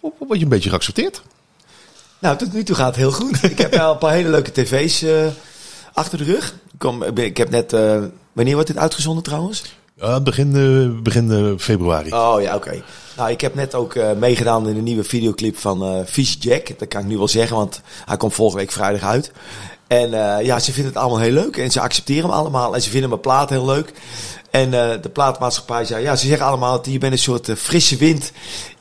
word 0.00 0.38
je 0.38 0.42
een 0.42 0.48
beetje 0.48 0.70
geaccepteerd? 0.70 1.22
Nou, 2.18 2.36
tot 2.36 2.52
nu 2.52 2.62
toe 2.62 2.76
gaat 2.76 2.86
het 2.86 2.96
heel 2.96 3.12
goed. 3.12 3.42
Ik 3.50 3.58
heb 3.58 3.74
wel 3.74 3.92
een 3.92 3.98
paar 3.98 4.12
hele 4.12 4.28
leuke 4.28 4.52
tv's 4.52 5.02
eh, 5.02 5.26
achter 5.92 6.18
de 6.18 6.24
rug. 6.24 6.54
Ik, 6.72 6.78
kom, 6.78 7.02
ik 7.02 7.36
heb 7.36 7.50
net... 7.50 7.72
eh, 7.72 8.02
wanneer 8.32 8.54
wordt 8.54 8.68
dit 8.68 8.78
uitgezonden 8.78 9.22
trouwens? 9.22 9.62
Ja, 9.94 10.20
begin, 10.20 10.56
eh, 10.56 11.02
begin 11.02 11.58
februari. 11.58 12.12
Oh 12.12 12.42
ja, 12.42 12.54
oké. 12.54 12.82
Nou, 13.16 13.30
ik 13.30 13.40
heb 13.40 13.54
net 13.54 13.74
ook 13.74 13.94
meegedaan 14.18 14.68
in 14.68 14.76
een 14.76 14.84
nieuwe 14.84 15.04
videoclip 15.04 15.56
van 15.56 16.06
Fish 16.06 16.34
Jack. 16.38 16.78
Dat 16.78 16.88
kan 16.88 17.00
ik 17.00 17.06
nu 17.06 17.16
wel 17.16 17.28
zeggen, 17.28 17.56
want 17.56 17.80
hij 18.04 18.16
komt 18.16 18.34
volgende 18.34 18.62
week 18.62 18.72
vrijdag 18.72 19.02
uit. 19.02 19.32
En 19.88 20.36
eh, 20.38 20.44
ja, 20.44 20.58
ze 20.58 20.72
vinden 20.72 20.92
het 20.92 21.02
allemaal 21.02 21.20
heel 21.20 21.32
leuk. 21.32 21.56
En 21.56 21.70
ze 21.70 21.80
accepteren 21.80 22.22
hem 22.22 22.38
allemaal. 22.38 22.74
En 22.74 22.82
ze 22.82 22.90
vinden 22.90 23.08
mijn 23.08 23.20
plaat 23.20 23.50
heel 23.50 23.64
leuk. 23.64 23.92
En 24.50 24.74
eh, 24.74 25.02
de 25.02 25.08
plaatmaatschappij 25.08 25.84
zei, 25.84 26.02
ja, 26.02 26.16
ze 26.16 26.26
zeggen 26.26 26.46
allemaal 26.46 26.76
dat 26.76 26.92
je 26.92 26.98
bent 26.98 27.12
een 27.12 27.18
soort 27.18 27.48
eh, 27.48 27.56
frisse 27.56 27.96
wind 27.96 28.32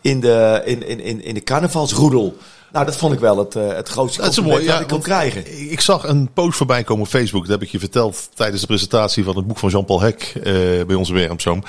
in 0.02 0.20
de, 0.20 0.62
in, 0.66 0.88
in, 0.88 1.00
in, 1.00 1.24
in 1.24 1.34
de 1.34 1.44
carnavalsroedel. 1.44 2.38
Nou, 2.72 2.86
dat 2.86 2.96
vond 2.96 3.14
ik 3.14 3.20
wel 3.20 3.38
het, 3.38 3.54
het 3.54 3.90
grootste 3.90 4.22
Dat 4.22 4.32
is 4.32 4.42
mooi, 4.42 4.66
dat 4.66 4.80
ik 4.80 4.88
kon 4.88 5.02
krijgen. 5.02 5.72
Ik 5.72 5.82
zag 5.82 6.04
een 6.04 6.30
post 6.34 6.58
voorbij 6.58 6.84
komen 6.84 7.04
op 7.04 7.10
Facebook. 7.10 7.42
Dat 7.42 7.52
heb 7.52 7.62
ik 7.62 7.70
je 7.70 7.80
verteld 7.80 8.30
tijdens 8.34 8.62
de 8.62 8.68
presentatie 8.68 9.24
van 9.24 9.36
het 9.36 9.48
boek 9.48 9.58
van 9.58 9.70
Jean-Paul 9.70 10.02
Hek 10.02 10.34
bij 10.88 10.96
onze 10.96 11.14
Wermzoom. 11.14 11.64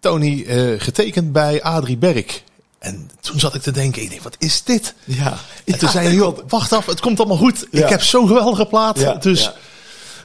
Tony 0.00 0.44
getekend 0.78 1.32
bij 1.32 1.62
Adrie 1.62 1.96
Berk. 1.96 2.42
En 2.84 3.10
toen 3.20 3.40
zat 3.40 3.54
ik 3.54 3.62
te 3.62 3.70
denken, 3.70 4.02
ik 4.02 4.10
denk, 4.10 4.22
wat 4.22 4.36
is 4.38 4.62
dit? 4.64 4.94
Ja. 5.04 5.36
En 5.64 5.78
toen 5.78 5.88
zei 5.88 6.06
hij, 6.06 6.14
joh, 6.14 6.38
wacht 6.48 6.72
af, 6.72 6.86
het 6.86 7.00
komt 7.00 7.18
allemaal 7.18 7.36
goed. 7.36 7.66
Ik 7.70 7.88
heb 7.88 8.02
zo'n 8.02 8.26
geweldige 8.26 8.66
plaat. 8.66 8.98
Ja, 8.98 9.14
Dus 9.14 9.50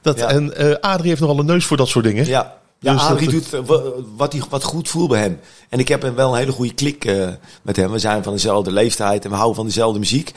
dat. 0.01 0.17
En 0.17 0.55
eh 0.55 0.75
Adrie 0.81 1.09
heeft 1.09 1.21
nogal 1.21 1.39
een 1.39 1.45
neus 1.45 1.65
voor 1.65 1.77
dat 1.77 1.87
soort 1.87 2.05
dingen. 2.05 2.25
Ja, 2.25 2.55
ja 2.79 2.93
Dus 2.93 3.01
Adrie 3.01 3.29
doet 3.29 3.53
eh, 3.53 3.59
wa- 3.65 3.81
wat, 4.15 4.33
hij, 4.33 4.41
wat 4.49 4.63
goed 4.63 4.89
voelt 4.89 5.09
bij 5.09 5.21
hem. 5.21 5.39
En 5.69 5.79
ik 5.79 5.87
heb 5.87 6.03
een- 6.03 6.15
wel 6.15 6.31
een 6.31 6.37
hele 6.37 6.51
goede 6.51 6.73
klik 6.73 7.05
eh, 7.05 7.27
met 7.61 7.75
hem. 7.75 7.91
We 7.91 7.99
zijn 7.99 8.23
van 8.23 8.33
dezelfde 8.33 8.71
leeftijd 8.71 9.23
en 9.23 9.29
we 9.29 9.35
houden 9.35 9.55
van 9.55 9.65
dezelfde 9.65 9.99
muziek. 9.99 10.31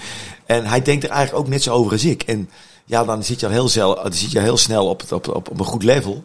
En 0.46 0.66
hij 0.66 0.82
denkt 0.82 1.04
er 1.04 1.10
eigenlijk 1.10 1.44
ook 1.44 1.50
net 1.52 1.62
zo 1.62 1.72
over 1.72 1.92
als 1.92 2.04
ik. 2.04 2.22
En 2.22 2.50
ja, 2.84 3.04
dan 3.04 3.24
zit 3.24 3.40
je 3.40 3.46
al 3.46 3.52
heel, 3.52 3.68
zel, 3.68 3.94
dan 4.02 4.12
zit 4.12 4.30
je 4.30 4.40
heel 4.40 4.56
snel 4.58 4.86
op, 4.88 5.00
het, 5.00 5.12
op, 5.12 5.28
op, 5.28 5.50
op 5.50 5.58
een 5.58 5.64
goed 5.66 5.82
level. 5.82 6.24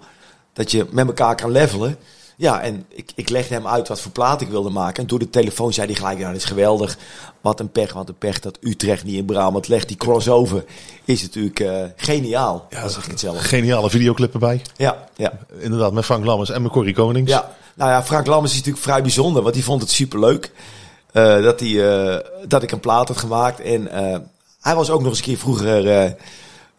Dat 0.53 0.71
je 0.71 0.85
met 0.91 1.07
elkaar 1.07 1.35
kan 1.35 1.51
levelen. 1.51 1.97
Ja, 2.39 2.61
en 2.61 2.85
ik, 2.89 3.11
ik 3.15 3.29
legde 3.29 3.53
hem 3.53 3.67
uit 3.67 3.87
wat 3.87 4.01
voor 4.01 4.11
plaat 4.11 4.41
ik 4.41 4.47
wilde 4.47 4.69
maken. 4.69 5.01
En 5.01 5.07
door 5.07 5.19
de 5.19 5.29
telefoon 5.29 5.73
zei 5.73 5.87
hij 5.87 5.95
gelijk, 5.95 6.19
ja, 6.19 6.27
dat 6.27 6.35
is 6.35 6.45
geweldig. 6.45 6.97
Wat 7.41 7.59
een 7.59 7.71
pech, 7.71 7.93
wat 7.93 8.09
een 8.09 8.17
pech 8.17 8.39
dat 8.39 8.57
Utrecht 8.61 9.03
niet 9.03 9.15
in 9.15 9.25
Brabant 9.25 9.67
legt. 9.67 9.87
Die 9.87 9.97
crossover 9.97 10.65
is 11.03 11.21
natuurlijk 11.21 11.59
eh, 11.59 11.83
geniaal. 11.95 12.67
Ja, 12.69 12.87
zeg 12.87 13.03
ik 13.03 13.11
het 13.11 13.19
zelf. 13.19 13.41
Geniale 13.41 13.89
videoclip 13.89 14.33
erbij. 14.33 14.61
Ja, 14.75 15.07
ja. 15.15 15.33
Inderdaad, 15.59 15.93
met 15.93 16.05
Frank 16.05 16.25
Lammers 16.25 16.49
en 16.49 16.61
met 16.61 16.71
Corrie 16.71 16.93
Konings. 16.93 17.31
Ja, 17.31 17.51
nou 17.73 17.91
ja, 17.91 18.03
Frank 18.03 18.27
Lammers 18.27 18.51
is 18.51 18.57
natuurlijk 18.57 18.83
vrij 18.83 19.01
bijzonder, 19.01 19.41
want 19.41 19.53
die 19.53 19.63
vond 19.63 19.81
het 19.81 19.91
superleuk 19.91 20.51
eh 21.11 21.41
dat, 21.41 21.59
hij, 21.59 21.89
eh, 21.89 22.19
dat 22.47 22.63
ik 22.63 22.71
een 22.71 22.79
plaat 22.79 23.07
had 23.07 23.17
gemaakt. 23.17 23.59
En 23.59 23.87
hij 24.61 24.75
was 24.75 24.89
ook 24.89 25.01
nog 25.01 25.09
eens 25.09 25.17
een 25.17 25.23
keer 25.23 25.37
vroeger 25.37 26.15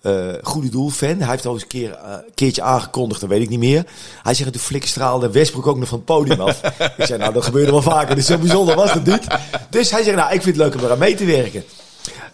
eh 0.01 0.29
Goede 0.43 0.69
Doel 0.69 0.91
fan. 0.91 1.19
Hij 1.19 1.29
heeft 1.29 1.47
al 1.47 1.53
eens 1.53 1.63
een 1.63 1.69
keer, 1.69 1.93
eh, 1.93 2.15
keertje 2.35 2.63
aangekondigd, 2.63 3.21
dat 3.21 3.31
weet 3.31 3.43
ik 3.43 3.49
niet 3.49 3.59
meer. 3.59 3.85
Hij 4.23 4.35
zegt, 4.35 4.53
de 4.53 4.59
flik 4.59 4.87
straalde 4.87 5.31
Westbroek 5.31 5.67
ook 5.67 5.79
nog 5.79 5.89
van 5.89 5.99
het 5.99 6.07
podium 6.07 6.41
af. 6.41 6.61
ik 6.97 7.05
zei, 7.05 7.19
nou 7.19 7.33
dat 7.33 7.45
gebeurde 7.45 7.71
wel 7.71 7.83
vaker, 7.83 8.15
dus 8.15 8.27
zo 8.27 8.39
bijzonder 8.39 8.77
was 8.77 8.93
het 8.93 9.05
niet. 9.05 9.27
Dus 9.71 9.91
hij 9.91 10.03
zegt, 10.03 10.17
nou 10.17 10.33
ik 10.33 10.43
vind 10.43 10.57
het 10.57 10.65
leuk 10.65 10.75
om 10.75 10.85
eraan 10.85 10.99
mee 10.99 11.15
te 11.15 11.25
werken. 11.25 11.65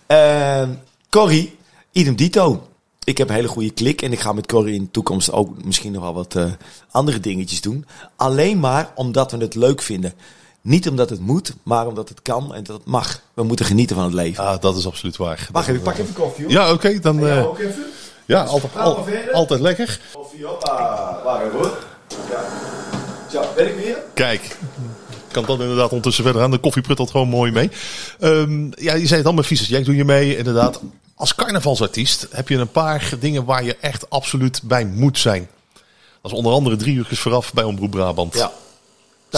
Uh, 0.09 0.69
Corrie, 1.11 1.57
idem 1.93 2.17
dito. 2.17 2.69
Ik 3.05 3.19
heb 3.19 3.29
een 3.29 3.35
hele 3.35 3.49
goede 3.49 3.71
klik 3.71 4.03
en 4.03 4.13
ik 4.13 4.21
ga 4.21 4.33
met 4.33 4.47
Corrie 4.47 4.75
in 4.75 4.83
de 4.83 4.91
toekomst 4.91 5.33
ook 5.33 5.65
misschien 5.65 5.93
nog 5.93 6.03
wel 6.03 6.15
wat 6.15 6.35
eh, 6.35 6.53
andere 6.91 7.21
dingetjes 7.21 7.61
doen. 7.61 7.87
Alleen 8.17 8.61
maar 8.61 8.93
omdat 8.95 9.33
we 9.33 9.39
het 9.39 9.55
leuk 9.55 9.83
vinden. 9.83 10.13
Niet 10.65 10.89
omdat 10.89 11.11
het 11.11 11.21
moet, 11.21 11.55
maar 11.63 11.87
omdat 11.87 12.09
het 12.09 12.23
kan 12.23 12.55
en 12.55 12.63
dat 12.65 12.77
het 12.77 12.87
mag. 12.87 13.21
We 13.35 13.43
moeten 13.43 13.67
genieten 13.67 13.97
van 13.97 14.05
het 14.05 14.15
leven. 14.15 14.45
Ah, 14.45 14.61
dat 14.61 14.77
is 14.77 14.87
absoluut 14.87 15.17
waar. 15.17 15.49
Wacht 15.53 15.65
even, 15.69 15.79
ik 15.79 15.85
pak 15.87 15.99
even 15.99 16.15
koffie. 16.15 16.45
hoor. 16.45 16.53
Ja, 16.53 16.73
oké, 16.73 16.99
dan... 17.01 17.27
Eh, 17.29 17.47
ook 17.47 17.59
even? 17.59 17.85
ja, 18.27 18.43
altijd, 18.45 18.77
al- 18.77 19.07
altijd 19.33 19.61
lekker. 19.61 20.01
Koffie, 20.13 20.45
hoppa. 20.47 21.19
Even 21.47 21.59
hoor. 21.59 21.79
Ja. 22.31 22.45
Zo, 23.31 23.43
ben 23.57 23.69
ik 23.69 23.77
weer? 23.85 23.97
Kijk, 24.15 24.57
kan 25.31 25.45
dan 25.45 25.61
inderdaad 25.61 25.89
ondertussen 25.89 26.25
verder 26.25 26.43
aan. 26.43 26.51
De 26.51 26.59
koffie 26.59 26.83
pruttelt 26.83 27.11
gewoon 27.11 27.29
mooi 27.29 27.53
mee. 27.53 27.71
Ehm, 28.21 28.65
ja, 28.71 28.95
je 28.95 29.07
zei 29.07 29.19
het 29.19 29.27
al 29.27 29.33
met 29.35 29.47
Visus 29.47 29.69
Jack 29.69 29.85
doe 29.85 29.97
je 29.97 30.05
mee. 30.05 30.37
Inderdaad, 30.37 30.81
als 31.15 31.35
carnavalsartiest 31.35 32.27
heb 32.31 32.49
je 32.49 32.57
een 32.57 32.71
paar 32.71 33.11
dingen 33.21 33.45
waar 33.45 33.65
je 33.65 33.77
echt 33.77 34.11
absoluut 34.11 34.61
bij 34.63 34.85
moet 34.87 35.19
zijn. 35.19 35.49
Dat 36.23 36.33
is 36.33 36.39
onder 36.39 36.53
andere 36.53 36.77
drie 36.77 36.95
uur 36.97 37.07
vooraf 37.11 37.53
bij 37.53 37.65
Omroep 37.65 37.91
Brabant. 37.91 38.35
Ja. 38.35 38.53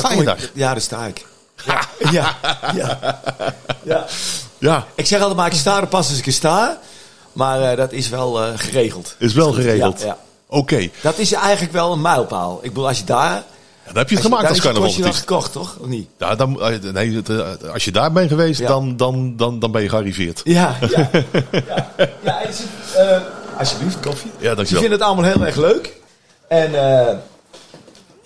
Sta 0.01 0.09
je 0.09 0.15
kom 0.15 0.23
ik- 0.23 0.39
daar? 0.39 0.51
Ja, 0.55 0.71
daar 0.73 0.81
sta 0.81 1.05
ik. 1.07 1.25
Ja, 1.67 1.81
ja, 2.11 2.37
ja. 2.75 3.21
ja. 3.83 4.05
Ja, 4.59 4.85
Ik 4.95 5.07
zeg 5.07 5.19
altijd 5.21 5.39
maar, 5.39 5.47
ik 5.47 5.53
sta 5.59 5.81
er 5.81 5.87
pas 5.87 6.09
als 6.09 6.19
ik 6.19 6.27
er 6.27 6.33
sta. 6.33 6.79
Maar 7.33 7.63
eh, 7.63 7.77
dat 7.77 7.93
is 7.93 8.09
wel 8.09 8.43
eh, 8.43 8.49
geregeld. 8.57 9.15
is 9.19 9.33
wel 9.33 9.53
geregeld. 9.53 10.01
Ja, 10.01 10.07
ja. 10.07 10.17
Oké, 10.49 10.89
Dat 11.03 11.19
is 11.19 11.33
eigenlijk 11.33 11.73
wel 11.73 11.93
een 11.93 12.01
mijlpaal. 12.01 12.59
Ik 12.63 12.69
bedoel, 12.69 12.89
als 12.89 12.99
je 12.99 13.05
daar... 13.05 13.29
dan 13.31 13.43
heb 13.85 13.95
je 13.95 13.99
het 14.01 14.09
als 14.09 14.11
je- 14.11 14.23
gemaakt 14.23 14.43
daar 14.43 14.51
als 14.51 14.59
is 14.59 14.65
je 14.65 14.73
kostje 14.73 15.03
wel 15.03 15.13
carnavalsartiest. 15.13 15.19
gekocht, 15.19 15.53
toch? 15.53 15.77
Of 15.81 15.87
niet? 15.87 16.09
Ja, 16.19 16.35
dan, 16.35 16.61
eh, 16.63 16.93
nee, 16.93 17.23
als 17.73 17.85
je 17.85 17.93
daar 17.93 18.13
bent 18.13 18.29
geweest, 18.31 18.61
Ja. 18.61 18.67
dan, 18.67 18.97
dan, 18.97 19.37
dan, 19.37 19.59
dan 19.59 19.71
ben 19.71 19.83
je 19.83 19.89
gearriveerd. 19.89 20.41
Ja, 20.45 20.77
ja. 20.81 21.09
ja. 21.13 21.91
ja 22.23 22.41
en 22.95 23.23
alsjeblieft, 23.59 24.01
koffie. 24.01 24.31
Ja, 24.39 24.49
Ze 24.51 24.55
dankjewel. 24.55 24.81
vinden 24.83 24.99
het 24.99 25.09
allemaal 25.09 25.25
heel 25.25 25.45
erg 25.47 25.57
leuk. 25.57 25.93
En 26.49 26.75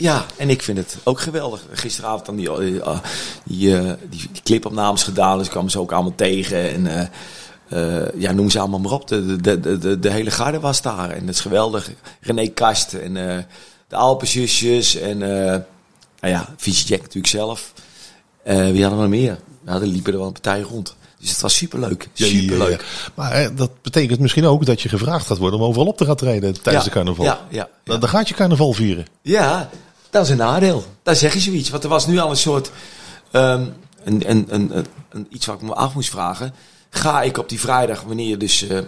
ja, 0.01 0.25
en 0.37 0.51
ik 0.51 0.63
vind 0.63 0.79
het 0.79 0.97
ook 1.05 1.21
geweldig. 1.21 1.65
Gisteravond 1.73 2.27
dan 2.27 2.37
die, 2.37 2.51
eh, 2.53 2.99
die, 3.45 3.77
eh, 3.77 3.93
die, 4.09 4.29
die 4.33 4.43
clipopnames 4.43 5.03
gedaan, 5.03 5.37
dus 5.37 5.47
ik 5.47 5.53
kwam 5.53 5.69
ze 5.69 5.79
ook 5.79 5.93
allemaal 5.93 6.15
tegen. 6.15 6.71
En 6.71 6.87
eh, 6.87 7.07
eh, 7.71 8.21
ja, 8.21 8.33
noem 8.33 8.51
ze 8.51 8.59
allemaal 8.59 8.79
maar 8.79 8.93
op. 8.93 9.09
De, 9.09 9.41
de, 9.41 9.99
de, 9.99 10.11
hele 10.11 10.31
garde 10.31 10.61
was 10.61 10.83
daar. 10.83 11.11
En 11.11 11.27
dat 11.27 11.35
is 11.35 11.41
geweldig. 11.41 11.91
René 12.21 12.47
Kast 12.47 12.95
en 12.95 13.17
eh, 13.17 13.43
de 13.89 13.97
Alpenzusjes. 13.97 14.97
En 14.97 15.23
eh 15.23 15.61
nou 16.21 16.35
ja, 16.35 16.55
Vici 16.57 16.87
Jack 16.87 17.01
natuurlijk 17.01 17.27
zelf. 17.27 17.73
Eh, 18.43 18.57
wie 18.57 18.83
hadden 18.83 19.01
we 19.01 19.09
nog 19.09 19.09
meer? 19.09 19.39
Ja, 19.67 19.73
er 19.73 19.87
liepen 19.87 20.13
er 20.13 20.19
wel 20.19 20.27
een 20.27 20.33
partij 20.33 20.61
rond. 20.61 20.97
Dus 21.19 21.31
het 21.31 21.41
was 21.41 21.57
superleuk. 21.57 22.09
Ja, 22.15 22.27
ja, 22.27 22.33
ja, 22.33 22.41
Superleuk. 22.41 22.81
ja. 22.81 23.13
Maar 23.15 23.33
hè, 23.33 23.55
dat 23.55 23.71
betekent 23.83 24.21
misschien 24.21 24.47
ook 24.47 24.67
dat 24.67 24.83
je 24.83 24.89
gevraagd 24.89 25.27
gaat 25.27 25.39
worden 25.39 25.61
om 25.61 25.67
overal 25.67 25.87
op 25.87 25.97
te 25.97 26.05
gaan 26.05 26.17
treden 26.17 26.63
tijdens 26.63 26.85
de 26.85 26.91
carnaval. 26.91 27.25
ja, 27.25 27.47
ja, 27.49 27.57
ja. 27.57 27.69
Dan, 27.85 28.01
dan 28.01 28.09
gaat 28.09 28.29
je 28.29 28.35
carnaval 28.35 28.73
vieren. 28.73 29.07
Ja, 29.23 29.71
dat 30.11 30.25
is 30.25 30.31
een 30.31 30.37
nadeel. 30.37 30.85
Daar 31.03 31.17
zeg 31.17 31.33
je 31.33 31.41
zoiets. 31.41 31.71
Want 31.71 31.83
er 31.83 31.89
was 31.89 32.07
nu 32.07 32.19
al 32.19 32.31
een 32.31 32.37
soort. 32.37 32.71
ehm, 33.31 33.67
een, 34.05 34.31
een, 34.31 34.47
een, 34.49 34.87
een, 35.09 35.27
iets 35.31 35.47
wat 35.47 35.57
ik 35.57 35.63
me 35.63 35.75
af 35.75 35.95
moest 35.95 36.11
vragen. 36.11 36.55
Ga 36.91 37.23
ik 37.23 37.39
op 37.39 37.49
die 37.49 37.61
vrijdag, 37.61 38.03
wanneer 38.03 38.39
dus 38.39 38.67
eh, 38.67 38.79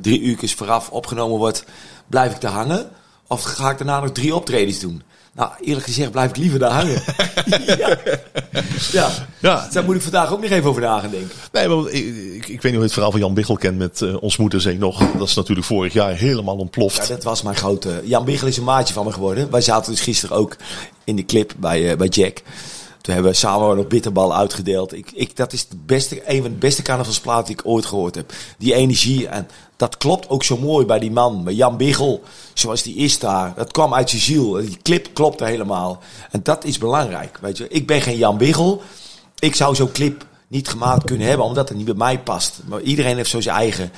drie 0.00 0.20
uurtjes 0.20 0.54
vooraf 0.54 0.90
opgenomen 0.90 1.38
wordt, 1.38 1.64
blijf 2.06 2.34
ik 2.34 2.40
daar 2.40 2.52
hangen? 2.52 2.90
Of 3.26 3.42
ga 3.42 3.70
ik 3.70 3.78
daarna 3.78 4.00
nog 4.00 4.12
drie 4.12 4.34
optredens 4.34 4.78
doen? 4.78 5.02
Nou, 5.34 5.50
eerlijk 5.60 5.86
gezegd 5.86 6.10
blijf 6.10 6.30
ik 6.30 6.36
liever 6.36 6.58
daar 6.58 6.70
hangen. 6.70 7.02
ja. 7.78 7.98
ja. 8.92 9.10
Ja. 9.40 9.68
Daar 9.72 9.84
moet 9.84 9.94
ik 9.94 10.02
vandaag 10.02 10.32
ook 10.32 10.40
nog 10.40 10.50
even 10.50 10.68
over 10.68 10.82
na 10.82 11.00
gaan 11.00 11.10
denken. 11.10 11.30
Nee, 11.52 11.68
maar 11.68 11.90
ik, 11.90 12.04
ik, 12.34 12.48
ik 12.48 12.62
weet 12.62 12.62
niet 12.62 12.74
hoe 12.74 12.82
het 12.82 12.92
verhaal 12.92 13.10
van 13.10 13.20
Jan 13.20 13.34
Biggel 13.34 13.56
kent 13.56 13.78
met 13.78 14.02
eh, 14.02 14.22
Ons 14.22 14.36
Moederzee 14.36 14.78
nog. 14.78 15.12
Dat 15.18 15.28
is 15.28 15.34
natuurlijk 15.34 15.66
vorig 15.66 15.92
jaar 15.92 16.14
helemaal 16.14 16.56
ontploft. 16.56 16.96
Ja, 16.96 17.14
dat 17.14 17.24
was 17.24 17.42
mijn 17.42 17.56
grote... 17.56 18.02
Jan 18.04 18.24
Biggel 18.24 18.48
is 18.48 18.56
een 18.56 18.64
maatje 18.64 18.94
van 18.94 19.04
me 19.04 19.12
geworden. 19.12 19.50
Wij 19.50 19.60
zaten 19.60 19.92
dus 19.92 20.00
gisteren 20.00 20.36
ook 20.36 20.56
in 21.04 21.16
de 21.16 21.24
clip 21.24 21.54
bij, 21.58 21.90
eh, 21.90 21.96
bij 21.96 22.08
Jack. 22.08 22.42
Toen 23.00 23.14
hebben 23.14 23.32
we 23.32 23.38
samen 23.38 23.76
nog 23.76 23.86
bitterbal 23.86 24.36
uitgedeeld. 24.36 24.92
Ik, 24.92 25.10
ik, 25.14 25.36
dat 25.36 25.52
is 25.52 25.68
de 25.68 25.76
beste, 25.86 26.22
een 26.30 26.42
van 26.42 26.50
de 26.50 26.58
beste 26.58 26.82
carnavalsplaten 26.82 27.46
die 27.46 27.54
ik 27.54 27.66
ooit 27.66 27.86
gehoord 27.86 28.14
heb. 28.14 28.32
Die 28.58 28.74
energie. 28.74 29.28
En 29.28 29.48
dat 29.82 29.96
klopt 29.96 30.28
ook 30.28 30.44
zo 30.44 30.56
mooi 30.56 30.86
bij 30.86 30.98
die 30.98 31.10
man. 31.10 31.44
Bij 31.44 31.54
Jan 31.54 31.76
Biggel, 31.76 32.22
zoals 32.54 32.82
die 32.82 32.94
is 32.94 33.18
daar. 33.18 33.52
Dat 33.56 33.72
kwam 33.72 33.94
uit 33.94 34.10
zijn 34.10 34.22
ziel. 34.22 34.52
Die 34.52 34.78
clip 34.82 35.08
klopte 35.12 35.44
helemaal. 35.44 36.02
En 36.30 36.40
dat 36.42 36.64
is 36.64 36.78
belangrijk. 36.78 37.38
Weet 37.40 37.56
je. 37.56 37.68
Ik 37.68 37.86
ben 37.86 38.00
geen 38.00 38.16
Jan 38.16 38.36
Biggel. 38.38 38.82
Ik 39.38 39.54
zou 39.54 39.74
zo'n 39.74 39.92
clip 39.92 40.26
niet 40.48 40.68
gemaakt 40.68 41.04
kunnen 41.04 41.26
hebben, 41.26 41.46
omdat 41.46 41.68
het 41.68 41.76
niet 41.76 41.86
bij 41.86 41.94
mij 41.94 42.18
past. 42.18 42.60
Maar 42.64 42.80
iedereen 42.80 43.16
heeft 43.16 43.30
zo 43.30 43.40
zijn 43.40 43.56
eigen 43.56 43.92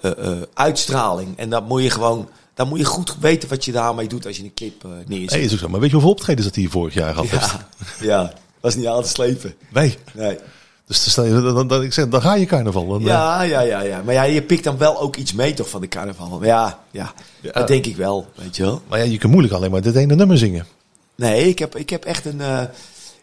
eh, 0.00 0.10
eh, 0.10 0.42
uitstraling. 0.54 1.38
En 1.38 1.50
dan 1.50 1.64
moet 1.64 1.82
je 1.82 1.90
gewoon, 1.90 2.28
dan 2.54 2.68
moet 2.68 2.78
je 2.78 2.84
goed 2.84 3.16
weten 3.20 3.48
wat 3.48 3.64
je 3.64 3.72
daarmee 3.72 4.08
doet 4.08 4.26
als 4.26 4.36
je 4.36 4.42
een 4.42 4.54
clip 4.54 4.84
eh 4.84 4.90
neerzet. 5.06 5.30
Nee, 5.30 5.44
is 5.44 5.52
ook 5.52 5.58
zo. 5.58 5.68
Maar 5.68 5.80
weet 5.80 5.88
je 5.88 5.94
hoeveel 5.94 6.12
optredens 6.12 6.46
dat 6.46 6.54
hij 6.54 6.66
vorig 6.66 6.94
jaar 6.94 7.14
had? 7.14 7.30
ja, 7.30 7.68
ja, 8.00 8.32
was 8.60 8.74
niet 8.74 8.86
aan 8.86 9.02
te 9.02 9.08
slepen. 9.08 9.54
Nee. 9.68 9.98
Nee. 10.12 10.38
Dus 10.86 11.14
dan, 11.14 11.54
dan, 11.54 11.68
dan, 11.68 11.82
ik 11.82 11.92
zeg, 11.92 12.08
dan 12.08 12.20
ga 12.22 12.34
je 12.34 12.46
carnaval. 12.46 12.86
Dan, 12.86 13.00
eh, 13.00 13.06
Ja, 13.06 13.42
ja, 13.42 13.60
ja, 13.60 13.80
ja. 13.80 14.02
Maar 14.04 14.14
ja, 14.14 14.22
je 14.22 14.42
pikt 14.42 14.64
dan 14.64 14.78
wel 14.78 15.00
ook 15.00 15.16
iets 15.16 15.32
mee 15.32 15.54
toch 15.54 15.68
van 15.68 15.80
de 15.80 15.88
carnaval. 15.88 16.38
Maar 16.38 16.46
ja, 16.48 16.80
ja, 16.90 17.12
Ja. 17.40 17.52
dat 17.52 17.68
denk 17.68 17.86
ik 17.86 17.96
wel, 17.96 18.26
weet 18.34 18.56
je 18.56 18.62
wel. 18.62 18.82
Maar 18.88 18.98
ja, 18.98 19.04
je 19.04 19.18
kan 19.18 19.30
moeilijk 19.30 19.54
alleen 19.54 19.70
maar 19.70 19.80
dit 19.82 19.96
ene 19.96 20.14
nummer 20.14 20.38
zingen. 20.38 20.66
Nee, 21.14 21.48
ik 21.48 21.58
heb, 21.58 21.76
ik 21.76 21.90
heb 21.90 22.04
echt 22.04 22.24
een. 22.24 22.40
eh, 22.40 22.60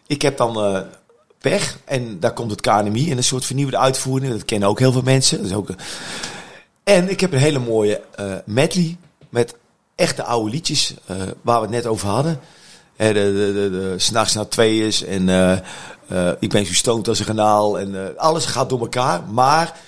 ik 0.06 0.22
heb 0.22 0.36
dan 0.36 0.56
eh, 0.60 0.80
pech. 1.38 1.78
En 1.84 2.20
daar 2.20 2.32
komt 2.32 2.50
het 2.50 2.60
KNMI 2.60 3.10
in 3.10 3.16
een 3.16 3.24
soort 3.24 3.44
vernieuwde 3.44 3.78
uitvoering. 3.78 4.32
Dat 4.32 4.44
kennen 4.44 4.68
ook 4.68 4.78
heel 4.78 4.92
veel 4.92 5.02
mensen. 5.02 5.36
Dat 5.38 5.46
is 5.46 5.52
ook, 5.54 5.68
en 6.84 7.08
ik 7.10 7.20
heb 7.20 7.32
een 7.32 7.38
hele 7.38 7.58
mooie 7.58 8.00
eh 8.16 8.32
medley 8.44 8.96
met 9.28 9.54
echte 9.94 10.22
oude 10.24 10.50
liedjes. 10.50 10.94
waar 11.42 11.56
we 11.56 11.66
het 11.66 11.70
net 11.74 11.86
over 11.86 12.08
hadden. 12.08 12.40
Eh, 12.96 13.06
de, 13.06 13.12
de, 13.14 13.70
de, 13.70 13.94
S'nachts 13.96 14.34
na 14.34 14.44
twee 14.44 14.86
is. 14.86 15.04
En 15.04 15.28
eh, 15.28 15.58
eh, 16.08 16.32
ik 16.38 16.50
ben 16.50 16.66
zo 16.66 16.72
stoned 16.72 17.08
als 17.08 17.18
een 17.18 17.24
kanaal. 17.24 17.78
En 17.78 17.94
eh, 17.94 18.16
alles 18.16 18.46
gaat 18.46 18.68
door 18.68 18.80
elkaar. 18.80 19.22
Maar 19.32 19.80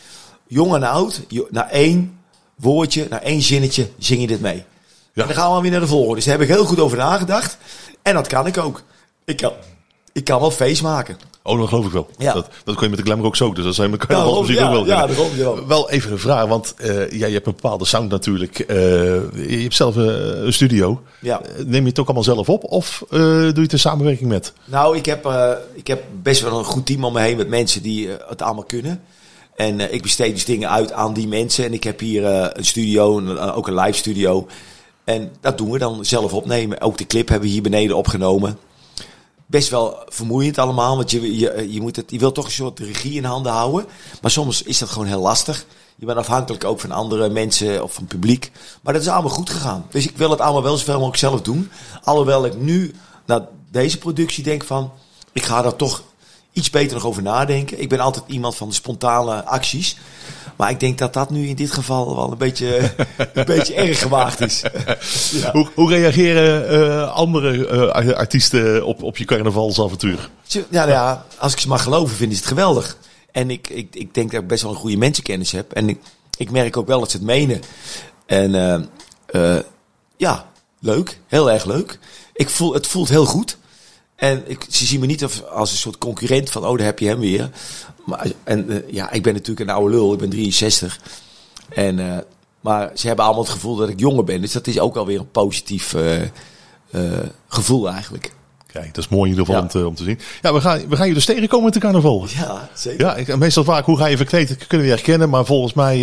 jong 0.47 0.75
en 0.75 0.83
oud, 0.83 1.23
na 1.51 1.71
één 1.71 2.19
woordje, 2.55 3.07
na 3.11 3.23
één 3.23 3.42
zinnetje, 3.42 3.90
zing 3.99 4.21
je 4.21 4.27
dit 4.27 4.40
mee. 4.40 4.64
Ja. 5.12 5.23
En 5.23 5.29
dan 5.29 5.37
gaan 5.37 5.55
we 5.55 5.61
weer 5.61 5.71
naar 5.71 5.81
de 5.81 5.87
volgende. 5.87 6.14
Dus 6.14 6.25
daar 6.25 6.38
heb 6.38 6.49
ik 6.49 6.55
heel 6.55 6.64
goed 6.64 6.81
over 6.81 6.97
nagedacht. 6.97 7.57
En 8.03 8.14
dat 8.14 8.27
kan 8.27 8.47
ik 8.47 8.59
ook. 8.59 8.83
Ik 9.25 9.37
kan, 9.37 9.53
ik 10.12 10.25
kan 10.25 10.40
wel 10.40 10.51
feest 10.51 10.83
maken. 10.83 11.16
Oh, 11.47 11.59
dat 11.59 11.69
geloof 11.69 11.87
ik 11.87 11.93
wel. 11.93 12.09
Ja. 12.19 12.33
Dat, 12.33 12.49
dat 12.65 12.75
kun 12.75 12.83
je 12.85 12.89
met 12.89 12.99
de 12.99 13.05
glamour 13.05 13.27
ook 13.27 13.37
zo. 13.37 13.53
Dus 13.53 13.65
dat 13.65 13.75
zijn 13.75 13.91
met 13.91 14.01
daarom, 14.01 14.17
carnavalmuziek 14.19 14.59
ja, 14.59 14.67
ook 14.67 14.73
wel. 14.73 14.87
ja, 14.87 15.07
daarom, 15.07 15.29
daarom. 15.39 15.67
Wel 15.67 15.91
even 15.91 16.13
een 16.13 16.19
vraag, 16.19 16.47
want 16.47 16.75
eh, 16.77 17.11
ja, 17.11 17.27
je 17.27 17.33
hebt 17.35 17.47
een 17.47 17.53
bepaalde 17.61 17.85
sound 17.85 18.11
natuurlijk. 18.11 18.59
Eh, 18.59 18.77
je 19.49 19.59
hebt 19.63 19.75
zelf 19.75 19.97
eh, 19.97 20.05
een 20.45 20.53
studio. 20.53 21.03
Ja. 21.21 21.41
Neem 21.67 21.83
je 21.83 21.89
het 21.89 21.99
ook 21.99 22.05
allemaal 22.07 22.25
zelf 22.25 22.49
op 22.49 22.65
of 22.65 23.05
doe 23.09 23.53
je 23.55 23.61
het 23.61 23.73
in 23.73 23.79
samenwerking 23.79 24.29
met? 24.29 24.53
Nou, 24.65 24.97
ik 24.97 25.07
heb, 25.07 25.31
ik 25.75 25.87
heb 25.87 26.03
best 26.23 26.43
wel 26.43 26.59
een 26.59 26.65
goed 26.65 26.87
team 26.87 27.05
om 27.05 27.13
me 27.13 27.21
heen 27.21 27.37
met 27.37 27.49
mensen 27.49 27.83
die 27.83 28.09
het 28.29 28.43
allemaal 28.43 28.65
kunnen. 28.65 29.01
En 29.57 29.93
ik 29.95 30.03
besteed 30.03 30.35
dus 30.35 30.45
dingen 30.45 30.71
uit 30.71 30.93
aan 30.93 31.13
die 31.15 31.29
mensen. 31.29 31.65
En 31.65 31.73
ik 31.73 31.85
heb 31.85 32.01
hier 32.01 32.25
een 32.25 32.65
studio, 32.65 33.19
een- 33.19 33.39
ook 33.39 33.67
een 33.69 33.75
live 33.75 33.99
studio. 33.99 34.47
En 35.05 35.31
dat 35.41 35.59
doen 35.59 35.71
we 35.71 35.79
dan 35.79 36.05
zelf 36.05 36.33
opnemen. 36.33 36.81
Ook 36.81 36.99
de 36.99 37.07
clip 37.07 37.29
hebben 37.29 37.47
we 37.49 37.53
hier 37.55 37.63
beneden 37.63 37.97
opgenomen. 37.97 38.59
Best 39.47 39.69
wel 39.69 40.03
vermoeiend 40.09 40.59
allemaal, 40.59 40.97
want 40.97 41.11
je, 41.11 41.39
je, 41.39 41.73
je, 41.73 41.81
moet 41.81 41.97
het, 41.97 42.11
je 42.11 42.19
wilt 42.19 42.35
toch 42.35 42.45
een 42.45 42.51
soort 42.51 42.79
regie 42.79 43.15
in 43.15 43.25
handen 43.25 43.53
houden. 43.53 43.87
Maar 44.23 44.31
soms 44.31 44.63
is 44.63 44.79
dat 44.79 44.89
gewoon 44.89 45.07
heel 45.07 45.21
lastig. 45.21 45.67
Je 45.97 46.07
bent 46.07 46.19
afhankelijk 46.19 46.65
ook 46.65 46.81
van 46.81 46.91
andere 46.91 47.29
mensen 47.29 47.83
of 47.83 47.95
van 47.95 48.07
publiek. 48.07 48.51
Maar 48.83 48.93
dat 48.93 49.03
is 49.03 49.09
allemaal 49.09 49.31
goed 49.31 49.51
gegaan. 49.51 49.87
Dus 49.91 50.07
ik 50.07 50.17
wil 50.17 50.31
het 50.31 50.41
allemaal 50.41 50.63
wel 50.63 50.77
zoveel 50.77 50.95
mogelijk 50.95 51.19
zelf 51.19 51.43
doen. 51.43 51.71
Alhoewel 52.05 52.45
ik 52.45 52.57
nu 52.57 52.95
naar 53.27 53.41
deze 53.71 53.99
productie 53.99 54.45
denk 54.45 54.65
van... 54.65 54.93
Ik 55.33 55.43
ga 55.43 55.63
daar 55.63 55.77
toch 55.77 56.03
iets 56.57 56.71
beter 56.71 56.95
nog 56.95 57.07
over 57.07 57.23
nadenken. 57.23 57.81
Ik 57.81 57.88
ben 57.88 58.01
altijd 58.01 58.25
iemand 58.29 58.57
van 58.57 58.69
de 58.69 58.75
spontane 58.75 59.45
acties. 59.45 59.97
Maar 60.57 60.71
ik 60.71 60.81
denk 60.81 60.99
dat 60.99 61.12
dat 61.12 61.31
nu 61.31 61.49
in 61.49 61.55
dit 61.57 61.73
geval 61.73 62.16
wel 62.16 62.31
een 62.31 62.38
beetje, 62.38 62.95
een 63.35 63.45
beetje 63.45 63.75
erg 63.75 63.99
gewaagd 63.99 64.40
is. 64.40 64.62
Ja. 65.33 65.53
Hoe, 65.53 65.69
hoe 65.75 65.90
reageren 65.90 66.69
eh, 66.69 67.12
andere 67.12 67.66
eh, 67.66 68.16
artiesten 68.16 68.87
op, 68.87 69.03
op 69.03 69.16
je 69.16 69.25
carnavalsavontuur? 69.25 70.31
Ja, 70.42 70.62
nou 70.71 70.88
ja, 70.88 71.27
als 71.38 71.53
ik 71.53 71.59
ze 71.59 71.69
mag 71.69 71.83
geloven, 71.83 72.16
vinden 72.16 72.37
ze 72.37 72.42
het 72.42 72.53
geweldig. 72.53 72.97
En 73.33 73.51
ik, 73.51 73.69
ik, 73.69 73.95
ik 73.95 74.14
denk 74.14 74.31
dat 74.31 74.42
ik 74.42 74.49
best 74.49 74.62
wel 74.62 74.73
een 74.73 74.79
goede 74.79 74.97
mensenkennis 74.97 75.53
heb. 75.53 75.73
En 75.73 75.88
ik, 75.88 75.99
ik 76.37 76.51
merk 76.51 76.77
ook 76.77 76.87
wel 76.87 77.01
dat 77.01 77.11
ze 77.11 77.16
het 77.16 77.27
menen. 77.27 77.61
En 78.27 78.55
eh, 79.27 79.59
ja, 80.16 80.47
leuk. 80.81 81.21
Heel 81.27 81.51
erg 81.51 81.64
leuk. 81.64 81.99
Ik 82.33 82.49
voel, 82.49 82.75
het 82.75 82.87
voelt 82.87 83.09
heel 83.09 83.27
goed. 83.27 83.59
En 84.17 84.43
ik, 84.47 84.67
ze 84.71 84.87
zien 84.87 85.01
me 85.01 85.07
niet 85.07 85.25
als, 85.51 85.71
een 85.71 85.77
soort 85.77 85.99
concurrent 85.99 86.51
van, 86.51 86.67
oh, 86.67 86.77
daar 86.77 86.87
heb 86.87 86.99
je 86.99 87.07
hem 87.07 87.19
weer. 87.19 87.51
Maar, 88.05 88.27
en 88.45 88.71
eh, 88.71 88.93
ja, 88.93 89.11
ik 89.11 89.23
ben 89.23 89.33
natuurlijk 89.33 89.71
een 89.71 89.77
oude 89.77 89.95
lul. 89.95 90.13
Ik 90.13 90.19
ben 90.19 90.31
63. 90.31 91.01
En, 91.69 91.99
eh, 91.99 92.19
maar 92.61 92.91
ze 92.95 93.07
hebben 93.07 93.25
allemaal 93.25 93.43
het 93.43 93.53
gevoel 93.53 93.77
dat 93.77 93.89
ik 93.89 94.01
jonger 94.01 94.25
ben. 94.25 94.41
Dus 94.41 94.53
dat 94.53 94.67
is 94.67 94.79
ook 94.79 94.97
alweer 94.97 95.19
een 95.19 95.31
positief 95.31 95.95
eh, 95.95 97.01
gevoel 97.49 97.89
eigenlijk. 97.91 98.33
Kijk, 98.67 98.95
dat 98.95 99.05
is 99.05 99.11
mooi 99.11 99.23
in 99.23 99.39
ieder 99.39 99.45
geval 99.45 99.61
Ja. 99.61 99.67
om, 99.67 99.73
te, 99.73 99.87
om 99.87 99.95
te 99.95 100.05
zien. 100.05 100.19
Ja, 100.43 100.53
we 100.53 100.61
gaan, 100.61 100.89
we 100.89 100.97
gaan 100.97 101.09
je 101.09 101.15
dus 101.15 101.25
tegenkomen 101.25 101.65
met 101.65 101.75
de 101.75 101.81
carnaval. 101.81 102.27
Ja, 102.29 102.69
zeker. 102.75 103.07
Ja, 103.07 103.15
ik, 103.15 103.37
meestal 103.37 103.65
vaak, 103.65 103.85
hoe 103.85 103.97
ga 103.97 104.07
je 104.07 104.17
verkleed, 104.17 104.67
kunnen 104.67 104.87
we 104.87 104.93
herkennen. 104.93 105.31
Maar 105.31 105.45
volgens 105.45 105.73
mij, 105.73 105.99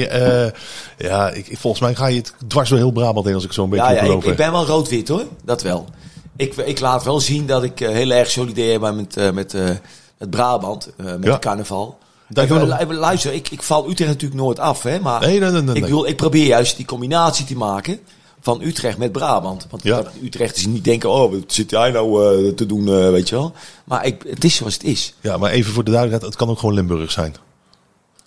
ja, 0.97 1.30
ik, 1.30 1.58
volgens 1.58 1.82
mij 1.82 1.95
ga 1.95 2.08
je 2.08 2.17
het 2.17 2.34
dwars 2.47 2.69
door 2.69 2.78
heel 2.78 2.91
Brabant 2.91 3.26
heen 3.26 3.36
als 3.36 3.43
ik 3.43 3.54
zo'n 3.54 3.69
beetje 3.69 3.86
Ja, 3.86 3.91
ja 3.91 4.13
ik, 4.13 4.23
ik 4.23 4.36
ben 4.36 4.52
wel 4.52 4.65
rood-wit 4.65 5.08
hoor. 5.08 5.26
Dat 5.43 5.62
wel. 5.62 5.89
Ik, 6.35 6.55
ik 6.55 6.79
laat 6.79 7.03
wel 7.03 7.19
zien 7.19 7.45
dat 7.45 7.63
ik 7.63 7.81
eh, 7.81 7.89
heel 7.89 8.11
erg 8.11 8.29
solidair 8.31 8.79
ben 8.79 8.95
met, 8.95 9.17
eh, 9.17 9.31
met, 9.31 9.53
eh, 9.53 9.69
met 10.17 10.29
Brabant. 10.29 10.89
met 10.97 11.23
Ja. 11.23 11.39
carnaval. 11.39 11.97
Ik, 12.29 12.91
luister, 12.91 13.33
ik, 13.33 13.49
ik 13.49 13.61
val 13.61 13.89
Utrecht 13.89 14.11
natuurlijk 14.11 14.41
nooit 14.41 14.59
af. 14.59 14.83
Hè, 14.83 14.99
maar 14.99 15.21
Nee, 15.21 15.39
nee, 15.39 15.51
nee, 15.51 15.75
ik, 15.75 15.81
bedoel, 15.81 16.07
ik 16.07 16.17
probeer 16.17 16.45
juist 16.45 16.75
die 16.77 16.85
combinatie 16.85 17.45
te 17.45 17.55
maken 17.55 17.99
van 18.41 18.61
Utrecht 18.61 18.97
met 18.97 19.11
Brabant. 19.11 19.67
Want 19.69 19.83
Ja. 19.83 20.03
Utrecht 20.23 20.55
is 20.55 20.65
niet 20.65 20.83
denken, 20.83 21.09
oh, 21.09 21.31
wat 21.31 21.43
zit 21.47 21.69
jij 21.69 21.91
nou 21.91 22.53
te 22.53 22.65
doen, 22.65 23.11
weet 23.11 23.29
je 23.29 23.35
wel. 23.35 23.53
Maar 23.83 24.05
ik, 24.05 24.23
het 24.27 24.43
is 24.43 24.55
zoals 24.55 24.73
het 24.73 24.83
is. 24.83 25.13
Ja, 25.21 25.37
maar 25.37 25.51
even 25.51 25.73
voor 25.73 25.83
de 25.83 25.91
duidelijkheid, 25.91 26.33
het 26.33 26.41
kan 26.43 26.53
ook 26.53 26.59
gewoon 26.59 26.75
Limburg 26.75 27.11
zijn. 27.11 27.35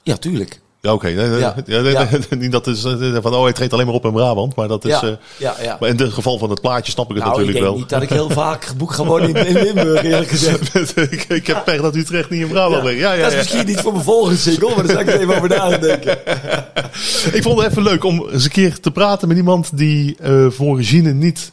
Ja, 0.03 0.17
tuurlijk. 0.17 0.61
Ja, 0.87 0.93
oké. 0.93 1.09
Ja. 1.09 1.55
ja, 1.67 1.79
Ja. 1.79 2.09
niet 2.39 2.53
dat 2.53 2.67
is 2.67 2.85
eh, 2.85 3.17
van, 3.23 3.35
oh, 3.35 3.43
hij 3.43 3.53
treedt 3.53 3.73
alleen 3.73 3.87
maar 3.87 3.95
op 3.95 4.05
in 4.05 4.13
Brabant. 4.13 4.57
Maar 4.57 4.69
dat 4.69 4.85
is, 4.85 4.91
Ja, 4.91 5.03
eh, 5.03 5.09
ja, 5.37 5.55
ja. 5.63 5.77
maar 5.81 5.89
in 5.89 5.97
het 5.97 6.13
geval 6.13 6.39
van 6.39 6.51
het 6.51 6.61
plaatje 6.61 6.93
snap 6.93 7.11
ik 7.11 7.17
het 7.17 7.25
Nou, 7.25 7.41
ik 7.41 7.47
natuurlijk 7.47 7.65
denk 7.65 7.71
wel. 7.71 7.79
niet 7.79 7.89
dat 7.89 8.03
ik 8.03 8.09
heel 8.09 8.31
vaak 8.45 8.65
geboekt 8.65 8.95
ga 8.95 9.05
worden 9.05 9.35
in, 9.35 9.47
in 9.47 9.63
Limburg, 9.63 10.03
eerlijk 10.03 10.29
gezegd. 10.29 10.97
ik, 11.13 11.25
ik 11.29 11.47
heb 11.47 11.65
pech 11.65 11.81
dat 11.81 11.97
Utrecht 11.97 12.31
niet 12.31 12.41
in 12.41 12.49
Brabant 12.49 12.85
ligt. 12.85 12.99
Ja, 12.99 13.13
ja, 13.13 13.19
dat 13.19 13.27
is 13.27 13.33
ja. 13.33 13.39
misschien 13.39 13.67
niet 13.67 13.81
voor 13.81 13.93
mijn 13.93 14.05
volgende 14.05 14.39
single, 14.39 14.69
maar 14.75 14.87
daar 14.87 15.05
zal 15.05 15.15
ik 15.15 15.21
even 15.21 15.37
over 15.37 15.49
nadenken. 15.49 16.19
Ik 17.33 17.43
vond 17.43 17.59
het 17.61 17.71
even 17.71 17.83
leuk 17.83 18.05
om 18.05 18.29
eens 18.29 18.45
een 18.45 18.51
keer 18.51 18.81
te 18.81 18.91
praten 18.91 19.29
met 19.29 19.37
iemand 19.37 19.77
die 19.77 20.17
eh, 20.21 20.47
voor 20.49 20.67
origine 20.67 21.13
niet 21.13 21.53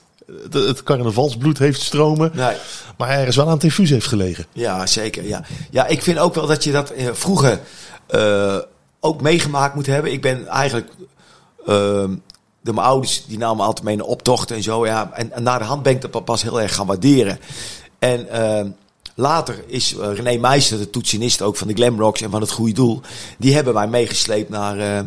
het, 0.52 0.84
carnavalsbloed 0.84 1.58
heeft 1.58 1.82
stromen. 1.82 2.32
Nee. 2.34 2.56
Maar 2.98 3.10
ergens 3.10 3.36
wel 3.36 3.46
aan 3.48 3.54
het 3.54 3.64
infuus 3.64 3.90
heeft 3.90 4.08
gelegen. 4.08 4.46
Ja, 4.54 4.86
zeker. 4.86 5.28
Ja. 5.28 5.44
ja, 5.72 5.88
ik 5.88 6.02
vind 6.02 6.18
ook 6.20 6.36
wel 6.36 6.48
dat 6.48 6.64
je 6.64 6.72
dat 6.72 6.90
eh, 6.90 7.08
vroeger 7.14 7.60
ook 9.04 9.22
meegemaakt 9.22 9.76
moet 9.76 9.86
hebben. 9.86 10.12
Ik 10.12 10.22
ben 10.22 10.48
eigenlijk... 10.48 10.92
ehm 11.66 12.16
de 12.62 12.74
mijn 12.74 12.88
ouders 12.88 13.26
die 13.26 13.38
namen 13.38 13.66
altijd 13.66 13.86
mee 13.86 13.96
naar 13.96 14.06
optochten 14.06 14.56
en 14.56 14.64
zo. 14.64 14.86
Ja, 14.86 15.12
en, 15.14 15.44
naar 15.44 15.60
de 15.60 15.66
hand 15.66 15.84
ben 15.84 15.94
ik 15.94 16.12
dat 16.12 16.26
pas 16.26 16.42
heel 16.42 16.62
erg 16.62 16.76
gaan 16.76 16.86
waarderen. 16.86 17.40
En 18.00 18.30
ehm, 18.30 18.70
Later 19.16 19.64
is 19.68 19.96
eh, 19.96 20.14
René 20.14 20.38
Meijster, 20.38 20.78
de 20.78 20.90
toetsenist 20.90 21.42
ook 21.42 21.56
van 21.56 21.68
de 21.68 21.74
Glamrocks 21.74 22.22
en 22.22 22.30
van 22.30 22.42
het 22.42 22.52
Goede 22.52 22.74
Doel. 22.74 23.02
Die 23.38 23.54
hebben 23.54 23.74
wij 23.74 23.88
meegesleept 23.88 24.50
naar, 24.50 24.80
eh, 24.80 25.04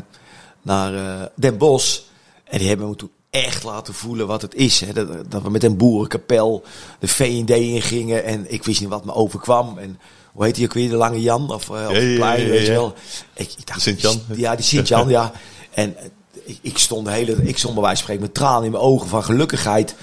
naar 0.63 0.95
eh, 0.95 1.27
Den 1.35 1.59
Bosch. 1.59 2.01
En 2.45 2.59
die 2.59 2.69
hebben 2.69 2.89
me 2.89 2.97
toen 2.97 3.11
echt 3.31 3.63
laten 3.63 3.95
voelen 3.95 4.27
wat 4.27 4.43
het 4.43 4.55
is. 4.55 4.81
Hè. 4.81 4.93
Dat, 4.93 5.31
dat 5.31 5.43
we 5.43 5.51
met 5.51 5.65
een 5.65 5.77
boerenkapel 5.77 6.63
de 6.99 7.09
V&D 7.09 7.51
ingingen. 7.51 8.25
En 8.25 8.53
ik 8.53 8.65
wist 8.65 8.81
niet 8.81 8.89
wat 8.89 9.05
me 9.05 9.15
overkwam. 9.15 9.79
En 9.79 9.99
hoe 10.37 10.45
heet 10.45 10.55
die 10.55 10.65
ook 10.65 10.73
weer? 10.73 10.89
De 10.89 10.97
Lange 10.97 11.21
Jan? 11.21 11.51
Of, 11.51 11.69
uh, 11.69 11.87
plein, 11.89 12.49
weet 12.49 12.67
je 12.67 12.73
wel. 12.73 12.95
Ik, 13.35 13.53
ik 13.59 13.67
dacht, 13.67 13.81
Sint-Jan. 13.81 14.21
Ja, 14.35 14.55
die 14.57 14.65
Sint-Jan, 14.65 15.09
ja. 15.19 15.33
En 15.75 15.97
eh, 15.97 16.05
ik, 16.45 16.59
ik 16.61 16.79
stond 16.79 17.07
de 17.07 17.13
hele... 17.13 17.33
Ik 17.43 17.59
stond 17.59 17.75
bij 17.75 17.83
wijze 17.83 17.97
van 17.97 18.05
spreken 18.05 18.23
met 18.23 18.35
tranen 18.35 18.65
in 18.65 18.71
mijn 18.71 18.83
ogen 18.83 19.09
van 19.09 19.25
gelukkigheid. 19.25 19.95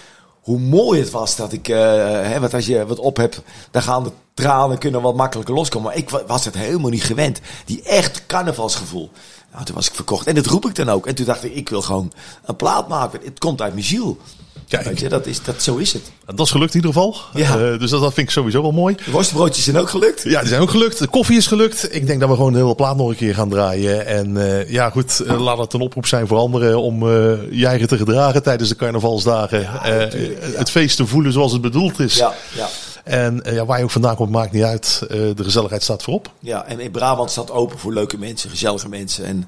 Hoe 0.41 0.59
mooi 0.59 0.99
het 0.99 1.09
was 1.09 1.35
dat 1.35 1.51
ik... 1.51 1.67
eh 1.67 1.77
hè, 2.21 2.39
want 2.39 2.53
als 2.53 2.65
je 2.65 2.85
wat 2.85 2.99
op 2.99 3.17
hebt, 3.17 3.41
dan 3.71 3.81
gaan 3.81 4.03
de 4.03 4.11
tranen 4.33 4.77
kunnen 4.77 5.01
wat 5.01 5.15
makkelijker 5.15 5.55
loskomen. 5.55 5.87
Maar 5.87 5.97
ik 5.97 6.09
wa- 6.09 6.23
was 6.27 6.45
het 6.45 6.55
helemaal 6.57 6.89
niet 6.89 7.03
gewend. 7.03 7.39
Die 7.65 7.81
echt 7.83 8.25
carnavalsgevoel. 8.27 9.11
Nou, 9.53 9.65
toen 9.65 9.75
was 9.75 9.87
ik 9.87 9.95
verkocht. 9.95 10.27
En 10.27 10.35
dat 10.35 10.45
roep 10.45 10.65
ik 10.65 10.75
dan 10.75 10.89
ook. 10.89 11.07
En 11.07 11.15
toen 11.15 11.25
dacht 11.25 11.43
ik, 11.43 11.55
ik 11.55 11.69
wil 11.69 11.81
gewoon 11.81 12.11
een 12.45 12.55
plaat 12.55 12.87
maken. 12.87 13.19
Het 13.23 13.39
komt 13.39 13.61
uit 13.61 13.73
mijn 13.73 13.85
ziel. 13.85 14.17
Kijk. 14.67 14.85
Weet 14.85 14.99
je, 14.99 15.09
dat 15.09 15.25
is, 15.25 15.43
dat, 15.43 15.61
zo 15.63 15.75
is 15.75 15.93
het. 15.93 16.01
Dat 16.25 16.45
is 16.45 16.51
gelukt 16.51 16.73
in 16.73 16.81
ieder 16.81 16.93
geval. 16.93 17.15
Ja. 17.33 17.49
Eh, 17.71 17.79
dus 17.79 17.89
dat, 17.89 18.01
dat 18.01 18.13
vind 18.13 18.27
ik 18.27 18.33
sowieso 18.33 18.61
wel 18.61 18.71
mooi. 18.71 18.95
De 19.05 19.11
worstbroodjes 19.11 19.63
zijn 19.63 19.77
ook 19.77 19.89
gelukt. 19.89 20.23
Ja, 20.23 20.39
die 20.39 20.49
zijn 20.49 20.61
ook 20.61 20.69
gelukt. 20.69 20.99
De 20.99 21.07
koffie 21.07 21.37
is 21.37 21.47
gelukt. 21.47 21.95
Ik 21.95 22.07
denk 22.07 22.19
dat 22.19 22.29
we 22.29 22.35
gewoon 22.35 22.51
de 22.53 22.57
hele 22.59 22.75
plaat 22.75 22.95
nog 22.97 23.09
een 23.09 23.15
keer 23.15 23.33
gaan 23.35 23.49
draaien. 23.49 24.05
En 24.05 24.37
eh, 24.59 24.69
ja, 24.69 24.89
goed, 24.89 25.19
eh, 25.19 25.39
laat 25.41 25.57
het 25.57 25.73
een 25.73 25.81
oproep 25.81 26.05
zijn 26.05 26.27
voor 26.27 26.37
anderen 26.37 26.81
om 26.81 27.07
je 27.51 27.65
eigen 27.67 27.87
te 27.87 27.97
gedragen 27.97 28.43
tijdens 28.43 28.69
de 28.69 28.75
carnavalsdagen. 28.75 29.67
Het 30.55 30.69
feest 30.69 30.97
te 30.97 31.05
voelen 31.05 31.31
zoals 31.33 31.51
het 31.51 31.61
bedoeld 31.61 31.99
is. 31.99 32.15
Ja, 32.15 32.33
ja. 32.55 32.67
En 33.03 33.43
eh, 33.43 33.53
ja, 33.53 33.65
waar 33.65 33.77
je 33.77 33.83
ook 33.83 33.91
vandaan 33.91 34.15
komt, 34.15 34.29
maakt 34.31 34.51
niet 34.51 34.63
uit. 34.63 34.99
Eh, 35.01 35.07
de 35.09 35.43
gezelligheid 35.43 35.83
staat 35.83 36.03
voorop. 36.03 36.31
Ja, 36.39 36.65
en 36.65 36.79
in 36.79 36.91
Brabant 36.91 37.31
staat 37.31 37.51
open 37.51 37.79
voor 37.79 37.93
leuke 37.93 38.17
mensen, 38.17 38.49
gezellige 38.49 38.89
mensen. 38.89 39.25
En 39.25 39.47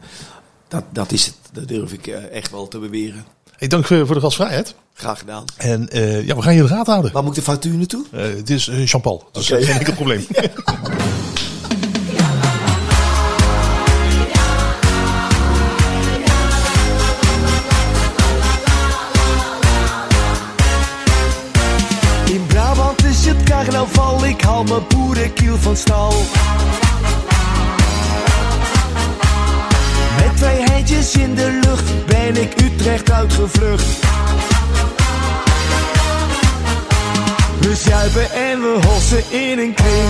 dat, 0.68 0.84
dat 0.90 1.12
is 1.12 1.26
het. 1.26 1.36
Dat 1.52 1.68
durf 1.68 1.94
ik 1.94 2.08
eh, 2.08 2.24
echt 2.32 2.52
wel 2.52 2.68
te 2.68 2.80
beweren. 2.80 3.26
Ik 3.58 3.70
dank 3.70 3.86
voor 3.86 4.14
de 4.14 4.20
gastvrijheid. 4.20 4.76
Graag 4.94 5.20
gedaan. 5.20 5.44
En 5.58 5.88
ja, 6.26 6.36
we 6.36 6.42
gaan 6.42 6.54
je 6.54 6.60
in 6.60 6.66
de 6.68 6.74
gaten 6.74 6.92
houden. 6.92 7.14
Waar 7.14 7.24
moet 7.24 7.38
ik 7.38 7.44
de 7.46 7.52
factuur 7.52 7.74
naartoe? 7.78 8.06
Het 8.12 8.50
is 8.50 8.66
Jean-Paul. 8.66 9.30
Dus 9.32 9.52
Oké. 9.52 9.60
eh, 9.62 9.68
geen 9.68 9.78
enkel 9.78 9.94
probleem. 9.94 10.26
haal 24.46 24.64
mijn 24.64 24.88
boerenkiel 24.88 25.58
van 25.58 25.76
stal. 25.76 26.14
Met 30.18 30.38
twee 30.38 30.64
handjes 30.72 31.16
in 31.16 31.36
de 31.36 31.60
lucht 31.64 32.06
ben 32.06 32.42
ik 32.42 32.62
Utrecht 32.62 33.12
uitgevlucht. 33.12 33.86
We 37.60 37.76
zuipen 37.76 38.32
en 38.32 38.62
we 38.62 38.80
hossen 38.88 39.24
in 39.30 39.60
een 39.60 39.74
kring. 39.74 40.10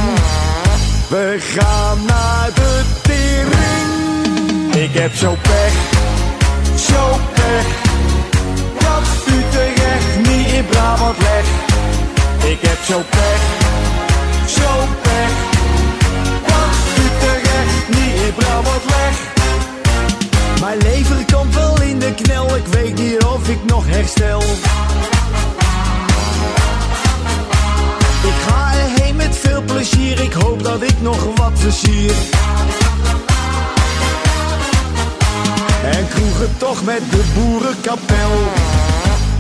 We 1.07 1.38
gaan 1.39 2.05
naar 2.05 2.49
de 2.55 2.81
tering. 3.01 4.75
Ik 4.75 4.93
heb 4.93 5.15
zo 5.15 5.36
pech, 5.41 5.73
zo 6.89 7.19
pech. 7.33 7.65
Dat 8.79 9.03
Utrecht 9.27 10.29
niet 10.29 10.51
in 10.51 10.65
Brabant 10.65 11.17
legt. 11.17 11.49
Ik 12.51 12.59
heb 12.61 12.77
zo 12.88 13.01
pech, 13.09 13.41
zo 14.49 14.87
pech. 15.01 15.33
Dat 16.45 17.03
Utrecht 17.05 17.87
niet 17.87 18.35
legt. 18.85 19.19
Mijn 20.59 20.77
lever 20.77 21.25
komt 21.33 21.55
wel 21.55 21.81
in 21.81 21.99
de 21.99 22.13
knel, 22.13 22.55
ik 22.55 22.65
weet 22.67 22.95
niet 22.99 23.23
of 23.23 23.49
ik 23.49 23.65
nog 23.65 23.83
herstel. 23.87 24.41
Ik 28.23 28.35
ga 28.47 28.73
erheen 28.73 29.15
met 29.15 29.37
veel 29.37 29.61
plezier, 29.61 30.19
ik 30.19 30.33
hoop 30.33 30.63
dat 30.63 30.81
ik 30.81 31.01
nog 31.01 31.35
wat 31.35 31.51
versier. 31.53 32.13
En 35.83 36.07
kroegen 36.07 36.57
toch 36.57 36.83
met 36.83 37.01
de 37.11 37.23
boerenkapel. 37.33 38.31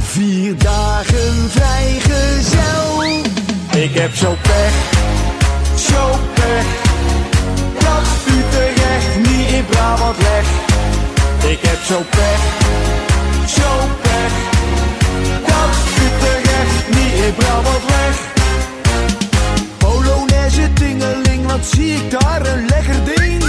Vier 0.03 0.57
dagen 0.57 1.49
vrijgezel. 1.49 3.34
Ik 3.75 3.93
heb 3.93 4.15
zo 4.15 4.35
pech, 4.41 4.73
zo 5.75 6.19
pech. 6.33 6.65
Dat 7.79 8.07
Utrecht 8.27 9.17
niet 9.17 9.51
in 9.51 9.65
Brabant 9.65 10.17
legt. 10.17 10.49
Ik 11.51 11.59
heb 11.61 11.77
zo 11.83 12.01
pech, 12.09 12.39
zo 13.47 13.69
pech. 14.01 14.33
Dat 15.45 15.75
Utrecht 16.05 16.87
niet 16.87 17.25
in 17.25 17.33
Brabant 17.35 17.83
legt. 17.87 18.19
Polonaise 19.77 20.73
tingeling, 20.73 21.45
wat 21.45 21.65
zie 21.65 21.95
ik 21.95 22.11
daar 22.19 22.45
een 22.45 22.65
lekker 22.65 23.03
ding. 23.15 23.43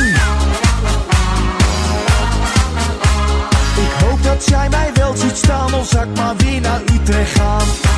Ik 3.77 4.05
hoop 4.05 4.22
dat 4.22 4.45
zij 4.45 4.68
mij 4.68 4.91
wel 4.95 5.16
ziet 5.16 5.37
staan, 5.37 5.85
zal 5.85 6.03
ik 6.03 6.09
maar 6.16 6.37
weer 6.37 6.61
naar 6.61 6.81
Utrecht 6.95 7.39
gaan. 7.39 7.97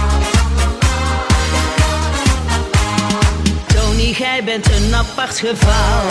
Gij 4.18 4.44
bent 4.44 4.66
een 4.66 4.94
apart 4.94 5.38
geval. 5.38 6.06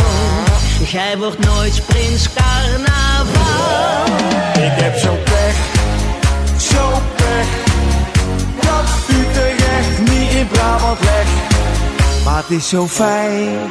Gij 0.86 1.18
wordt 1.18 1.46
nooit 1.46 1.86
prins 1.86 2.28
carnaval. 2.34 4.06
Ik 4.54 4.82
heb 4.82 4.98
zo 4.98 5.18
pech, 5.24 5.56
zo 6.62 7.02
pech. 7.16 7.48
Dat 8.60 9.16
Utrecht 9.20 10.00
niet 10.00 10.32
in 10.32 10.48
Brabant 10.48 11.00
legt. 11.00 11.30
Maar 12.26 12.38
het 12.38 12.50
is 12.50 12.70
zo 12.70 12.88
fijn, 12.88 13.70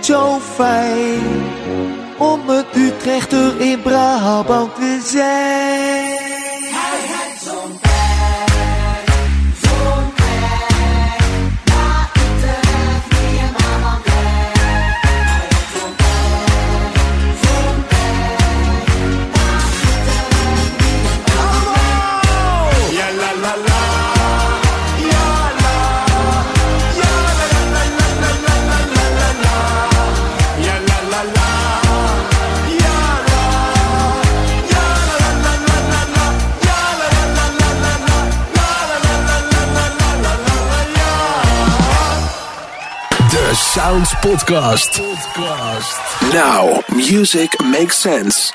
zo 0.00 0.40
fijn. 0.54 1.22
Om 2.18 2.48
een 2.48 2.64
Utrechter 2.74 3.60
in 3.60 3.82
Brabant 3.82 4.74
te 4.74 5.00
zijn. 5.04 6.03
Sounds 43.94 44.10
Podcast. 44.14 44.90
Podcast. 44.98 46.32
Now, 46.32 46.82
music 46.96 47.50
makes 47.62 47.96
sense. 47.96 48.50